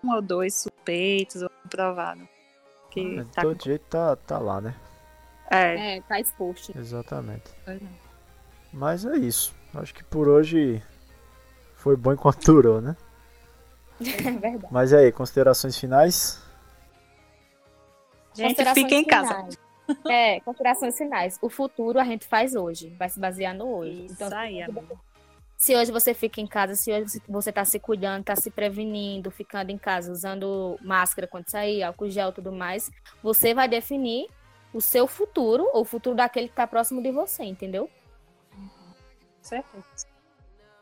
um 0.01 0.13
ou 0.13 0.21
dois 0.21 0.53
suspeitos 0.53 1.41
ou 1.41 1.49
comprovado. 1.49 2.25
Que 2.89 3.19
ah, 3.19 3.25
tá 3.33 3.41
todo 3.41 3.57
com... 3.57 3.65
jeito 3.65 3.83
tá, 3.89 4.15
tá 4.15 4.39
lá, 4.39 4.61
né? 4.61 4.73
É. 5.49 5.97
é, 5.97 6.01
tá 6.01 6.21
exposto. 6.21 6.77
Exatamente. 6.77 7.51
É. 7.67 7.77
Mas 8.73 9.05
é 9.05 9.15
isso. 9.17 9.53
Acho 9.73 9.93
que 9.93 10.03
por 10.03 10.27
hoje 10.27 10.81
foi 11.75 11.95
bom 11.95 12.13
enquanto 12.13 12.43
durou, 12.45 12.81
né? 12.81 12.95
É 13.99 14.31
verdade. 14.31 14.67
Mas 14.71 14.93
aí, 14.93 15.11
considerações 15.11 15.77
finais? 15.77 16.41
Gente, 18.33 18.63
fica 18.73 18.95
em 18.95 19.05
casa. 19.05 19.47
É, 20.09 20.39
considerações 20.39 20.97
finais. 20.97 21.37
O 21.41 21.49
futuro 21.49 21.99
a 21.99 22.03
gente 22.03 22.25
faz 22.25 22.55
hoje, 22.55 22.89
vai 22.97 23.09
se 23.09 23.19
basear 23.19 23.53
no 23.53 23.67
hoje. 23.77 24.05
Isso 24.05 24.13
então, 24.13 24.37
aí, 24.37 24.65
se 25.57 25.75
hoje 25.75 25.91
você 25.91 26.13
fica 26.13 26.41
em 26.41 26.47
casa, 26.47 26.75
se 26.75 26.91
hoje 26.91 27.21
você 27.27 27.51
está 27.51 27.63
se 27.63 27.77
cuidando, 27.77 28.21
está 28.21 28.35
se 28.35 28.49
prevenindo, 28.49 29.29
ficando 29.29 29.69
em 29.69 29.77
casa, 29.77 30.11
usando 30.11 30.75
máscara 30.81 31.27
quando 31.27 31.49
sair, 31.49 31.83
álcool 31.83 32.09
gel 32.09 32.29
e 32.29 32.33
tudo 32.33 32.51
mais, 32.51 32.89
você 33.21 33.53
vai 33.53 33.67
definir 33.67 34.27
o 34.73 34.81
seu 34.81 35.05
futuro, 35.05 35.69
ou 35.73 35.81
o 35.81 35.85
futuro 35.85 36.15
daquele 36.15 36.47
que 36.47 36.53
está 36.53 36.65
próximo 36.65 37.03
de 37.03 37.11
você, 37.11 37.43
entendeu? 37.43 37.89
Certo. 39.41 39.83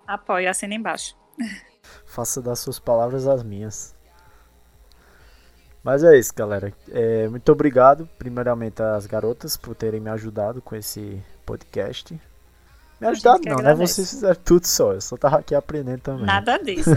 Apoio, 0.05 0.49
assina 0.49 0.73
embaixo. 0.73 1.15
Faça 2.05 2.41
das 2.41 2.59
suas 2.59 2.79
palavras 2.79 3.27
as 3.27 3.43
minhas. 3.43 3.95
Mas 5.83 6.03
é 6.03 6.17
isso, 6.17 6.33
galera. 6.35 6.73
É, 6.89 7.27
muito 7.29 7.51
obrigado, 7.51 8.07
primeiramente, 8.17 8.81
às 8.81 9.05
garotas 9.05 9.55
por 9.55 9.75
terem 9.75 9.99
me 9.99 10.09
ajudado 10.09 10.61
com 10.61 10.75
esse 10.75 11.23
podcast. 11.45 12.19
Me 12.99 13.07
ajudado 13.07 13.41
não, 13.45 13.57
né? 13.57 13.73
Vocês 13.75 14.09
fizeram 14.09 14.39
tudo 14.43 14.65
só. 14.65 14.93
Eu 14.93 15.01
só 15.01 15.15
tava 15.15 15.37
aqui 15.37 15.55
aprendendo 15.55 16.01
também. 16.01 16.25
Nada 16.25 16.57
disso. 16.63 16.91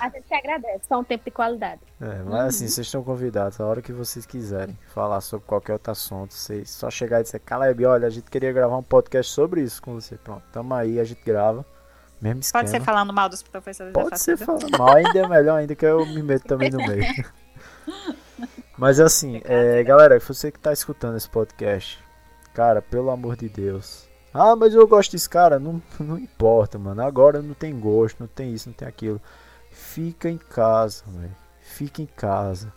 a 0.00 0.08
gente 0.08 0.24
que 0.26 0.34
agradece, 0.34 0.80
só 0.88 0.98
um 0.98 1.04
tempo 1.04 1.24
de 1.24 1.30
qualidade. 1.30 1.80
É, 2.00 2.22
mas 2.24 2.26
uhum. 2.26 2.34
assim, 2.40 2.68
vocês 2.68 2.86
estão 2.86 3.02
convidados 3.04 3.60
a 3.60 3.64
hora 3.64 3.80
que 3.80 3.92
vocês 3.92 4.26
quiserem 4.26 4.76
falar 4.92 5.20
sobre 5.20 5.46
qualquer 5.46 5.74
outro 5.74 5.92
assunto. 5.92 6.34
Vocês 6.34 6.68
só 6.70 6.90
chegar 6.90 7.20
e 7.20 7.22
dizer, 7.22 7.38
Caleb, 7.40 7.84
olha, 7.86 8.06
a 8.06 8.10
gente 8.10 8.28
queria 8.30 8.52
gravar 8.52 8.76
um 8.76 8.82
podcast 8.82 9.32
sobre 9.32 9.62
isso 9.62 9.80
com 9.80 9.94
você. 9.94 10.16
Pronto, 10.16 10.42
tamo 10.52 10.74
aí, 10.74 10.98
a 10.98 11.04
gente 11.04 11.22
grava. 11.24 11.64
Mesmo 12.20 12.40
esquema. 12.40 12.64
Pode 12.64 12.70
ser 12.70 12.80
falando 12.80 13.12
mal 13.12 13.28
dos 13.28 13.42
professores 13.42 13.92
da 13.92 14.00
Pode 14.00 14.18
ser 14.18 14.36
falando 14.36 14.78
mal, 14.78 14.96
ainda 14.96 15.18
é 15.18 15.28
melhor 15.28 15.58
ainda 15.58 15.74
que 15.74 15.84
eu 15.84 16.06
me 16.06 16.22
meto 16.22 16.44
também 16.44 16.70
no 16.70 16.78
meio. 16.78 17.04
Mas 18.76 18.98
assim, 18.98 19.40
é, 19.44 19.82
galera, 19.84 20.18
você 20.18 20.50
que 20.50 20.58
tá 20.58 20.72
escutando 20.72 21.16
esse 21.16 21.28
podcast, 21.28 22.02
cara, 22.52 22.82
pelo 22.82 23.10
amor 23.10 23.36
de 23.36 23.48
Deus. 23.48 24.08
Ah, 24.34 24.56
mas 24.56 24.74
eu 24.74 24.86
gosto 24.88 25.12
desse 25.12 25.30
cara, 25.30 25.60
não, 25.60 25.80
não 26.00 26.18
importa, 26.18 26.76
mano. 26.78 27.00
Agora 27.02 27.40
não 27.40 27.54
tem 27.54 27.78
gosto, 27.78 28.18
não 28.20 28.26
tem 28.26 28.52
isso, 28.52 28.68
não 28.68 28.74
tem 28.74 28.88
aquilo. 28.88 29.20
Fica 29.70 30.28
em 30.28 30.36
casa, 30.38 31.04
velho. 31.06 31.34
Fica 31.60 32.02
em 32.02 32.06
casa. 32.06 32.72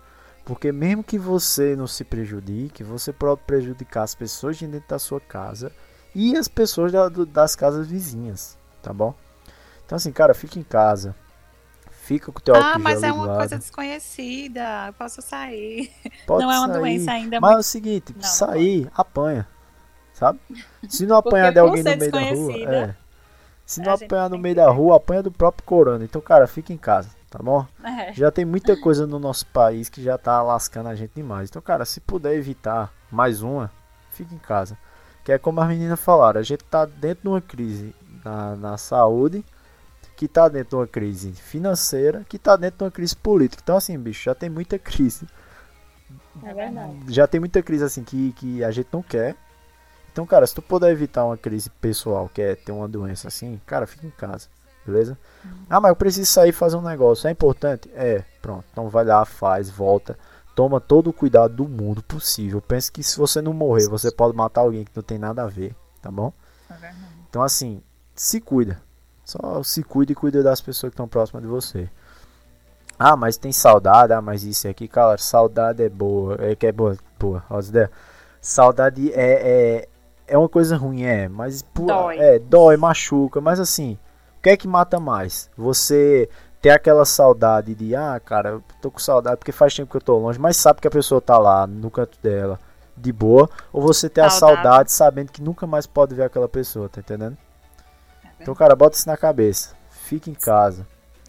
Porque 0.45 0.71
mesmo 0.71 1.03
que 1.03 1.17
você 1.17 1.75
não 1.75 1.87
se 1.87 2.03
prejudique, 2.03 2.83
você 2.83 3.11
pode 3.11 3.41
prejudicar 3.45 4.03
as 4.03 4.15
pessoas 4.15 4.55
de 4.57 4.67
dentro 4.67 4.87
da 4.87 4.99
sua 4.99 5.19
casa 5.19 5.71
e 6.15 6.37
as 6.37 6.47
pessoas 6.47 6.91
da- 6.91 7.09
do- 7.09 7.25
das 7.25 7.55
casas 7.55 7.87
vizinhas, 7.87 8.57
tá 8.81 8.93
bom? 8.93 9.13
Então 9.85 9.95
assim, 9.97 10.11
cara, 10.11 10.33
fica 10.33 10.57
em 10.59 10.63
casa. 10.63 11.15
Fica 11.91 12.31
com 12.31 12.39
o 12.39 12.41
teu 12.41 12.55
Ah, 12.55 12.79
mas 12.79 13.03
é 13.03 13.11
uma 13.11 13.35
coisa 13.35 13.57
desconhecida. 13.57 14.87
Eu 14.87 14.93
posso 14.93 15.21
sair. 15.21 15.91
Pode 16.25 16.43
não 16.45 16.51
é 16.51 16.57
uma 16.59 16.67
sair. 16.69 16.79
doença 16.79 17.11
ainda 17.11 17.41
Mas 17.41 17.49
é 17.49 17.53
muito. 17.55 17.65
o 17.65 17.67
seguinte, 17.67 18.13
Não, 18.13 18.21
não 18.21 18.29
sair, 18.29 18.89
apanha. 18.95 19.45
Sabe? 20.17 20.39
Se 20.89 21.05
não 21.05 21.17
apanhar 21.17 21.53
de 21.53 21.59
por 21.59 21.67
alguém 21.67 21.83
no 21.83 21.97
meio 21.97 22.11
da 22.11 22.19
rua, 22.19 22.53
é. 22.53 22.95
Se 23.63 23.81
não 23.81 23.93
a 23.93 23.95
gente 23.95 24.05
apanhar 24.05 24.29
no 24.29 24.37
meio 24.39 24.55
que 24.55 24.61
da 24.61 24.69
rua, 24.69 24.95
apanha 24.95 25.21
do 25.21 25.31
próprio 25.31 25.63
corona. 25.63 26.03
Então, 26.03 26.19
cara, 26.19 26.47
fica 26.47 26.73
em 26.73 26.77
casa, 26.77 27.09
tá 27.29 27.37
bom? 27.37 27.67
É. 27.83 28.13
Já 28.13 28.31
tem 28.31 28.43
muita 28.43 28.75
coisa 28.75 29.05
no 29.05 29.19
nosso 29.19 29.45
país 29.47 29.89
que 29.89 30.01
já 30.01 30.17
tá 30.17 30.41
lascando 30.41 30.89
a 30.89 30.95
gente 30.95 31.11
demais. 31.15 31.49
Então, 31.49 31.61
cara, 31.61 31.85
se 31.85 31.99
puder 31.99 32.33
evitar 32.33 32.91
mais 33.11 33.43
uma, 33.43 33.69
fica 34.09 34.33
em 34.33 34.39
casa. 34.39 34.75
Que 35.23 35.33
é 35.33 35.37
como 35.37 35.61
as 35.61 35.67
meninas 35.67 35.99
falaram, 35.99 36.39
a 36.39 36.43
gente 36.43 36.63
tá 36.63 36.85
dentro 36.85 37.23
de 37.23 37.27
uma 37.27 37.41
crise 37.41 37.93
na, 38.25 38.55
na 38.55 38.77
saúde, 38.77 39.45
que 40.15 40.27
tá 40.27 40.47
dentro 40.47 40.69
de 40.69 40.75
uma 40.77 40.87
crise 40.87 41.31
financeira, 41.33 42.25
que 42.27 42.39
tá 42.39 42.55
dentro 42.55 42.79
de 42.79 42.83
uma 42.85 42.91
crise 42.91 43.15
política. 43.15 43.61
Então, 43.63 43.77
assim, 43.77 43.99
bicho, 43.99 44.23
já 44.23 44.33
tem 44.33 44.49
muita 44.49 44.79
crise. 44.79 45.27
É 46.43 46.53
verdade. 46.53 46.95
Já 47.09 47.27
tem 47.27 47.39
muita 47.39 47.61
crise 47.61 47.83
assim 47.83 48.03
que, 48.03 48.31
que 48.31 48.63
a 48.63 48.71
gente 48.71 48.87
não 48.91 49.03
quer. 49.03 49.35
Então, 50.17 50.25
cara, 50.25 50.47
se 50.47 50.55
tu 50.55 50.63
puder 50.63 50.89
evitar 50.89 51.23
uma 51.25 51.37
crise 51.37 51.69
pessoal, 51.69 52.27
que 52.27 52.41
é 52.41 52.55
ter 52.55 52.71
uma 52.71 52.87
doença 52.87 53.27
assim, 53.27 53.61
cara, 53.67 53.85
fica 53.85 54.07
em 54.07 54.09
casa, 54.09 54.47
beleza? 54.83 55.15
Ah, 55.69 55.79
mas 55.79 55.89
eu 55.89 55.95
preciso 55.95 56.25
sair 56.25 56.49
e 56.49 56.51
fazer 56.51 56.75
um 56.75 56.81
negócio, 56.81 57.27
é 57.27 57.31
importante? 57.31 57.87
É, 57.93 58.23
pronto. 58.41 58.65
Então 58.71 58.89
vai 58.89 59.05
lá, 59.05 59.23
faz, 59.25 59.69
volta. 59.69 60.17
Toma 60.55 60.81
todo 60.81 61.11
o 61.11 61.13
cuidado 61.13 61.53
do 61.53 61.69
mundo 61.69 62.01
possível. 62.01 62.59
Pense 62.59 62.91
que 62.91 63.03
se 63.03 63.15
você 63.15 63.43
não 63.43 63.53
morrer, 63.53 63.87
você 63.89 64.09
pode 64.09 64.35
matar 64.35 64.61
alguém 64.61 64.85
que 64.85 64.91
não 64.95 65.03
tem 65.03 65.19
nada 65.19 65.43
a 65.43 65.45
ver, 65.45 65.75
tá 66.01 66.09
bom? 66.09 66.33
É. 66.81 66.91
Então, 67.29 67.43
assim, 67.43 67.83
se 68.15 68.41
cuida. 68.41 68.81
Só 69.23 69.61
se 69.61 69.83
cuida 69.83 70.13
e 70.13 70.15
cuida 70.15 70.41
das 70.41 70.61
pessoas 70.61 70.89
que 70.89 70.95
estão 70.95 71.07
próximas 71.07 71.43
de 71.43 71.47
você. 71.47 71.87
Ah, 72.97 73.15
mas 73.15 73.37
tem 73.37 73.51
saudade, 73.51 74.13
ah, 74.13 74.21
mas 74.21 74.43
isso 74.43 74.67
aqui, 74.67 74.87
cara, 74.87 75.15
saudade 75.19 75.83
é 75.83 75.89
boa, 75.89 76.37
é 76.39 76.55
que 76.55 76.65
é 76.65 76.71
boa, 76.71 76.97
boa, 77.19 77.43
as 77.51 77.69
ideias. 77.69 77.91
Saudade 78.41 79.11
é, 79.11 79.83
é, 79.83 79.87
é 80.27 80.37
uma 80.37 80.49
coisa 80.49 80.75
ruim, 80.77 81.03
é, 81.03 81.27
mas 81.29 81.61
pô, 81.61 81.85
Dói. 81.85 82.17
é, 82.19 82.39
dói, 82.39 82.77
machuca, 82.77 83.39
mas 83.41 83.59
assim, 83.59 83.97
o 84.39 84.41
que 84.43 84.49
é 84.49 84.57
que 84.57 84.67
mata 84.67 84.99
mais? 84.99 85.49
Você 85.57 86.29
ter 86.61 86.71
aquela 86.71 87.05
saudade 87.05 87.73
de, 87.75 87.95
ah, 87.95 88.19
cara, 88.23 88.49
eu 88.49 88.63
tô 88.81 88.89
com 88.91 88.99
saudade 88.99 89.37
porque 89.37 89.51
faz 89.51 89.73
tempo 89.75 89.89
que 89.91 89.97
eu 89.97 90.01
tô 90.01 90.17
longe, 90.17 90.39
mas 90.39 90.57
sabe 90.57 90.81
que 90.81 90.87
a 90.87 90.91
pessoa 90.91 91.21
tá 91.21 91.37
lá 91.37 91.65
no 91.67 91.89
canto 91.91 92.17
dela, 92.21 92.59
de 92.95 93.11
boa, 93.13 93.49
ou 93.71 93.81
você 93.81 94.09
ter 94.09 94.21
a 94.21 94.29
Saudável. 94.29 94.63
saudade 94.63 94.91
sabendo 94.91 95.31
que 95.31 95.41
nunca 95.41 95.67
mais 95.67 95.85
pode 95.85 96.15
ver 96.15 96.23
aquela 96.23 96.49
pessoa, 96.49 96.89
tá 96.89 96.99
entendendo? 96.99 97.37
É 98.39 98.43
Então, 98.43 98.55
cara, 98.55 98.75
bota 98.75 98.95
isso 98.97 99.07
na 99.07 99.17
cabeça. 99.17 99.75
Fique 99.89 100.29
em 100.31 100.33
casa. 100.33 100.85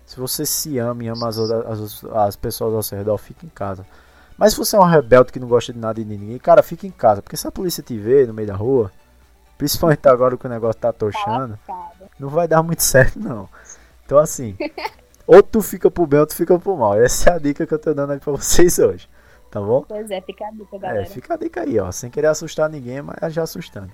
Se 0.06 0.18
você 0.18 0.46
se 0.46 0.78
ama 0.78 1.04
e 1.04 1.08
ama 1.08 1.28
as, 1.28 1.36
outras- 1.38 1.66
as, 1.66 2.04
as 2.04 2.36
pessoas 2.36 2.74
ao 2.74 2.82
seu 2.82 2.96
redor, 2.96 3.18
fique 3.18 3.44
em 3.44 3.50
casa. 3.50 3.84
Mas 4.38 4.52
se 4.52 4.58
você 4.58 4.76
é 4.76 4.78
um 4.78 4.84
rebelde 4.84 5.32
que 5.32 5.40
não 5.40 5.48
gosta 5.48 5.72
de 5.72 5.78
nada 5.80 6.00
e 6.00 6.04
de 6.04 6.16
ninguém, 6.16 6.38
cara, 6.38 6.62
fique 6.62 6.86
em 6.86 6.90
casa. 6.92 7.20
Porque 7.20 7.36
se 7.36 7.46
a 7.46 7.50
polícia 7.50 7.82
te 7.82 7.98
vê 7.98 8.24
no 8.24 8.32
meio 8.32 8.46
da 8.46 8.54
rua, 8.54 8.90
principalmente 9.58 10.06
agora 10.08 10.36
que 10.36 10.46
o 10.46 10.48
negócio 10.48 10.80
tá 10.80 10.92
tochando, 10.92 11.58
não 12.18 12.28
vai 12.28 12.46
dar 12.46 12.62
muito 12.62 12.82
certo, 12.84 13.18
não. 13.18 13.48
Então, 14.06 14.16
assim, 14.18 14.56
ou 15.26 15.42
tu 15.42 15.60
fica 15.60 15.90
pro 15.90 16.06
bem 16.06 16.20
ou 16.20 16.26
tu 16.26 16.34
fica 16.36 16.56
pro 16.58 16.76
mal. 16.76 16.94
Essa 17.02 17.30
é 17.30 17.32
a 17.34 17.38
dica 17.38 17.66
que 17.66 17.74
eu 17.74 17.78
tô 17.78 17.92
dando 17.92 18.12
aí 18.12 18.20
pra 18.20 18.32
vocês 18.32 18.78
hoje. 18.78 19.08
Tá 19.50 19.60
bom? 19.60 19.84
Pois 19.88 20.10
é, 20.10 20.20
fica 20.20 20.46
a 20.46 20.50
dica, 20.50 20.76
É, 20.76 20.78
galera. 20.78 21.06
fica 21.06 21.34
a 21.34 21.36
dica 21.36 21.60
aí, 21.62 21.80
ó. 21.80 21.90
Sem 21.90 22.08
querer 22.10 22.28
assustar 22.28 22.68
ninguém, 22.70 23.02
mas 23.02 23.32
já 23.34 23.42
assustando. 23.42 23.90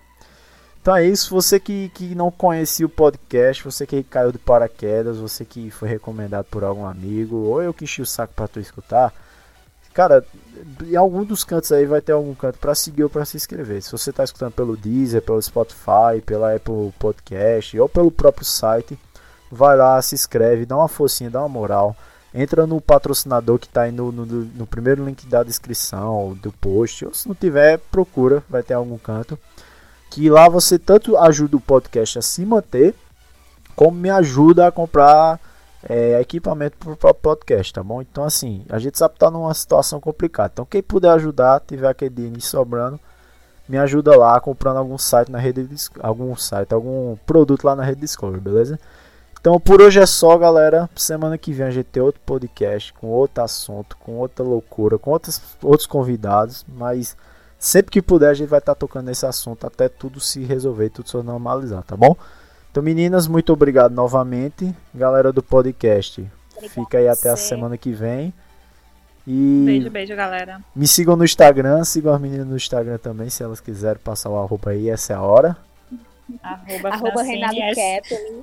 Então 0.83 0.95
é 0.95 1.07
isso. 1.07 1.35
Você 1.35 1.59
que, 1.59 1.89
que 1.95 2.15
não 2.15 2.31
conhecia 2.31 2.85
o 2.85 2.89
podcast, 2.89 3.65
você 3.65 3.87
que 3.87 4.03
caiu 4.03 4.31
de 4.31 4.39
paraquedas, 4.39 5.17
você 5.17 5.45
que 5.45 5.71
foi 5.71 5.89
recomendado 5.89 6.45
por 6.51 6.63
algum 6.65 6.85
amigo, 6.85 7.37
ou 7.37 7.63
eu 7.63 7.73
que 7.73 7.85
enchi 7.85 8.03
o 8.03 8.07
saco 8.07 8.35
pra 8.35 8.47
tu 8.47 8.61
escutar. 8.61 9.15
Cara, 9.95 10.25
em 10.83 10.97
algum 10.97 11.25
dos 11.25 11.45
cantos 11.45 11.71
aí 11.71 11.87
vai 11.87 12.01
ter 12.01 12.13
algum 12.13 12.35
canto 12.35 12.59
pra 12.59 12.75
seguir 12.75 13.05
ou 13.05 13.11
pra 13.11 13.25
se 13.25 13.37
inscrever. 13.37 13.81
Se 13.81 13.93
você 13.93 14.13
tá 14.13 14.25
escutando 14.25 14.53
pelo 14.53 14.77
Deezer, 14.77 15.23
pelo 15.23 15.41
Spotify, 15.41 16.21
pela 16.27 16.55
Apple 16.55 16.93
Podcast 16.99 17.79
ou 17.79 17.89
pelo 17.89 18.11
próprio 18.11 18.45
site, 18.45 18.99
vai 19.51 19.77
lá, 19.77 20.03
se 20.03 20.17
inscreve, 20.17 20.67
dá 20.67 20.77
uma 20.77 20.89
forcinha, 20.89 21.31
dá 21.31 21.41
uma 21.41 21.49
moral. 21.49 21.97
Entra 22.35 22.67
no 22.67 22.81
patrocinador 22.81 23.61
que 23.61 23.69
tá 23.69 23.83
aí 23.83 23.93
no, 23.93 24.11
no, 24.11 24.27
no 24.27 24.67
primeiro 24.67 25.05
link 25.05 25.25
da 25.27 25.45
descrição 25.45 26.37
do 26.43 26.51
post. 26.51 27.05
Ou 27.07 27.15
se 27.15 27.29
não 27.29 27.35
tiver, 27.35 27.79
procura, 27.79 28.43
vai 28.51 28.65
ter 28.65 28.75
algum 28.75 28.99
canto. 28.99 29.39
Que 30.11 30.29
lá 30.29 30.49
você 30.49 30.77
tanto 30.77 31.17
ajuda 31.17 31.57
o 31.57 31.61
podcast 31.61 32.19
a 32.19 32.23
se 32.23 32.45
manter, 32.45 32.97
como 33.77 33.97
me 33.97 34.11
ajuda 34.11 34.67
a 34.67 34.73
comprar 34.73 35.39
é, 35.89 36.21
equipamento 36.21 36.77
para 36.79 37.11
o 37.11 37.15
podcast, 37.15 37.73
tá 37.73 37.83
bom? 37.83 38.01
Então, 38.01 38.25
assim, 38.25 38.65
a 38.69 38.79
gente 38.79 38.99
sabe 38.99 39.15
que 39.15 39.21
tá 39.21 39.31
numa 39.31 39.53
situação 39.55 40.01
complicada. 40.01 40.51
Então, 40.53 40.65
quem 40.65 40.83
puder 40.83 41.11
ajudar, 41.11 41.61
tiver 41.61 41.89
aquele 41.89 42.15
dinheiro 42.15 42.41
sobrando, 42.41 42.99
me 43.69 43.79
ajuda 43.79 44.17
lá 44.17 44.41
comprando 44.41 44.79
algum 44.79 44.99
site 44.99 45.31
na 45.31 45.39
rede, 45.39 45.67
algum 46.01 46.35
site, 46.37 46.73
algum 46.73 47.17
produto 47.27 47.65
lá 47.65 47.75
na 47.75 47.85
rede 47.85 48.01
Discovery, 48.01 48.41
beleza? 48.41 48.79
Então, 49.41 49.61
por 49.61 49.83
hoje 49.83 50.01
é 50.01 50.07
só, 50.07 50.39
galera. 50.39 50.89
Semana 50.97 51.37
que 51.37 51.53
vem 51.53 51.67
a 51.67 51.71
gente 51.71 51.85
tem 51.87 52.03
outro 52.03 52.21
podcast 52.25 52.93
com 52.95 53.09
outro 53.09 53.43
assunto, 53.43 53.97
com 53.99 54.13
outra 54.13 54.45
loucura, 54.45 54.99
com 54.99 55.11
outros, 55.11 55.41
outros 55.63 55.87
convidados, 55.87 56.65
mas 56.67 57.15
sempre 57.59 57.91
que 57.91 58.01
puder 58.01 58.31
a 58.31 58.35
gente 58.35 58.49
vai 58.49 58.59
estar 58.59 58.75
tocando 58.75 59.07
nesse 59.07 59.27
assunto 59.27 59.67
até 59.67 59.87
tudo 59.87 60.19
se 60.19 60.43
resolver, 60.45 60.89
tudo 60.89 61.11
se 61.11 61.17
normalizar, 61.19 61.83
tá 61.83 61.95
bom? 61.95 62.17
Então, 62.75 62.83
meninas, 62.83 63.29
muito 63.29 63.53
obrigado 63.53 63.93
novamente. 63.95 64.75
Galera 64.93 65.33
do 65.33 65.41
podcast, 65.41 66.29
fica 66.71 66.99
aí 66.99 67.07
até 67.07 67.31
a 67.31 67.37
semana 67.37 67.79
que 67.79 67.93
vem. 67.93 68.35
E 69.25 69.63
Beijo, 69.65 69.91
beijo, 69.91 70.17
galera. 70.17 70.61
me 70.75 70.89
sigam 70.89 71.15
no 71.15 71.25
Instagram, 71.25 71.85
sigam 71.85 72.13
as 72.13 72.21
meninas 72.21 72.49
no 72.49 72.57
Instagram 72.57 72.99
também, 72.99 73.31
se 73.31 73.45
elas 73.45 73.61
quiserem 73.61 74.03
passar 74.03 74.29
o 74.31 74.37
arroba 74.37 74.71
aí, 74.73 74.91
essa 74.91 75.13
é 75.13 75.17
a 75.17 75.23
hora. 75.23 75.57
Arroba, 76.43 76.89
Arroba 76.89 77.23
Kepler. 77.25 78.43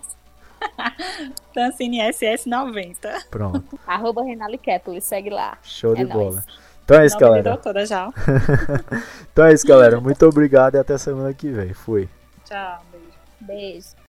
Francine 1.54 2.00
SS90. 2.00 3.26
Pronto, 3.30 3.78
Arroba 3.86 4.24
Renali 4.24 4.58
Kepler, 4.58 5.02
segue 5.02 5.30
lá. 5.30 5.58
show 5.62 5.94
de 5.94 6.04
É 6.04 6.06
bola. 6.06 6.32
nóis. 6.36 6.46
Então 6.86 7.02
é 7.02 7.06
isso, 7.06 7.18
de 7.18 7.22
galera. 7.22 7.44
doutora 7.50 7.86
já. 7.86 8.08
Então 9.34 9.44
é 9.44 9.54
isso, 9.54 9.68
galera. 9.68 10.00
Muito 10.00 10.26
obrigado 10.26 10.76
e 10.76 10.78
até 10.80 10.98
semana 10.98 11.34
que 11.34 11.50
vem. 11.50 11.74
Fui. 11.74 12.08
Tchau, 12.46 12.82
beijo. 12.90 13.08
Beijo. 13.42 13.88